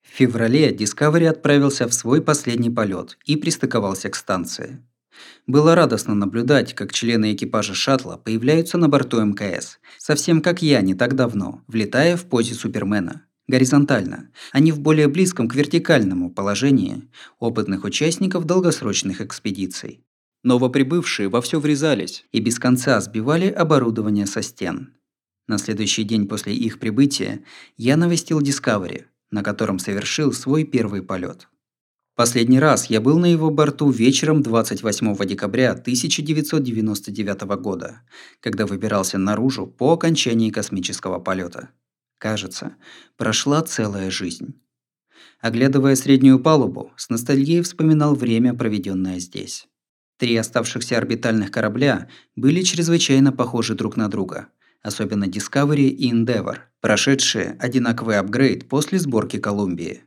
В 0.04 0.16
феврале 0.16 0.72
Discovery 0.72 1.26
отправился 1.26 1.88
в 1.88 1.96
свой 1.96 2.22
последний 2.22 2.70
полет 2.70 3.18
и 3.26 3.38
пристыковался 3.38 4.12
к 4.12 4.16
станции. 4.16 4.86
Было 5.48 5.74
радостно 5.74 6.14
наблюдать, 6.14 6.76
как 6.76 6.94
члены 6.94 7.34
экипажа 7.34 7.74
шаттла 7.74 8.22
появляются 8.24 8.78
на 8.78 8.88
борту 8.88 9.20
МКС, 9.20 9.80
совсем 9.98 10.44
как 10.44 10.62
я 10.62 10.82
не 10.82 10.94
так 10.94 11.16
давно, 11.16 11.64
влетая 11.66 12.16
в 12.16 12.26
позе 12.26 12.54
Супермена. 12.54 13.24
Горизонтально, 13.48 14.30
не 14.54 14.74
в 14.74 14.80
более 14.80 15.08
близком 15.08 15.48
к 15.48 15.56
вертикальному 15.56 16.30
положении 16.30 17.10
опытных 17.40 17.86
участников 17.86 18.46
долгосрочных 18.46 19.22
экспедиций. 19.22 20.04
Новоприбывшие 20.44 21.30
вовсю 21.30 21.60
врезались 21.60 22.26
и 22.32 22.40
без 22.40 22.60
конца 22.60 23.00
сбивали 23.00 23.50
оборудование 23.50 24.26
со 24.26 24.42
стен. 24.42 24.94
На 25.48 25.58
следующий 25.58 26.04
день 26.04 26.28
после 26.28 26.54
их 26.56 26.78
прибытия 26.78 27.44
я 27.78 27.96
навестил 27.96 28.42
Discovery, 28.42 29.06
на 29.32 29.44
котором 29.44 29.80
совершил 29.80 30.34
свой 30.34 30.66
первый 30.66 31.02
полет. 31.02 31.48
Последний 32.16 32.60
раз 32.60 32.88
я 32.88 33.00
был 33.00 33.20
на 33.20 33.28
его 33.28 33.50
борту 33.50 33.92
вечером 33.92 34.42
28 34.42 35.26
декабря 35.26 35.72
1999 35.72 37.42
года, 37.62 38.02
когда 38.42 38.66
выбирался 38.66 39.18
наружу 39.18 39.68
по 39.68 39.94
окончании 39.94 40.50
космического 40.50 41.20
полета. 41.20 41.70
Кажется, 42.18 42.76
прошла 43.16 43.62
целая 43.62 44.10
жизнь. 44.10 44.60
Оглядывая 45.40 45.96
среднюю 45.96 46.40
палубу, 46.40 46.92
с 46.98 47.10
ностальгией 47.10 47.62
вспоминал 47.62 48.16
время, 48.16 48.54
проведенное 48.54 49.20
здесь. 49.20 49.68
Три 50.18 50.36
оставшихся 50.36 50.98
орбитальных 50.98 51.52
корабля 51.52 52.10
были 52.36 52.64
чрезвычайно 52.64 53.32
похожи 53.32 53.76
друг 53.76 53.98
на 53.98 54.08
друга, 54.08 54.48
особенно 54.82 55.26
Discovery 55.26 55.90
и 55.90 56.12
Endeavour, 56.12 56.58
прошедшие 56.82 57.56
одинаковый 57.60 58.18
апгрейд 58.18 58.68
после 58.68 58.98
сборки 58.98 59.38
Колумбии. 59.38 60.04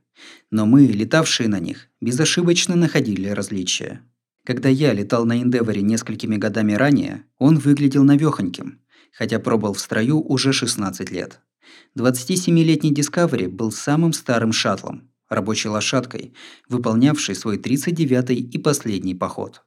Но 0.50 0.66
мы, 0.66 0.86
летавшие 0.86 1.48
на 1.48 1.61
них, 1.61 1.88
безошибочно 2.00 2.74
находили 2.74 3.28
различия. 3.28 4.02
Когда 4.44 4.68
я 4.68 4.92
летал 4.92 5.24
на 5.26 5.40
Эндеворе 5.40 5.82
несколькими 5.82 6.36
годами 6.36 6.72
ранее, 6.72 7.24
он 7.38 7.58
выглядел 7.58 8.02
навёхоньким, 8.02 8.80
хотя 9.12 9.38
пробыл 9.38 9.74
в 9.74 9.80
строю 9.80 10.20
уже 10.20 10.52
16 10.52 11.11
лет. 11.11 11.40
27-летний 11.96 12.92
Discovery 12.92 13.48
был 13.48 13.72
самым 13.72 14.12
старым 14.12 14.52
шаттлом, 14.52 15.10
рабочей 15.28 15.68
лошадкой, 15.68 16.34
выполнявшей 16.68 17.34
свой 17.34 17.58
39-й 17.58 18.36
и 18.36 18.58
последний 18.58 19.14
поход. 19.14 19.62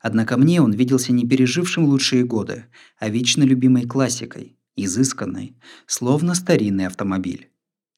Однако 0.00 0.36
мне 0.36 0.60
он 0.60 0.72
виделся 0.72 1.12
не 1.12 1.26
пережившим 1.26 1.84
лучшие 1.84 2.24
годы, 2.24 2.66
а 2.98 3.08
вечно 3.08 3.42
любимой 3.42 3.86
классикой, 3.86 4.56
изысканной, 4.76 5.56
словно 5.86 6.34
старинный 6.34 6.86
автомобиль. 6.86 7.50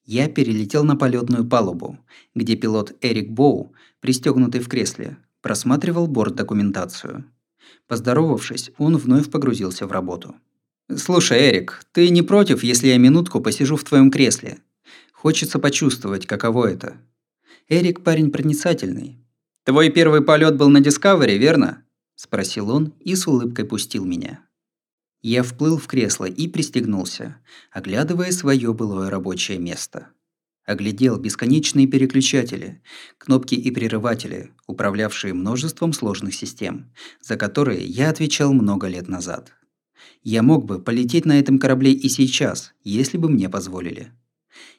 Я 0.05 0.29
перелетел 0.29 0.85
на 0.85 0.97
полетную 0.97 1.47
палубу, 1.47 1.99
где 2.35 2.57
пилот 2.57 2.97
Эрик 3.01 3.31
Боу, 3.31 3.73
пристегнутый 4.01 4.61
в 4.61 4.69
кресле, 4.69 5.17
просматривал 5.41 6.09
борт-документацию. 6.09 7.25
Поздоровавшись, 7.87 8.73
он 8.79 8.97
вновь 8.97 9.31
погрузился 9.31 9.87
в 9.87 9.93
работу. 9.93 10.35
«Слушай, 10.97 11.51
Эрик, 11.51 11.83
ты 11.93 12.09
не 12.11 12.23
против, 12.23 12.63
если 12.63 12.89
я 12.89 12.99
минутку 12.99 13.41
посижу 13.41 13.77
в 13.77 13.85
твоем 13.85 14.11
кресле? 14.11 14.59
Хочется 15.13 15.59
почувствовать, 15.59 16.27
каково 16.27 16.71
это». 16.71 16.97
Эрик 17.69 18.03
парень 18.03 18.31
проницательный. 18.31 19.19
«Твой 19.65 19.91
первый 19.91 20.23
полет 20.23 20.57
был 20.57 20.69
на 20.69 20.79
Discovery, 20.79 21.37
верно?»– 21.39 21.85
спросил 22.17 22.71
он 22.71 22.93
и 23.01 23.15
с 23.15 23.27
улыбкой 23.27 23.65
пустил 23.65 24.05
меня. 24.05 24.41
Я 25.23 25.45
вплыл 25.45 25.79
в 25.79 25.87
кресло 25.87 26.25
и 26.25 26.49
пристегнулся, 26.49 27.37
оглядывая 27.71 28.33
свое 28.33 28.75
былое 28.75 29.09
рабочее 29.09 29.59
место. 29.59 30.09
Оглядел 30.65 31.17
бесконечные 31.17 31.87
переключатели, 31.87 32.83
кнопки 33.19 33.55
и 33.55 33.71
прерыватели, 33.71 34.53
управлявшие 34.67 35.33
множеством 35.33 35.93
сложных 35.93 36.35
систем, 36.35 36.93
за 37.21 37.37
которые 37.37 37.85
я 37.85 38.11
отвечал 38.11 38.53
много 38.53 38.89
лет 38.89 39.09
назад. 39.09 39.53
Я 40.23 40.43
мог 40.43 40.65
бы 40.65 40.79
полететь 40.79 41.27
на 41.27 41.39
этом 41.39 41.59
корабле 41.59 41.93
и 41.93 42.09
сейчас, 42.09 42.75
если 42.85 43.19
бы 43.19 43.29
мне 43.29 43.49
позволили. 43.49 44.13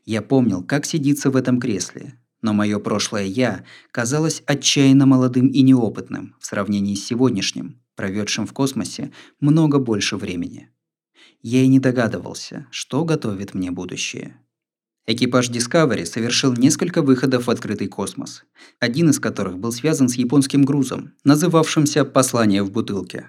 Я 0.05 0.21
помнил, 0.21 0.63
как 0.63 0.85
сидится 0.85 1.31
в 1.31 1.35
этом 1.35 1.59
кресле, 1.59 2.19
но 2.41 2.53
мое 2.53 2.79
прошлое 2.79 3.25
«я» 3.25 3.65
казалось 3.91 4.43
отчаянно 4.45 5.05
молодым 5.05 5.47
и 5.47 5.61
неопытным 5.61 6.35
в 6.39 6.45
сравнении 6.45 6.95
с 6.95 7.05
сегодняшним, 7.05 7.81
проведшим 7.95 8.45
в 8.45 8.53
космосе 8.53 9.11
много 9.39 9.79
больше 9.79 10.17
времени. 10.17 10.69
Я 11.41 11.61
и 11.61 11.67
не 11.67 11.79
догадывался, 11.79 12.67
что 12.71 13.03
готовит 13.03 13.53
мне 13.53 13.71
будущее. 13.71 14.37
Экипаж 15.05 15.49
Discovery 15.49 16.05
совершил 16.05 16.53
несколько 16.53 17.01
выходов 17.01 17.47
в 17.47 17.51
открытый 17.51 17.87
космос, 17.87 18.45
один 18.79 19.09
из 19.09 19.19
которых 19.19 19.57
был 19.57 19.73
связан 19.73 20.07
с 20.07 20.15
японским 20.15 20.63
грузом, 20.63 21.13
называвшимся 21.25 22.05
«Послание 22.05 22.63
в 22.63 22.71
бутылке». 22.71 23.27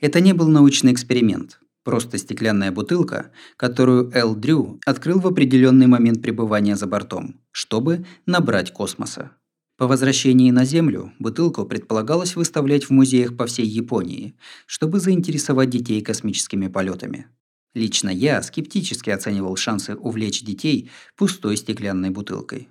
Это 0.00 0.20
не 0.20 0.32
был 0.32 0.48
научный 0.48 0.92
эксперимент, 0.92 1.60
просто 1.84 2.16
стеклянная 2.16 2.72
бутылка, 2.72 3.30
которую 3.56 4.10
Эл 4.14 4.34
Дрю 4.34 4.80
открыл 4.86 5.20
в 5.20 5.26
определенный 5.26 5.86
момент 5.86 6.22
пребывания 6.22 6.74
за 6.76 6.86
бортом, 6.86 7.40
чтобы 7.52 8.06
набрать 8.24 8.72
космоса. 8.72 9.32
По 9.76 9.86
возвращении 9.86 10.50
на 10.50 10.64
Землю 10.64 11.12
бутылку 11.18 11.64
предполагалось 11.64 12.36
выставлять 12.36 12.84
в 12.84 12.90
музеях 12.90 13.36
по 13.36 13.46
всей 13.46 13.66
Японии, 13.66 14.34
чтобы 14.66 15.00
заинтересовать 15.00 15.70
детей 15.70 16.02
космическими 16.02 16.68
полетами. 16.68 17.28
Лично 17.74 18.10
я 18.10 18.42
скептически 18.42 19.10
оценивал 19.10 19.56
шансы 19.56 19.94
увлечь 19.94 20.42
детей 20.42 20.90
пустой 21.16 21.56
стеклянной 21.56 22.10
бутылкой. 22.10 22.68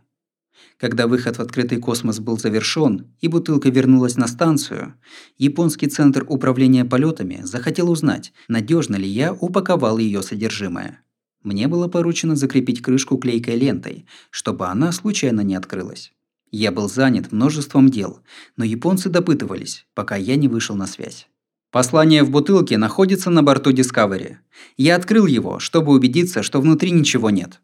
Когда 0.78 1.08
выход 1.08 1.38
в 1.38 1.42
открытый 1.42 1.78
космос 1.78 2.20
был 2.20 2.38
завершён 2.38 3.08
и 3.20 3.28
бутылка 3.28 3.70
вернулась 3.70 4.16
на 4.16 4.28
станцию, 4.28 4.96
японский 5.38 5.88
центр 5.88 6.26
управления 6.28 6.86
полетами 6.86 7.42
захотел 7.44 7.92
узнать, 7.92 8.32
надежно 8.48 8.96
ли 8.96 9.08
я 9.08 9.34
упаковал 9.34 9.98
ее 9.98 10.24
содержимое. 10.24 11.02
Мне 11.44 11.68
было 11.68 11.88
поручено 11.88 12.36
закрепить 12.36 12.82
крышку 12.82 13.18
клейкой 13.18 13.58
лентой, 13.58 14.06
чтобы 14.30 14.68
она 14.68 14.92
случайно 14.92 15.42
не 15.42 15.56
открылась. 15.56 16.14
Я 16.52 16.72
был 16.72 16.90
занят 16.90 17.32
множеством 17.32 17.90
дел, 17.90 18.22
но 18.58 18.66
японцы 18.66 19.10
допытывались, 19.10 19.86
пока 19.94 20.16
я 20.16 20.36
не 20.36 20.48
вышел 20.48 20.76
на 20.76 20.88
связь. 20.88 21.28
Послание 21.72 22.24
в 22.24 22.32
бутылке 22.32 22.78
находится 22.78 23.30
на 23.30 23.44
борту 23.44 23.72
Discovery. 23.72 24.38
Я 24.76 24.96
открыл 24.96 25.28
его, 25.28 25.60
чтобы 25.60 25.92
убедиться, 25.92 26.42
что 26.42 26.60
внутри 26.60 26.90
ничего 26.90 27.30
нет. 27.30 27.62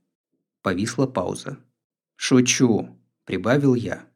Повисла 0.62 1.08
пауза. 1.08 1.58
«Шучу»,– 2.16 2.89
прибавил 3.26 3.76
я. 3.76 4.07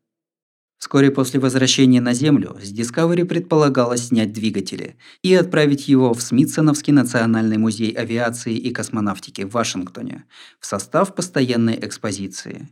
Вскоре 0.79 1.11
после 1.11 1.41
возвращения 1.41 1.99
на 1.99 2.13
Землю 2.13 2.57
с 2.61 2.71
Discovery 2.71 3.25
предполагалось 3.25 4.07
снять 4.07 4.31
двигатели 4.31 4.95
и 5.21 5.33
отправить 5.33 5.89
его 5.89 6.13
в 6.13 6.21
Смитсоновский 6.21 6.93
национальный 6.93 7.57
музей 7.57 7.91
авиации 7.91 8.55
и 8.55 8.71
космонавтики 8.71 9.41
в 9.41 9.51
Вашингтоне 9.51 10.23
в 10.59 10.65
состав 10.65 11.13
постоянной 11.13 11.77
экспозиции. 11.81 12.69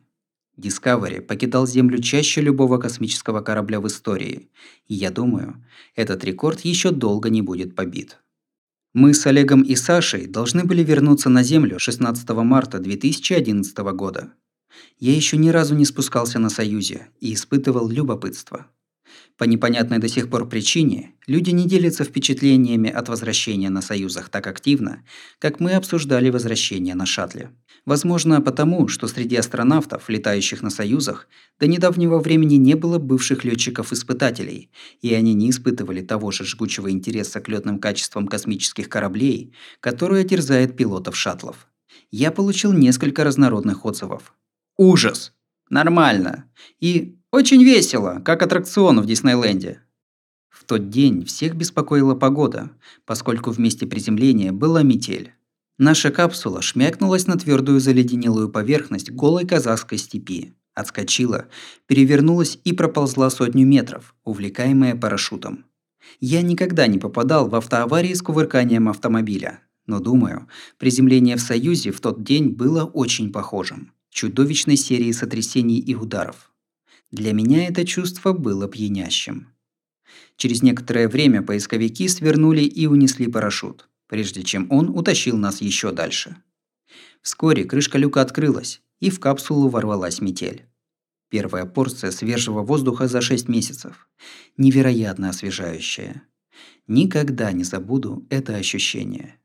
Discovery 0.58 1.22
покидал 1.22 1.68
Землю 1.68 2.02
чаще 2.02 2.40
любого 2.40 2.78
космического 2.78 3.42
корабля 3.42 3.82
в 3.82 3.88
истории, 3.88 4.50
и 4.88 4.96
я 4.96 5.12
думаю, 5.12 5.64
этот 5.94 6.24
рекорд 6.24 6.62
еще 6.62 6.92
долго 6.92 7.30
не 7.30 7.42
будет 7.42 7.76
побит. 7.76 8.20
Мы 8.94 9.14
с 9.14 9.28
Олегом 9.28 9.62
и 9.62 9.76
Сашей 9.76 10.28
должны 10.28 10.64
были 10.64 10.82
вернуться 10.82 11.30
на 11.30 11.44
Землю 11.44 11.78
16 11.78 12.30
марта 12.30 12.80
2011 12.80 13.78
года. 13.94 14.34
Я 15.00 15.16
еще 15.16 15.38
ни 15.38 15.50
разу 15.50 15.76
не 15.76 15.86
спускался 15.86 16.40
на 16.40 16.50
Союзе 16.50 17.08
и 17.20 17.34
испытывал 17.34 17.90
любопытство. 17.90 18.68
По 19.38 19.44
непонятной 19.44 20.00
до 20.00 20.08
сих 20.08 20.30
пор 20.30 20.50
причине 20.50 21.14
люди 21.28 21.52
не 21.52 21.68
делятся 21.68 22.04
впечатлениями 22.04 22.90
от 22.90 23.08
возвращения 23.08 23.70
на 23.70 23.82
Союзах 23.82 24.30
так 24.30 24.48
активно, 24.48 25.04
как 25.40 25.60
мы 25.60 25.74
обсуждали 25.74 26.30
возвращение 26.30 26.96
на 26.96 27.06
шаттле. 27.06 27.52
Возможно, 27.86 28.42
потому, 28.42 28.88
что 28.88 29.08
среди 29.08 29.36
астронавтов, 29.36 30.10
летающих 30.10 30.62
на 30.62 30.70
Союзах, 30.70 31.28
до 31.60 31.68
недавнего 31.68 32.20
времени 32.20 32.56
не 32.56 32.74
было 32.74 32.98
бывших 32.98 33.46
летчиков-испытателей, 33.46 34.72
и 35.02 35.14
они 35.14 35.34
не 35.34 35.52
испытывали 35.52 36.02
того 36.02 36.32
же 36.32 36.44
жгучего 36.44 36.90
интереса 36.90 37.40
к 37.40 37.48
летным 37.48 37.80
качествам 37.80 38.28
космических 38.28 38.90
кораблей, 38.90 39.54
которые 39.80 40.26
терзает 40.26 40.76
пилотов 40.76 41.16
шаттлов. 41.16 41.68
Я 42.12 42.32
получил 42.32 42.74
несколько 42.74 43.24
разнородных 43.24 43.86
отзывов. 43.86 44.34
Ужас! 44.78 45.34
Нормально! 45.72 46.46
И 46.80 47.18
очень 47.32 47.64
весело, 47.64 48.22
как 48.24 48.44
аттракцион 48.44 49.02
в 49.02 49.08
Диснейленде. 49.08 49.82
В 50.50 50.66
тот 50.66 50.92
день 50.92 51.26
всех 51.26 51.56
беспокоила 51.56 52.14
погода, 52.14 52.70
поскольку 53.04 53.52
в 53.52 53.58
месте 53.58 53.88
приземления 53.88 54.52
была 54.52 54.84
метель. 54.84 55.34
Наша 55.80 56.12
капсула 56.12 56.62
шмякнулась 56.62 57.26
на 57.26 57.38
твердую 57.38 57.80
заледенелую 57.80 58.50
поверхность 58.50 59.10
голой 59.10 59.48
казахской 59.48 59.98
степи, 59.98 60.54
отскочила, 60.76 61.48
перевернулась 61.88 62.60
и 62.64 62.72
проползла 62.72 63.32
сотню 63.32 63.66
метров, 63.66 64.14
увлекаемая 64.24 64.96
парашютом. 64.96 65.66
Я 66.20 66.44
никогда 66.44 66.86
не 66.86 67.00
попадал 67.00 67.50
в 67.50 67.56
автоаварии 67.56 68.14
с 68.14 68.22
кувырканием 68.22 68.90
автомобиля, 68.90 69.62
но 69.88 70.00
думаю, 70.00 70.48
приземление 70.78 71.36
в 71.36 71.42
Союзе 71.42 71.92
в 71.92 72.00
тот 72.00 72.24
день 72.24 72.50
было 72.50 72.86
очень 72.86 73.32
похожим. 73.32 73.92
Чудовищной 74.18 74.78
серией 74.78 75.14
сотрясений 75.14 75.78
и 75.78 75.94
ударов. 75.94 76.52
Для 77.12 77.34
меня 77.34 77.68
это 77.68 77.86
чувство 77.86 78.34
было 78.34 78.68
пьянящим. 78.68 79.50
Через 80.38 80.64
некоторое 80.64 81.08
время 81.08 81.44
поисковики 81.44 82.08
свернули 82.08 82.62
и 82.62 82.88
унесли 82.88 83.28
парашют, 83.28 83.88
прежде 84.08 84.42
чем 84.42 84.72
он 84.72 84.90
утащил 84.90 85.38
нас 85.38 85.62
еще 85.62 85.92
дальше. 85.92 86.36
Вскоре 87.22 87.64
крышка 87.64 88.00
люка 88.00 88.22
открылась, 88.24 88.82
и 89.00 89.12
в 89.12 89.20
капсулу 89.20 89.70
ворвалась 89.70 90.20
метель. 90.20 90.66
Первая 91.30 91.66
порция 91.66 92.10
свежего 92.10 92.64
воздуха 92.64 93.08
за 93.08 93.22
6 93.22 93.48
месяцев. 93.48 94.10
Невероятно 94.58 95.30
освежающая. 95.30 96.24
Никогда 96.88 97.52
не 97.52 97.64
забуду 97.64 98.26
это 98.32 98.56
ощущение. 98.56 99.40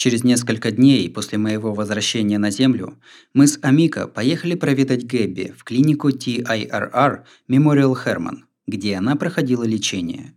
Через 0.00 0.24
несколько 0.24 0.70
дней 0.70 1.10
после 1.10 1.36
моего 1.36 1.74
возвращения 1.74 2.38
на 2.38 2.50
Землю 2.50 2.98
мы 3.34 3.46
с 3.46 3.58
Амика 3.60 4.08
поехали 4.08 4.54
проведать 4.54 5.04
Гэбби 5.04 5.52
в 5.54 5.62
клинику 5.62 6.08
TIRR 6.08 7.24
Memorial 7.50 7.94
Herman, 8.02 8.38
где 8.66 8.96
она 8.96 9.14
проходила 9.16 9.62
лечение. 9.62 10.32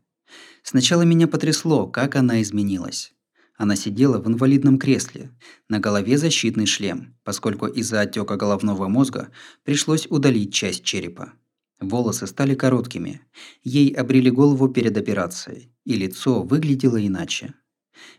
Сначала 0.64 1.04
меня 1.04 1.30
потрясло, 1.30 1.88
как 1.88 2.18
она 2.18 2.42
изменилась. 2.42 3.14
Она 3.56 3.78
сидела 3.78 4.20
в 4.20 4.28
инвалидном 4.28 4.78
кресле, 4.78 5.32
на 5.70 5.80
голове 5.80 6.18
защитный 6.18 6.66
шлем, 6.66 7.16
поскольку 7.24 7.68
из-за 7.68 8.02
отека 8.02 8.36
головного 8.36 8.90
мозга 8.90 9.30
пришлось 9.64 10.08
удалить 10.08 10.54
часть 10.54 10.84
черепа. 10.84 11.36
Волосы 11.80 12.28
стали 12.28 12.54
короткими, 12.54 13.22
ей 13.64 13.94
обрели 13.94 14.30
голову 14.30 14.68
перед 14.68 14.98
операцией, 14.98 15.72
и 15.86 15.94
лицо 15.94 16.44
выглядело 16.44 16.98
иначе. 16.98 17.54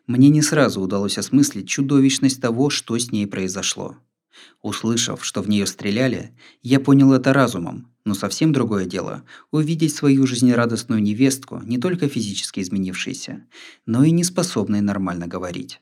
Мне 0.07 0.29
не 0.29 0.43
сразу 0.43 0.81
удалось 0.81 1.19
осмыслить 1.19 1.69
чудовищность 1.69 2.41
того, 2.41 2.71
что 2.71 2.99
с 2.99 3.11
ней 3.11 3.27
произошло. 3.27 3.97
Услышав, 4.63 5.25
что 5.25 5.43
в 5.43 5.49
нее 5.49 5.67
стреляли, 5.67 6.33
я 6.63 6.81
понял 6.81 7.13
это 7.13 7.33
разумом, 7.33 7.93
но 8.05 8.15
совсем 8.15 8.53
другое 8.53 8.85
дело– 8.85 9.25
увидеть 9.51 9.95
свою 9.95 10.27
жизнерадостную 10.27 11.03
невестку, 11.03 11.61
не 11.65 11.79
только 11.79 12.09
физически 12.09 12.61
изменившейся, 12.61 13.47
но 13.87 14.05
и 14.05 14.11
не 14.11 14.25
способной 14.25 14.81
нормально 14.81 15.27
говорить. 15.27 15.81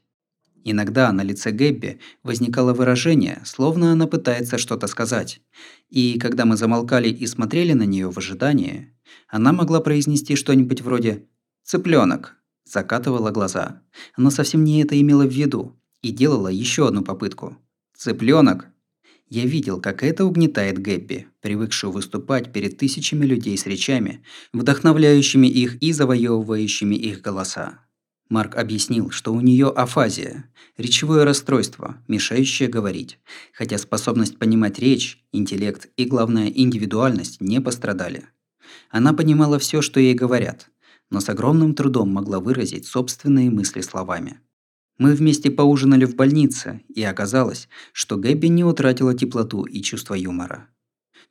Иногда 0.65 1.11
на 1.11 1.23
лице 1.23 1.51
Гэбби 1.51 1.99
возникало 2.23 2.73
выражение, 2.73 3.43
словно 3.45 3.93
она 3.93 4.07
пытается 4.07 4.59
что-то 4.59 4.87
сказать. 4.87 5.41
И 5.91 6.19
когда 6.21 6.45
мы 6.45 6.57
замолкали 6.57 7.09
и 7.09 7.27
смотрели 7.27 7.73
на 7.73 7.83
нее 7.83 8.11
в 8.11 8.19
ожидании, 8.19 8.95
она 9.29 9.53
могла 9.53 9.81
произнести 9.81 10.37
что-нибудь 10.37 10.83
вроде 10.83 11.27
«цыпленок», 11.65 12.37
закатывала 12.65 13.31
глаза. 13.31 13.83
Она 14.15 14.31
совсем 14.31 14.65
не 14.65 14.83
это 14.83 15.01
имела 15.01 15.25
в 15.25 15.33
виду 15.33 15.77
и 16.03 16.11
делала 16.11 16.49
еще 16.49 16.89
одну 16.89 17.03
попытку. 17.03 17.57
Цыпленок. 17.97 18.69
Я 19.29 19.47
видел, 19.47 19.81
как 19.81 20.03
это 20.03 20.27
угнетает 20.27 20.79
Гэбби, 20.79 21.29
привыкшую 21.41 21.93
выступать 21.93 22.53
перед 22.53 22.77
тысячами 22.77 23.25
людей 23.25 23.57
с 23.57 23.65
речами, 23.65 24.23
вдохновляющими 24.53 25.47
их 25.47 25.83
и 25.83 25.93
завоевывающими 25.93 26.95
их 26.95 27.23
голоса. 27.23 27.79
Марк 28.29 28.57
объяснил, 28.57 29.11
что 29.11 29.33
у 29.35 29.41
нее 29.41 29.69
афазия, 29.69 30.51
речевое 30.79 31.25
расстройство, 31.25 31.99
мешающее 32.09 32.69
говорить, 32.69 33.19
хотя 33.53 33.79
способность 33.79 34.39
понимать 34.39 34.79
речь, 34.79 35.23
интеллект 35.33 35.91
и, 35.97 36.07
главное, 36.07 36.49
индивидуальность 36.49 37.41
не 37.41 37.61
пострадали. 37.61 38.25
Она 38.91 39.13
понимала 39.13 39.59
все, 39.59 39.83
что 39.83 40.01
ей 40.01 40.15
говорят, 40.15 40.71
но 41.11 41.21
с 41.21 41.29
огромным 41.29 41.75
трудом 41.75 42.11
могла 42.11 42.41
выразить 42.41 42.87
собственные 42.87 43.51
мысли 43.51 43.81
словами. 43.81 44.41
Мы 44.99 45.15
вместе 45.15 45.51
поужинали 45.51 46.05
в 46.05 46.15
больнице, 46.15 46.83
и 46.89 47.03
оказалось, 47.03 47.69
что 47.93 48.17
Гэбби 48.17 48.47
не 48.47 48.65
утратила 48.65 49.15
теплоту 49.15 49.65
и 49.65 49.83
чувство 49.83 50.15
юмора. 50.15 50.69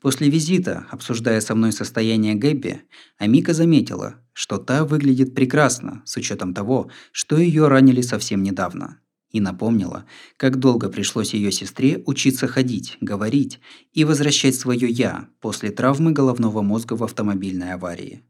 После 0.02 0.30
визита, 0.30 0.88
обсуждая 0.90 1.42
со 1.42 1.54
мной 1.54 1.72
состояние 1.72 2.34
Гэбби, 2.34 2.82
Амика 3.18 3.54
заметила, 3.54 4.16
что 4.34 4.58
та 4.58 4.84
выглядит 4.84 5.36
прекрасно, 5.36 6.02
с 6.06 6.18
учетом 6.18 6.56
того, 6.56 6.90
что 7.12 7.38
ее 7.38 7.68
ранили 7.68 8.02
совсем 8.02 8.42
недавно. 8.42 9.00
И 9.30 9.40
напомнила, 9.40 10.06
как 10.38 10.58
долго 10.58 10.90
пришлось 10.90 11.34
ее 11.34 11.52
сестре 11.52 12.04
учиться 12.06 12.48
ходить, 12.48 12.98
говорить 13.00 13.60
и 13.94 14.04
возвращать 14.04 14.56
свое 14.56 14.90
«я» 14.90 15.30
после 15.40 15.70
травмы 15.72 16.12
головного 16.12 16.62
мозга 16.62 16.96
в 16.96 17.04
автомобильной 17.04 17.74
аварии. 17.74 18.24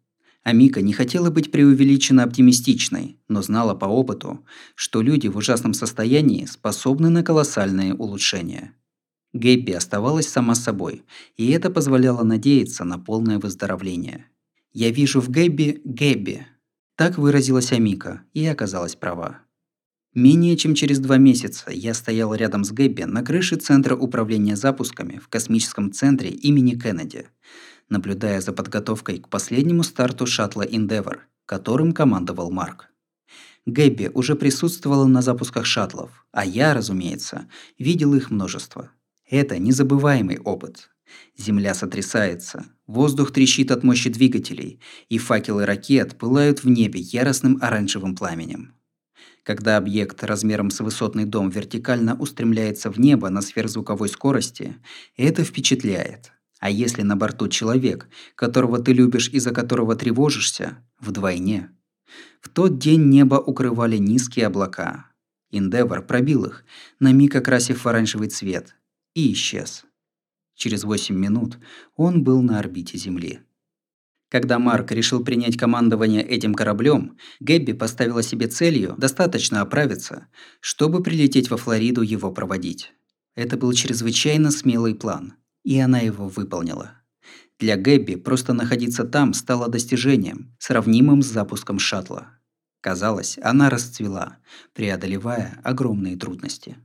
Амика 0.44 0.82
не 0.82 0.92
хотела 0.92 1.30
быть 1.30 1.52
преувеличенно 1.52 2.24
оптимистичной, 2.24 3.20
но 3.28 3.42
знала 3.44 3.76
по 3.76 3.86
опыту, 3.86 4.44
что 4.74 5.02
люди 5.02 5.28
в 5.28 5.38
ужасном 5.38 5.74
состоянии 5.74 6.46
способны 6.46 7.10
на 7.10 7.24
колоссальные 7.24 7.94
улучшения. 7.94 8.74
Гэбби 9.34 9.72
оставалась 9.72 10.28
сама 10.28 10.56
собой, 10.56 11.04
и 11.38 11.52
это 11.52 11.70
позволяло 11.70 12.24
надеяться 12.24 12.84
на 12.84 12.98
полное 12.98 13.38
выздоровление. 13.38 14.26
«Я 14.74 14.90
вижу 14.90 15.22
в 15.22 15.30
Гэбби 15.30 15.82
Гэбби»,– 15.86 16.48
так 16.96 17.18
выразилась 17.18 17.72
Амика, 17.72 18.24
и 18.34 18.46
оказалась 18.46 18.96
права. 18.96 19.42
Менее 20.14 20.58
чем 20.58 20.74
через 20.76 21.00
два 21.00 21.18
месяца 21.18 21.72
я 21.72 21.94
стоял 21.94 22.34
рядом 22.34 22.64
с 22.64 22.72
Гэбби 22.72 23.04
на 23.04 23.22
крыше 23.24 23.58
Центра 23.58 23.96
управления 23.96 24.56
запусками 24.56 25.20
в 25.24 25.30
космическом 25.30 25.94
центре 25.94 26.32
имени 26.32 26.74
Кеннеди– 26.74 27.28
наблюдая 27.92 28.42
за 28.42 28.54
подготовкой 28.54 29.20
к 29.20 29.30
последнему 29.30 29.84
старту 29.84 30.26
шаттла 30.26 30.66
Endeavour, 30.66 31.20
которым 31.46 31.92
командовал 31.92 32.50
Марк. 32.50 32.88
Гэбби 33.68 34.10
уже 34.14 34.36
присутствовала 34.36 35.06
на 35.06 35.22
запусках 35.22 35.66
шаттлов, 35.66 36.26
а 36.32 36.44
я, 36.44 36.74
разумеется, 36.74 37.48
видел 37.78 38.16
их 38.16 38.32
множество. 38.32 38.90
Это 39.30 39.60
незабываемый 39.60 40.40
опыт. 40.40 40.90
Земля 41.38 41.76
сотрясается, 41.76 42.66
воздух 42.88 43.32
трещит 43.32 43.70
от 43.70 43.84
мощи 43.84 44.10
двигателей, 44.10 44.80
и 45.10 45.18
факелы 45.18 45.66
ракет 45.66 46.18
пылают 46.18 46.64
в 46.64 46.70
небе 46.70 47.00
яростным 47.02 47.60
оранжевым 47.62 48.16
пламенем. 48.16 48.74
Когда 49.44 49.78
объект 49.78 50.24
размером 50.24 50.70
с 50.72 50.80
высотный 50.80 51.26
дом 51.26 51.50
вертикально 51.50 52.16
устремляется 52.16 52.90
в 52.90 53.00
небо 53.00 53.30
на 53.30 53.42
сверхзвуковой 53.42 54.08
скорости, 54.08 54.78
это 55.18 55.44
впечатляет– 55.44 56.32
а 56.62 56.70
если 56.70 57.02
на 57.02 57.18
борту 57.18 57.48
человек, 57.48 58.08
которого 58.36 58.80
ты 58.80 58.94
любишь 58.94 59.30
и 59.30 59.40
за 59.40 59.52
которого 59.52 59.96
тревожишься, 59.96 60.78
вдвойне. 61.00 61.72
В 62.40 62.50
тот 62.50 62.78
день 62.78 63.10
небо 63.10 63.36
укрывали 63.36 63.98
низкие 63.98 64.46
облака. 64.46 65.08
Индевор 65.50 66.06
пробил 66.06 66.46
их, 66.46 66.64
на 67.00 67.12
миг 67.12 67.36
окрасив 67.36 67.84
в 67.84 67.88
оранжевый 67.88 68.30
цвет, 68.30 68.76
и 69.16 69.34
исчез. 69.34 69.86
Через 70.56 70.84
8 70.84 71.16
минут 71.16 71.58
он 71.96 72.24
был 72.24 72.44
на 72.44 72.60
орбите 72.60 72.96
Земли. 72.96 73.40
Когда 74.30 74.60
Марк 74.60 74.92
решил 74.92 75.24
принять 75.24 75.58
командование 75.58 76.22
этим 76.24 76.54
кораблем, 76.54 77.18
Гэбби 77.40 77.74
поставила 77.74 78.22
себе 78.22 78.48
целью 78.48 78.94
достаточно 79.00 79.62
оправиться, 79.62 80.28
чтобы 80.60 81.02
прилететь 81.02 81.50
во 81.50 81.58
Флориду 81.58 82.04
его 82.04 82.32
проводить. 82.32 82.94
Это 83.34 83.58
был 83.58 83.74
чрезвычайно 83.74 84.52
смелый 84.52 84.94
план– 84.94 85.34
и 85.64 85.80
она 85.80 86.00
его 86.00 86.28
выполнила. 86.28 86.92
Для 87.60 87.78
Гэбби 87.78 88.16
просто 88.16 88.54
находиться 88.54 89.04
там 89.04 89.34
стало 89.34 89.68
достижением, 89.68 90.56
сравнимым 90.58 91.22
с 91.22 91.28
запуском 91.28 91.78
шаттла. 91.78 92.28
Казалось, 92.82 93.38
она 93.44 93.70
расцвела, 93.70 94.38
преодолевая 94.74 95.60
огромные 95.64 96.18
трудности. 96.18 96.78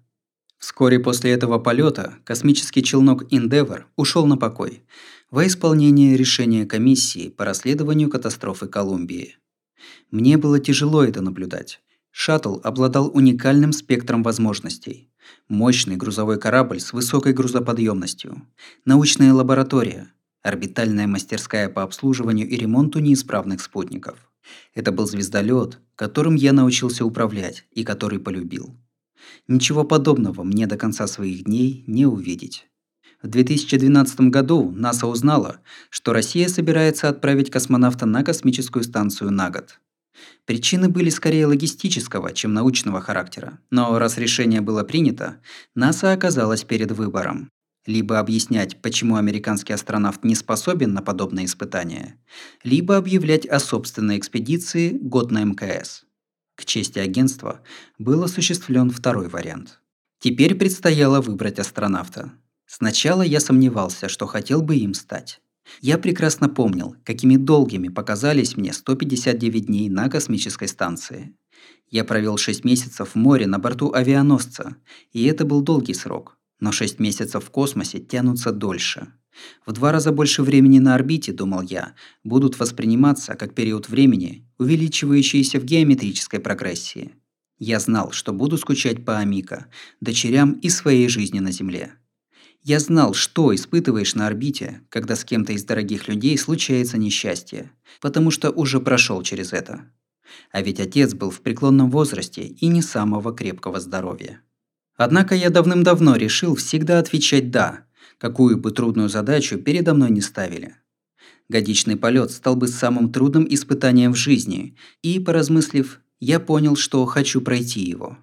Вскоре 0.58 0.98
после 0.98 1.32
этого 1.32 1.58
полета 1.58 2.14
космический 2.24 2.82
челнок 2.82 3.24
Endeavour 3.32 3.84
ушел 3.96 4.26
на 4.26 4.36
покой 4.36 4.82
во 5.30 5.46
исполнение 5.46 6.16
решения 6.16 6.66
комиссии 6.66 7.28
по 7.30 7.44
расследованию 7.44 8.10
катастрофы 8.10 8.66
Колумбии. 8.66 9.36
Мне 10.10 10.36
было 10.36 10.58
тяжело 10.60 11.02
это 11.02 11.22
наблюдать. 11.22 11.80
Шаттл 12.10 12.60
обладал 12.62 13.10
уникальным 13.14 13.72
спектром 13.72 14.22
возможностей. 14.22 15.10
Мощный 15.48 15.96
грузовой 15.96 16.38
корабль 16.38 16.80
с 16.80 16.92
высокой 16.92 17.32
грузоподъемностью, 17.32 18.42
научная 18.84 19.32
лаборатория, 19.32 20.12
орбитальная 20.42 21.06
мастерская 21.06 21.68
по 21.68 21.82
обслуживанию 21.82 22.48
и 22.48 22.56
ремонту 22.56 22.98
неисправных 22.98 23.60
спутников. 23.60 24.30
Это 24.74 24.92
был 24.92 25.06
звездолет, 25.06 25.80
которым 25.94 26.34
я 26.34 26.52
научился 26.52 27.04
управлять 27.04 27.64
и 27.72 27.84
который 27.84 28.18
полюбил. 28.18 28.76
Ничего 29.48 29.84
подобного 29.84 30.42
мне 30.42 30.66
до 30.66 30.76
конца 30.76 31.06
своих 31.06 31.44
дней 31.44 31.84
не 31.86 32.06
увидеть. 32.06 32.66
В 33.22 33.28
2012 33.28 34.20
году 34.30 34.70
НАСА 34.70 35.06
узнала, 35.06 35.60
что 35.90 36.12
Россия 36.12 36.48
собирается 36.48 37.08
отправить 37.08 37.50
космонавта 37.50 38.06
на 38.06 38.22
космическую 38.22 38.84
станцию 38.84 39.30
на 39.30 39.50
год. 39.50 39.80
Причины 40.44 40.88
были 40.88 41.10
скорее 41.10 41.46
логистического, 41.46 42.32
чем 42.32 42.54
научного 42.54 43.00
характера. 43.00 43.58
Но 43.70 43.98
раз 43.98 44.18
решение 44.18 44.60
было 44.60 44.84
принято, 44.84 45.40
НАСА 45.74 46.12
оказалась 46.12 46.64
перед 46.64 46.92
выбором. 46.92 47.50
Либо 47.86 48.18
объяснять, 48.18 48.82
почему 48.82 49.16
американский 49.16 49.72
астронавт 49.72 50.24
не 50.24 50.34
способен 50.34 50.92
на 50.92 51.02
подобные 51.02 51.46
испытания, 51.46 52.18
либо 52.64 52.96
объявлять 52.96 53.46
о 53.46 53.60
собственной 53.60 54.18
экспедиции 54.18 54.90
год 54.90 55.30
на 55.30 55.44
МКС. 55.44 56.04
К 56.56 56.64
чести 56.64 56.98
агентства 56.98 57.60
был 57.98 58.24
осуществлен 58.24 58.90
второй 58.90 59.28
вариант. 59.28 59.80
Теперь 60.18 60.54
предстояло 60.54 61.20
выбрать 61.20 61.58
астронавта. 61.58 62.32
Сначала 62.66 63.22
я 63.22 63.38
сомневался, 63.38 64.08
что 64.08 64.26
хотел 64.26 64.62
бы 64.62 64.76
им 64.76 64.94
стать. 64.94 65.40
Я 65.80 65.98
прекрасно 65.98 66.48
помнил, 66.48 66.96
какими 67.04 67.36
долгими 67.36 67.88
показались 67.88 68.56
мне 68.56 68.72
159 68.72 69.66
дней 69.66 69.88
на 69.88 70.08
космической 70.08 70.68
станции. 70.68 71.36
Я 71.90 72.04
провел 72.04 72.36
6 72.36 72.64
месяцев 72.64 73.10
в 73.10 73.14
море 73.14 73.46
на 73.46 73.58
борту 73.58 73.92
авианосца, 73.92 74.76
и 75.12 75.24
это 75.24 75.44
был 75.44 75.62
долгий 75.62 75.94
срок. 75.94 76.38
Но 76.58 76.72
6 76.72 76.98
месяцев 76.98 77.44
в 77.44 77.50
космосе 77.50 77.98
тянутся 77.98 78.50
дольше. 78.50 79.08
В 79.66 79.72
два 79.72 79.92
раза 79.92 80.12
больше 80.12 80.42
времени 80.42 80.78
на 80.78 80.94
орбите, 80.94 81.32
думал 81.32 81.62
я, 81.62 81.94
будут 82.24 82.58
восприниматься 82.58 83.34
как 83.34 83.54
период 83.54 83.88
времени, 83.88 84.48
увеличивающийся 84.58 85.60
в 85.60 85.64
геометрической 85.64 86.40
прогрессии. 86.40 87.12
Я 87.58 87.80
знал, 87.80 88.12
что 88.12 88.32
буду 88.32 88.58
скучать 88.58 89.04
по 89.04 89.18
Амика, 89.18 89.66
дочерям 90.00 90.52
и 90.52 90.68
своей 90.68 91.08
жизни 91.08 91.40
на 91.40 91.52
Земле. 91.52 91.92
Я 92.68 92.80
знал, 92.80 93.14
что 93.14 93.54
испытываешь 93.54 94.16
на 94.16 94.26
орбите, 94.26 94.80
когда 94.88 95.14
с 95.14 95.24
кем-то 95.24 95.52
из 95.52 95.62
дорогих 95.62 96.08
людей 96.08 96.36
случается 96.36 96.98
несчастье, 96.98 97.70
потому 98.00 98.32
что 98.32 98.50
уже 98.50 98.80
прошел 98.80 99.22
через 99.22 99.52
это. 99.52 99.88
А 100.50 100.62
ведь 100.62 100.80
отец 100.80 101.14
был 101.14 101.30
в 101.30 101.42
преклонном 101.42 101.92
возрасте 101.92 102.42
и 102.42 102.66
не 102.66 102.82
самого 102.82 103.32
крепкого 103.32 103.78
здоровья. 103.78 104.42
Однако 104.96 105.36
я 105.36 105.50
давным-давно 105.50 106.16
решил 106.16 106.56
всегда 106.56 106.98
отвечать 106.98 107.52
«да», 107.52 107.86
какую 108.18 108.58
бы 108.58 108.72
трудную 108.72 109.08
задачу 109.08 109.58
передо 109.58 109.94
мной 109.94 110.10
не 110.10 110.20
ставили. 110.20 110.74
Годичный 111.48 111.96
полет 111.96 112.32
стал 112.32 112.56
бы 112.56 112.66
самым 112.66 113.12
трудным 113.12 113.46
испытанием 113.48 114.12
в 114.12 114.16
жизни, 114.16 114.76
и, 115.02 115.20
поразмыслив, 115.20 116.00
я 116.18 116.40
понял, 116.40 116.74
что 116.74 117.06
хочу 117.06 117.40
пройти 117.42 117.82
его. 117.82 118.18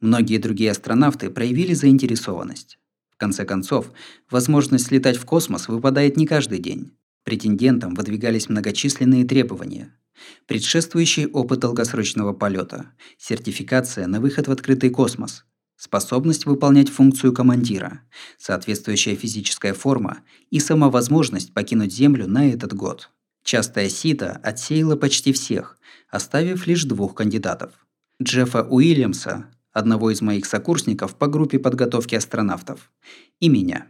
Многие 0.00 0.38
другие 0.38 0.72
астронавты 0.72 1.30
проявили 1.30 1.72
заинтересованность. 1.72 2.80
В 3.16 3.18
конце 3.18 3.46
концов, 3.46 3.92
возможность 4.30 4.90
летать 4.90 5.16
в 5.16 5.24
космос 5.24 5.68
выпадает 5.68 6.18
не 6.18 6.26
каждый 6.26 6.58
день. 6.58 6.92
Претендентам 7.24 7.94
выдвигались 7.94 8.50
многочисленные 8.50 9.24
требования. 9.24 9.96
Предшествующий 10.46 11.26
опыт 11.26 11.60
долгосрочного 11.60 12.34
полета, 12.34 12.92
сертификация 13.16 14.06
на 14.06 14.20
выход 14.20 14.48
в 14.48 14.52
открытый 14.52 14.90
космос, 14.90 15.46
способность 15.76 16.44
выполнять 16.44 16.90
функцию 16.90 17.32
командира, 17.32 18.02
соответствующая 18.36 19.14
физическая 19.14 19.72
форма 19.72 20.18
и 20.50 20.60
сама 20.60 20.90
возможность 20.90 21.54
покинуть 21.54 21.94
Землю 21.94 22.28
на 22.28 22.50
этот 22.50 22.74
год. 22.74 23.10
Частая 23.44 23.88
сита 23.88 24.38
отсеяла 24.42 24.96
почти 24.96 25.32
всех, 25.32 25.78
оставив 26.10 26.66
лишь 26.66 26.84
двух 26.84 27.14
кандидатов. 27.14 27.72
Джеффа 28.22 28.62
Уильямса, 28.62 29.50
одного 29.76 30.10
из 30.10 30.22
моих 30.22 30.46
сокурсников 30.46 31.16
по 31.16 31.26
группе 31.26 31.58
подготовки 31.58 32.14
астронавтов, 32.14 32.90
и 33.40 33.50
меня. 33.50 33.88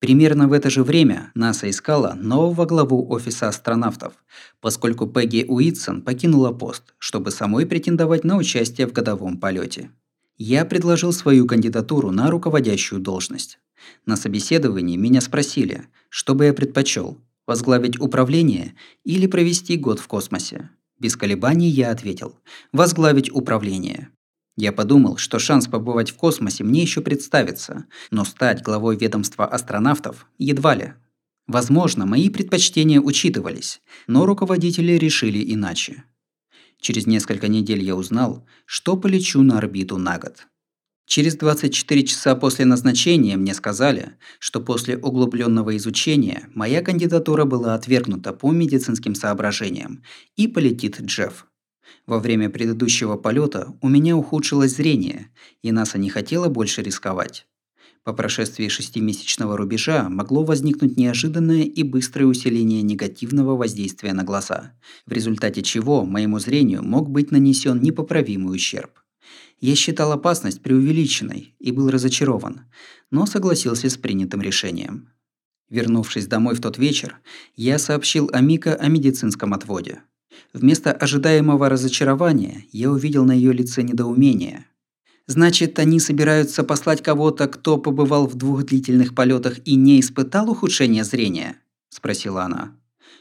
Примерно 0.00 0.48
в 0.48 0.52
это 0.52 0.68
же 0.68 0.82
время 0.82 1.30
НАСА 1.36 1.70
искала 1.70 2.14
нового 2.14 2.66
главу 2.66 3.08
офиса 3.08 3.46
астронавтов, 3.46 4.14
поскольку 4.60 5.06
Пегги 5.06 5.44
Уитсон 5.46 6.02
покинула 6.02 6.50
пост, 6.50 6.94
чтобы 6.98 7.30
самой 7.30 7.66
претендовать 7.66 8.24
на 8.24 8.36
участие 8.36 8.88
в 8.88 8.92
годовом 8.92 9.36
полете. 9.36 9.90
Я 10.38 10.64
предложил 10.64 11.12
свою 11.12 11.46
кандидатуру 11.46 12.10
на 12.10 12.28
руководящую 12.28 13.00
должность. 13.00 13.60
На 14.06 14.16
собеседовании 14.16 14.96
меня 14.96 15.20
спросили, 15.20 15.86
что 16.08 16.34
бы 16.34 16.46
я 16.46 16.52
предпочел– 16.52 17.18
возглавить 17.46 18.00
управление 18.00 18.74
или 19.04 19.28
провести 19.28 19.76
год 19.76 20.00
в 20.00 20.08
космосе. 20.08 20.70
Без 20.98 21.16
колебаний 21.16 21.68
я 21.68 21.92
ответил– 21.92 22.34
возглавить 22.72 23.30
управление. 23.30 24.10
Я 24.56 24.72
подумал, 24.72 25.16
что 25.16 25.38
шанс 25.38 25.66
побывать 25.66 26.10
в 26.10 26.16
космосе 26.16 26.62
мне 26.62 26.82
еще 26.82 27.00
представится, 27.00 27.86
но 28.10 28.24
стать 28.24 28.62
главой 28.62 28.96
ведомства 28.96 29.46
астронавтов 29.46 30.26
едва 30.38 30.74
ли. 30.74 30.92
Возможно, 31.46 32.06
мои 32.06 32.28
предпочтения 32.28 33.00
учитывались, 33.00 33.80
но 34.06 34.26
руководители 34.26 34.92
решили 34.92 35.42
иначе. 35.54 36.04
Через 36.80 37.06
несколько 37.06 37.48
недель 37.48 37.82
я 37.82 37.96
узнал, 37.96 38.46
что 38.66 38.96
полечу 38.96 39.42
на 39.42 39.58
орбиту 39.58 39.98
на 39.98 40.18
год. 40.18 40.46
Через 41.06 41.36
24 41.36 42.04
часа 42.04 42.34
после 42.36 42.64
назначения 42.64 43.36
мне 43.36 43.54
сказали, 43.54 44.16
что 44.38 44.60
после 44.60 44.96
углубленного 44.96 45.76
изучения 45.76 46.48
моя 46.54 46.82
кандидатура 46.82 47.44
была 47.44 47.74
отвергнута 47.74 48.32
по 48.32 48.50
медицинским 48.50 49.14
соображениям 49.14 50.02
и 50.36 50.46
полетит 50.46 51.00
Джефф. 51.00 51.46
Во 52.06 52.18
время 52.18 52.50
предыдущего 52.50 53.16
полета 53.16 53.74
у 53.80 53.88
меня 53.88 54.16
ухудшилось 54.16 54.76
зрение, 54.76 55.30
и 55.62 55.72
НАСА 55.72 55.98
не 55.98 56.10
хотела 56.10 56.48
больше 56.48 56.82
рисковать. 56.82 57.46
По 58.04 58.12
прошествии 58.12 58.66
шестимесячного 58.66 59.56
рубежа 59.56 60.08
могло 60.08 60.42
возникнуть 60.42 60.96
неожиданное 60.96 61.62
и 61.62 61.84
быстрое 61.84 62.26
усиление 62.26 62.82
негативного 62.82 63.56
воздействия 63.56 64.12
на 64.12 64.24
глаза, 64.24 64.72
в 65.06 65.12
результате 65.12 65.62
чего 65.62 66.04
моему 66.04 66.40
зрению 66.40 66.82
мог 66.82 67.08
быть 67.08 67.30
нанесен 67.30 67.80
непоправимый 67.80 68.56
ущерб. 68.56 68.90
Я 69.60 69.76
считал 69.76 70.10
опасность 70.10 70.62
преувеличенной 70.62 71.54
и 71.60 71.70
был 71.70 71.90
разочарован, 71.90 72.62
но 73.12 73.26
согласился 73.26 73.88
с 73.88 73.96
принятым 73.96 74.42
решением. 74.42 75.08
Вернувшись 75.70 76.26
домой 76.26 76.56
в 76.56 76.60
тот 76.60 76.78
вечер, 76.78 77.20
я 77.54 77.78
сообщил 77.78 78.28
Амика 78.32 78.74
о 78.74 78.88
медицинском 78.88 79.54
отводе. 79.54 80.02
Вместо 80.52 80.92
ожидаемого 80.92 81.68
разочарования 81.68 82.64
я 82.72 82.90
увидел 82.90 83.24
на 83.24 83.32
ее 83.32 83.52
лице 83.52 83.82
недоумение– 83.82 84.66
Значит, 85.26 85.78
они 85.78 86.00
собираются 86.00 86.64
послать 86.64 87.02
кого-то, 87.02 87.46
кто 87.46 87.78
побывал 87.78 88.26
в 88.26 88.34
двух 88.34 88.64
длительных 88.64 89.14
полетах 89.14 89.58
и 89.64 89.76
не 89.76 90.00
испытал 90.00 90.50
ухудшения 90.50 91.04
зрения? 91.04 91.56
спросила 91.88 92.44
она. 92.44 92.76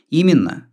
Именно. 0.09 0.67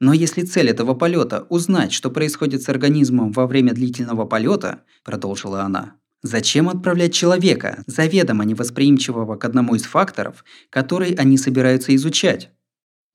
Но 0.00 0.12
если 0.12 0.42
цель 0.42 0.68
этого 0.70 0.94
полета 0.94 1.46
узнать, 1.48 1.92
что 1.92 2.10
происходит 2.10 2.62
с 2.62 2.68
организмом 2.68 3.32
во 3.32 3.46
время 3.48 3.72
длительного 3.74 4.24
полета, 4.26 4.82
продолжила 5.02 5.62
она, 5.62 5.96
зачем 6.22 6.68
отправлять 6.68 7.12
человека, 7.12 7.82
заведомо 7.86 8.44
невосприимчивого 8.44 9.36
к 9.36 9.44
одному 9.44 9.74
из 9.74 9.82
факторов, 9.82 10.44
который 10.70 11.14
они 11.14 11.36
собираются 11.36 11.94
изучать? 11.96 12.50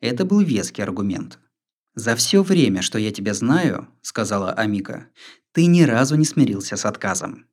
Это 0.01 0.25
был 0.25 0.41
веский 0.41 0.81
аргумент. 0.81 1.39
«За 1.95 2.15
все 2.15 2.41
время, 2.41 2.81
что 2.81 2.97
я 2.97 3.11
тебя 3.11 3.33
знаю,— 3.33 3.87
сказала 4.01 4.51
Амика,— 4.51 5.07
ты 5.51 5.67
ни 5.67 5.83
разу 5.83 6.15
не 6.15 6.25
смирился 6.25 6.75
с 6.75 6.85
отказом. 6.85 7.45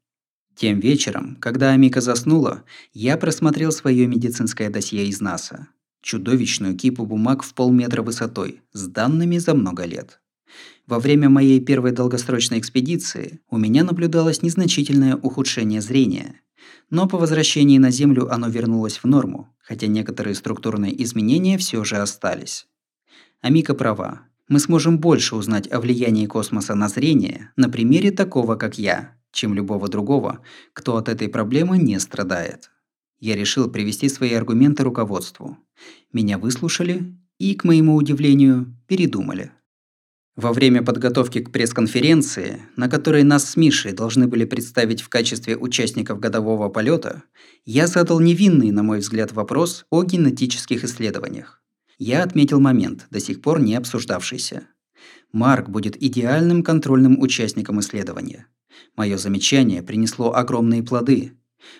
Тем 0.56 0.80
вечером, 0.80 1.36
когда 1.40 1.72
Амика 1.72 2.00
заснула, 2.00 2.64
я 2.92 3.16
просмотрел 3.16 3.72
свое 3.72 4.06
медицинское 4.06 4.70
досье 4.70 5.06
из 5.06 5.20
НАСА. 5.20 5.68
Чудовищную 6.02 6.76
кипу 6.76 7.04
бумаг 7.04 7.42
в 7.42 7.52
полметра 7.52 8.02
высотой, 8.02 8.62
с 8.72 8.86
данными 8.86 9.36
за 9.36 9.54
много 9.54 9.84
лет. 9.84 10.20
Во 10.86 10.98
время 10.98 11.28
моей 11.28 11.60
первой 11.60 11.92
долгосрочной 11.92 12.58
экспедиции 12.58 13.40
у 13.50 13.58
меня 13.58 13.84
наблюдалось 13.84 14.42
незначительное 14.42 15.16
ухудшение 15.16 15.82
зрения. 15.82 16.40
Но 16.88 17.06
по 17.06 17.18
возвращении 17.18 17.78
на 17.78 17.90
Землю 17.90 18.32
оно 18.32 18.48
вернулось 18.48 18.98
в 18.98 19.04
норму, 19.04 19.54
хотя 19.60 19.86
некоторые 19.86 20.34
структурные 20.34 21.02
изменения 21.02 21.58
все 21.58 21.84
же 21.84 21.96
остались. 21.96 22.66
Амика 23.40 23.74
права. 23.74 24.22
Мы 24.50 24.58
сможем 24.58 24.98
больше 24.98 25.36
узнать 25.36 25.70
о 25.70 25.78
влиянии 25.78 26.26
космоса 26.26 26.74
на 26.74 26.88
зрение 26.88 27.52
на 27.54 27.68
примере 27.68 28.10
такого, 28.10 28.56
как 28.56 28.78
я, 28.78 29.16
чем 29.30 29.54
любого 29.54 29.86
другого, 29.86 30.40
кто 30.72 30.96
от 30.96 31.08
этой 31.08 31.28
проблемы 31.28 31.78
не 31.78 32.00
страдает. 32.00 32.72
Я 33.20 33.36
решил 33.36 33.70
привести 33.70 34.08
свои 34.08 34.32
аргументы 34.32 34.82
руководству. 34.82 35.56
Меня 36.12 36.36
выслушали 36.36 37.16
и, 37.38 37.54
к 37.54 37.62
моему 37.62 37.94
удивлению, 37.94 38.76
передумали. 38.88 39.52
Во 40.34 40.52
время 40.52 40.82
подготовки 40.82 41.38
к 41.38 41.52
пресс-конференции, 41.52 42.60
на 42.74 42.88
которой 42.88 43.22
нас 43.22 43.48
с 43.48 43.56
Мишей 43.56 43.92
должны 43.92 44.26
были 44.26 44.46
представить 44.46 45.00
в 45.00 45.08
качестве 45.08 45.56
участников 45.56 46.18
годового 46.18 46.68
полета, 46.70 47.22
я 47.64 47.86
задал 47.86 48.18
невинный, 48.18 48.72
на 48.72 48.82
мой 48.82 48.98
взгляд, 48.98 49.30
вопрос 49.30 49.86
о 49.90 50.02
генетических 50.02 50.82
исследованиях. 50.82 51.59
Я 52.02 52.22
отметил 52.22 52.60
момент, 52.60 53.06
до 53.10 53.20
сих 53.20 53.42
пор 53.42 53.60
не 53.60 53.74
обсуждавшийся. 53.74 54.62
Марк 55.32 55.68
будет 55.68 56.02
идеальным 56.02 56.62
контрольным 56.62 57.20
участником 57.20 57.78
исследования. 57.80 58.46
Мое 58.96 59.18
замечание 59.18 59.82
принесло 59.82 60.34
огромные 60.34 60.82
плоды. 60.82 61.34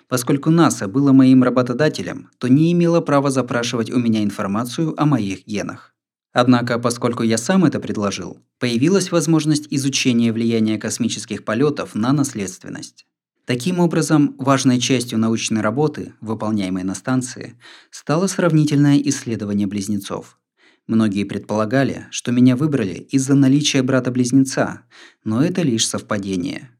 Поскольку 0.08 0.50
НАСА 0.50 0.88
было 0.88 1.12
моим 1.12 1.42
работодателем, 1.42 2.28
то 2.36 2.48
не 2.48 2.70
имело 2.70 3.00
права 3.00 3.30
запрашивать 3.30 3.90
у 3.90 3.98
меня 3.98 4.22
информацию 4.22 4.94
о 5.00 5.06
моих 5.06 5.46
генах. 5.46 5.94
Однако, 6.34 6.78
поскольку 6.78 7.22
я 7.22 7.38
сам 7.38 7.64
это 7.64 7.80
предложил, 7.80 8.42
появилась 8.58 9.10
возможность 9.10 9.68
изучения 9.70 10.34
влияния 10.34 10.76
космических 10.76 11.46
полетов 11.46 11.94
на 11.94 12.12
наследственность. 12.12 13.06
Таким 13.50 13.80
образом, 13.80 14.36
важной 14.38 14.78
частью 14.78 15.18
научной 15.18 15.60
работы, 15.60 16.14
выполняемой 16.20 16.84
на 16.84 16.94
станции, 16.94 17.58
стало 17.90 18.28
сравнительное 18.28 18.96
исследование 18.98 19.66
близнецов. 19.66 20.38
Многие 20.86 21.24
предполагали, 21.24 22.06
что 22.12 22.30
меня 22.30 22.54
выбрали 22.54 22.94
из-за 23.10 23.34
наличия 23.34 23.82
брата-близнеца, 23.82 24.82
но 25.24 25.44
это 25.44 25.62
лишь 25.62 25.88
совпадение. 25.88 26.70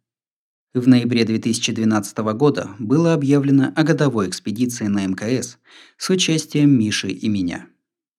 В 0.73 0.87
ноябре 0.87 1.25
2012 1.25 2.19
года 2.35 2.71
было 2.79 3.15
объявлено 3.15 3.73
о 3.75 3.83
годовой 3.83 4.29
экспедиции 4.29 4.87
на 4.87 5.05
МКС 5.05 5.59
с 5.97 6.09
участием 6.09 6.71
Миши 6.71 7.09
и 7.09 7.29
меня. 7.29 7.67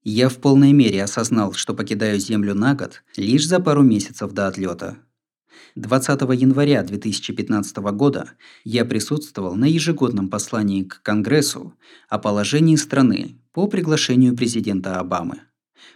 Я 0.03 0.27
в 0.27 0.39
полной 0.39 0.73
мере 0.73 1.01
осознал, 1.01 1.53
что 1.53 1.73
покидаю 1.73 2.19
Землю 2.19 2.53
на 2.53 2.75
год 2.75 3.01
лишь 3.15 3.47
за 3.47 3.61
пару 3.61 3.81
месяцев 3.81 4.33
до 4.33 4.47
отлета. 4.47 4.97
20 5.75 6.21
января 6.21 6.83
2015 6.83 7.77
года 7.93 8.31
я 8.63 8.85
присутствовал 8.85 9.55
на 9.55 9.65
ежегодном 9.65 10.29
послании 10.29 10.83
к 10.83 11.01
Конгрессу 11.01 11.73
о 12.09 12.19
положении 12.19 12.75
страны 12.75 13.37
по 13.53 13.67
приглашению 13.67 14.35
президента 14.35 14.99
Обамы. 14.99 15.41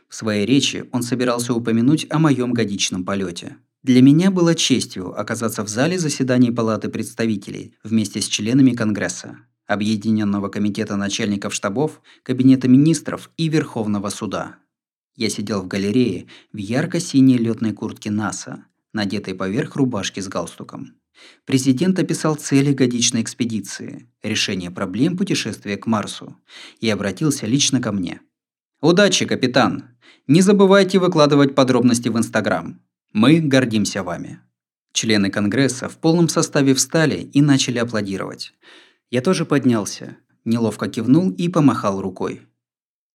В 0.07 0.15
своей 0.15 0.45
речи 0.45 0.85
он 0.91 1.03
собирался 1.03 1.53
упомянуть 1.53 2.07
о 2.09 2.19
моем 2.19 2.53
годичном 2.53 3.05
полете. 3.05 3.57
Для 3.83 4.01
меня 4.01 4.31
было 4.31 4.55
честью 4.55 5.19
оказаться 5.19 5.63
в 5.63 5.67
зале 5.67 5.99
заседаний 5.99 6.51
Палаты 6.51 6.89
представителей 6.89 7.75
вместе 7.83 8.21
с 8.21 8.27
членами 8.27 8.71
Конгресса. 8.71 9.39
Объединенного 9.67 10.49
комитета 10.49 10.95
начальников 10.95 11.53
штабов, 11.53 12.01
Кабинета 12.23 12.67
министров 12.67 13.29
и 13.37 13.47
Верховного 13.47 14.09
суда. 14.09 14.57
Я 15.15 15.29
сидел 15.29 15.61
в 15.61 15.67
галерее 15.67 16.27
в 16.51 16.57
ярко-синей 16.57 17.37
летной 17.37 17.73
куртке 17.73 18.11
НАСА, 18.11 18.65
надетой 18.95 19.35
поверх 19.35 19.75
рубашки 19.75 20.19
с 20.19 20.27
галстуком. 20.27 20.95
Президент 21.45 21.99
описал 21.99 22.35
цели 22.35 22.73
годичной 22.73 23.21
экспедиции, 23.21 24.09
решение 24.23 24.71
проблем 24.71 25.17
путешествия 25.17 25.77
к 25.77 25.85
Марсу, 25.85 26.35
и 26.79 26.89
обратился 26.89 27.45
лично 27.45 27.79
ко 27.79 27.91
мне. 27.91 28.21
«Удачи, 28.81 29.25
капитан! 29.25 29.95
Не 30.27 30.41
забывайте 30.41 30.99
выкладывать 30.99 31.55
подробности 31.55 32.09
в 32.09 32.17
Инстаграм. 32.17 32.81
Мы 33.13 33.39
гордимся 33.39 34.03
вами». 34.03 34.39
Члены 34.91 35.29
Конгресса 35.29 35.89
в 35.89 35.97
полном 35.97 36.29
составе 36.29 36.73
встали 36.73 37.29
и 37.33 37.41
начали 37.41 37.79
аплодировать. 37.79 38.53
Я 39.11 39.21
тоже 39.21 39.45
поднялся, 39.45 40.17
неловко 40.45 40.87
кивнул 40.87 41.31
и 41.31 41.49
помахал 41.49 42.01
рукой. 42.01 42.41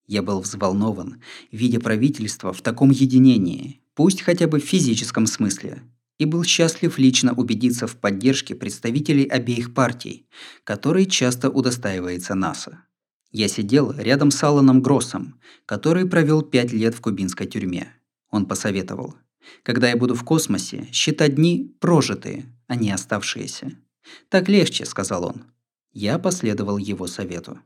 Я 0.06 0.22
был 0.22 0.40
взволнован, 0.40 1.22
видя 1.52 1.80
правительство 1.80 2.52
в 2.52 2.62
таком 2.62 2.90
единении, 2.90 3.79
пусть 3.94 4.22
хотя 4.22 4.46
бы 4.46 4.60
в 4.60 4.64
физическом 4.64 5.26
смысле, 5.26 5.82
и 6.18 6.24
был 6.24 6.44
счастлив 6.44 6.98
лично 6.98 7.32
убедиться 7.32 7.86
в 7.86 7.96
поддержке 7.96 8.54
представителей 8.54 9.24
обеих 9.24 9.72
партий, 9.72 10.28
которой 10.64 11.06
часто 11.06 11.48
удостаивается 11.48 12.34
НАСА. 12.34 12.84
Я 13.32 13.48
сидел 13.48 13.92
рядом 13.92 14.30
с 14.30 14.42
Алланом 14.42 14.82
Гроссом, 14.82 15.40
который 15.66 16.06
провел 16.06 16.42
пять 16.42 16.72
лет 16.72 16.94
в 16.94 17.00
кубинской 17.00 17.46
тюрьме. 17.46 17.94
Он 18.30 18.46
посоветовал, 18.46 19.14
когда 19.62 19.88
я 19.88 19.96
буду 19.96 20.14
в 20.14 20.24
космосе, 20.24 20.88
считать 20.92 21.36
дни 21.36 21.74
прожитые, 21.80 22.44
а 22.66 22.76
не 22.76 22.90
оставшиеся. 22.90 23.72
«Так 24.28 24.48
легче»,— 24.48 24.84
сказал 24.86 25.24
он. 25.24 25.44
Я 25.92 26.18
последовал 26.18 26.78
его 26.78 27.06
совету. 27.06 27.58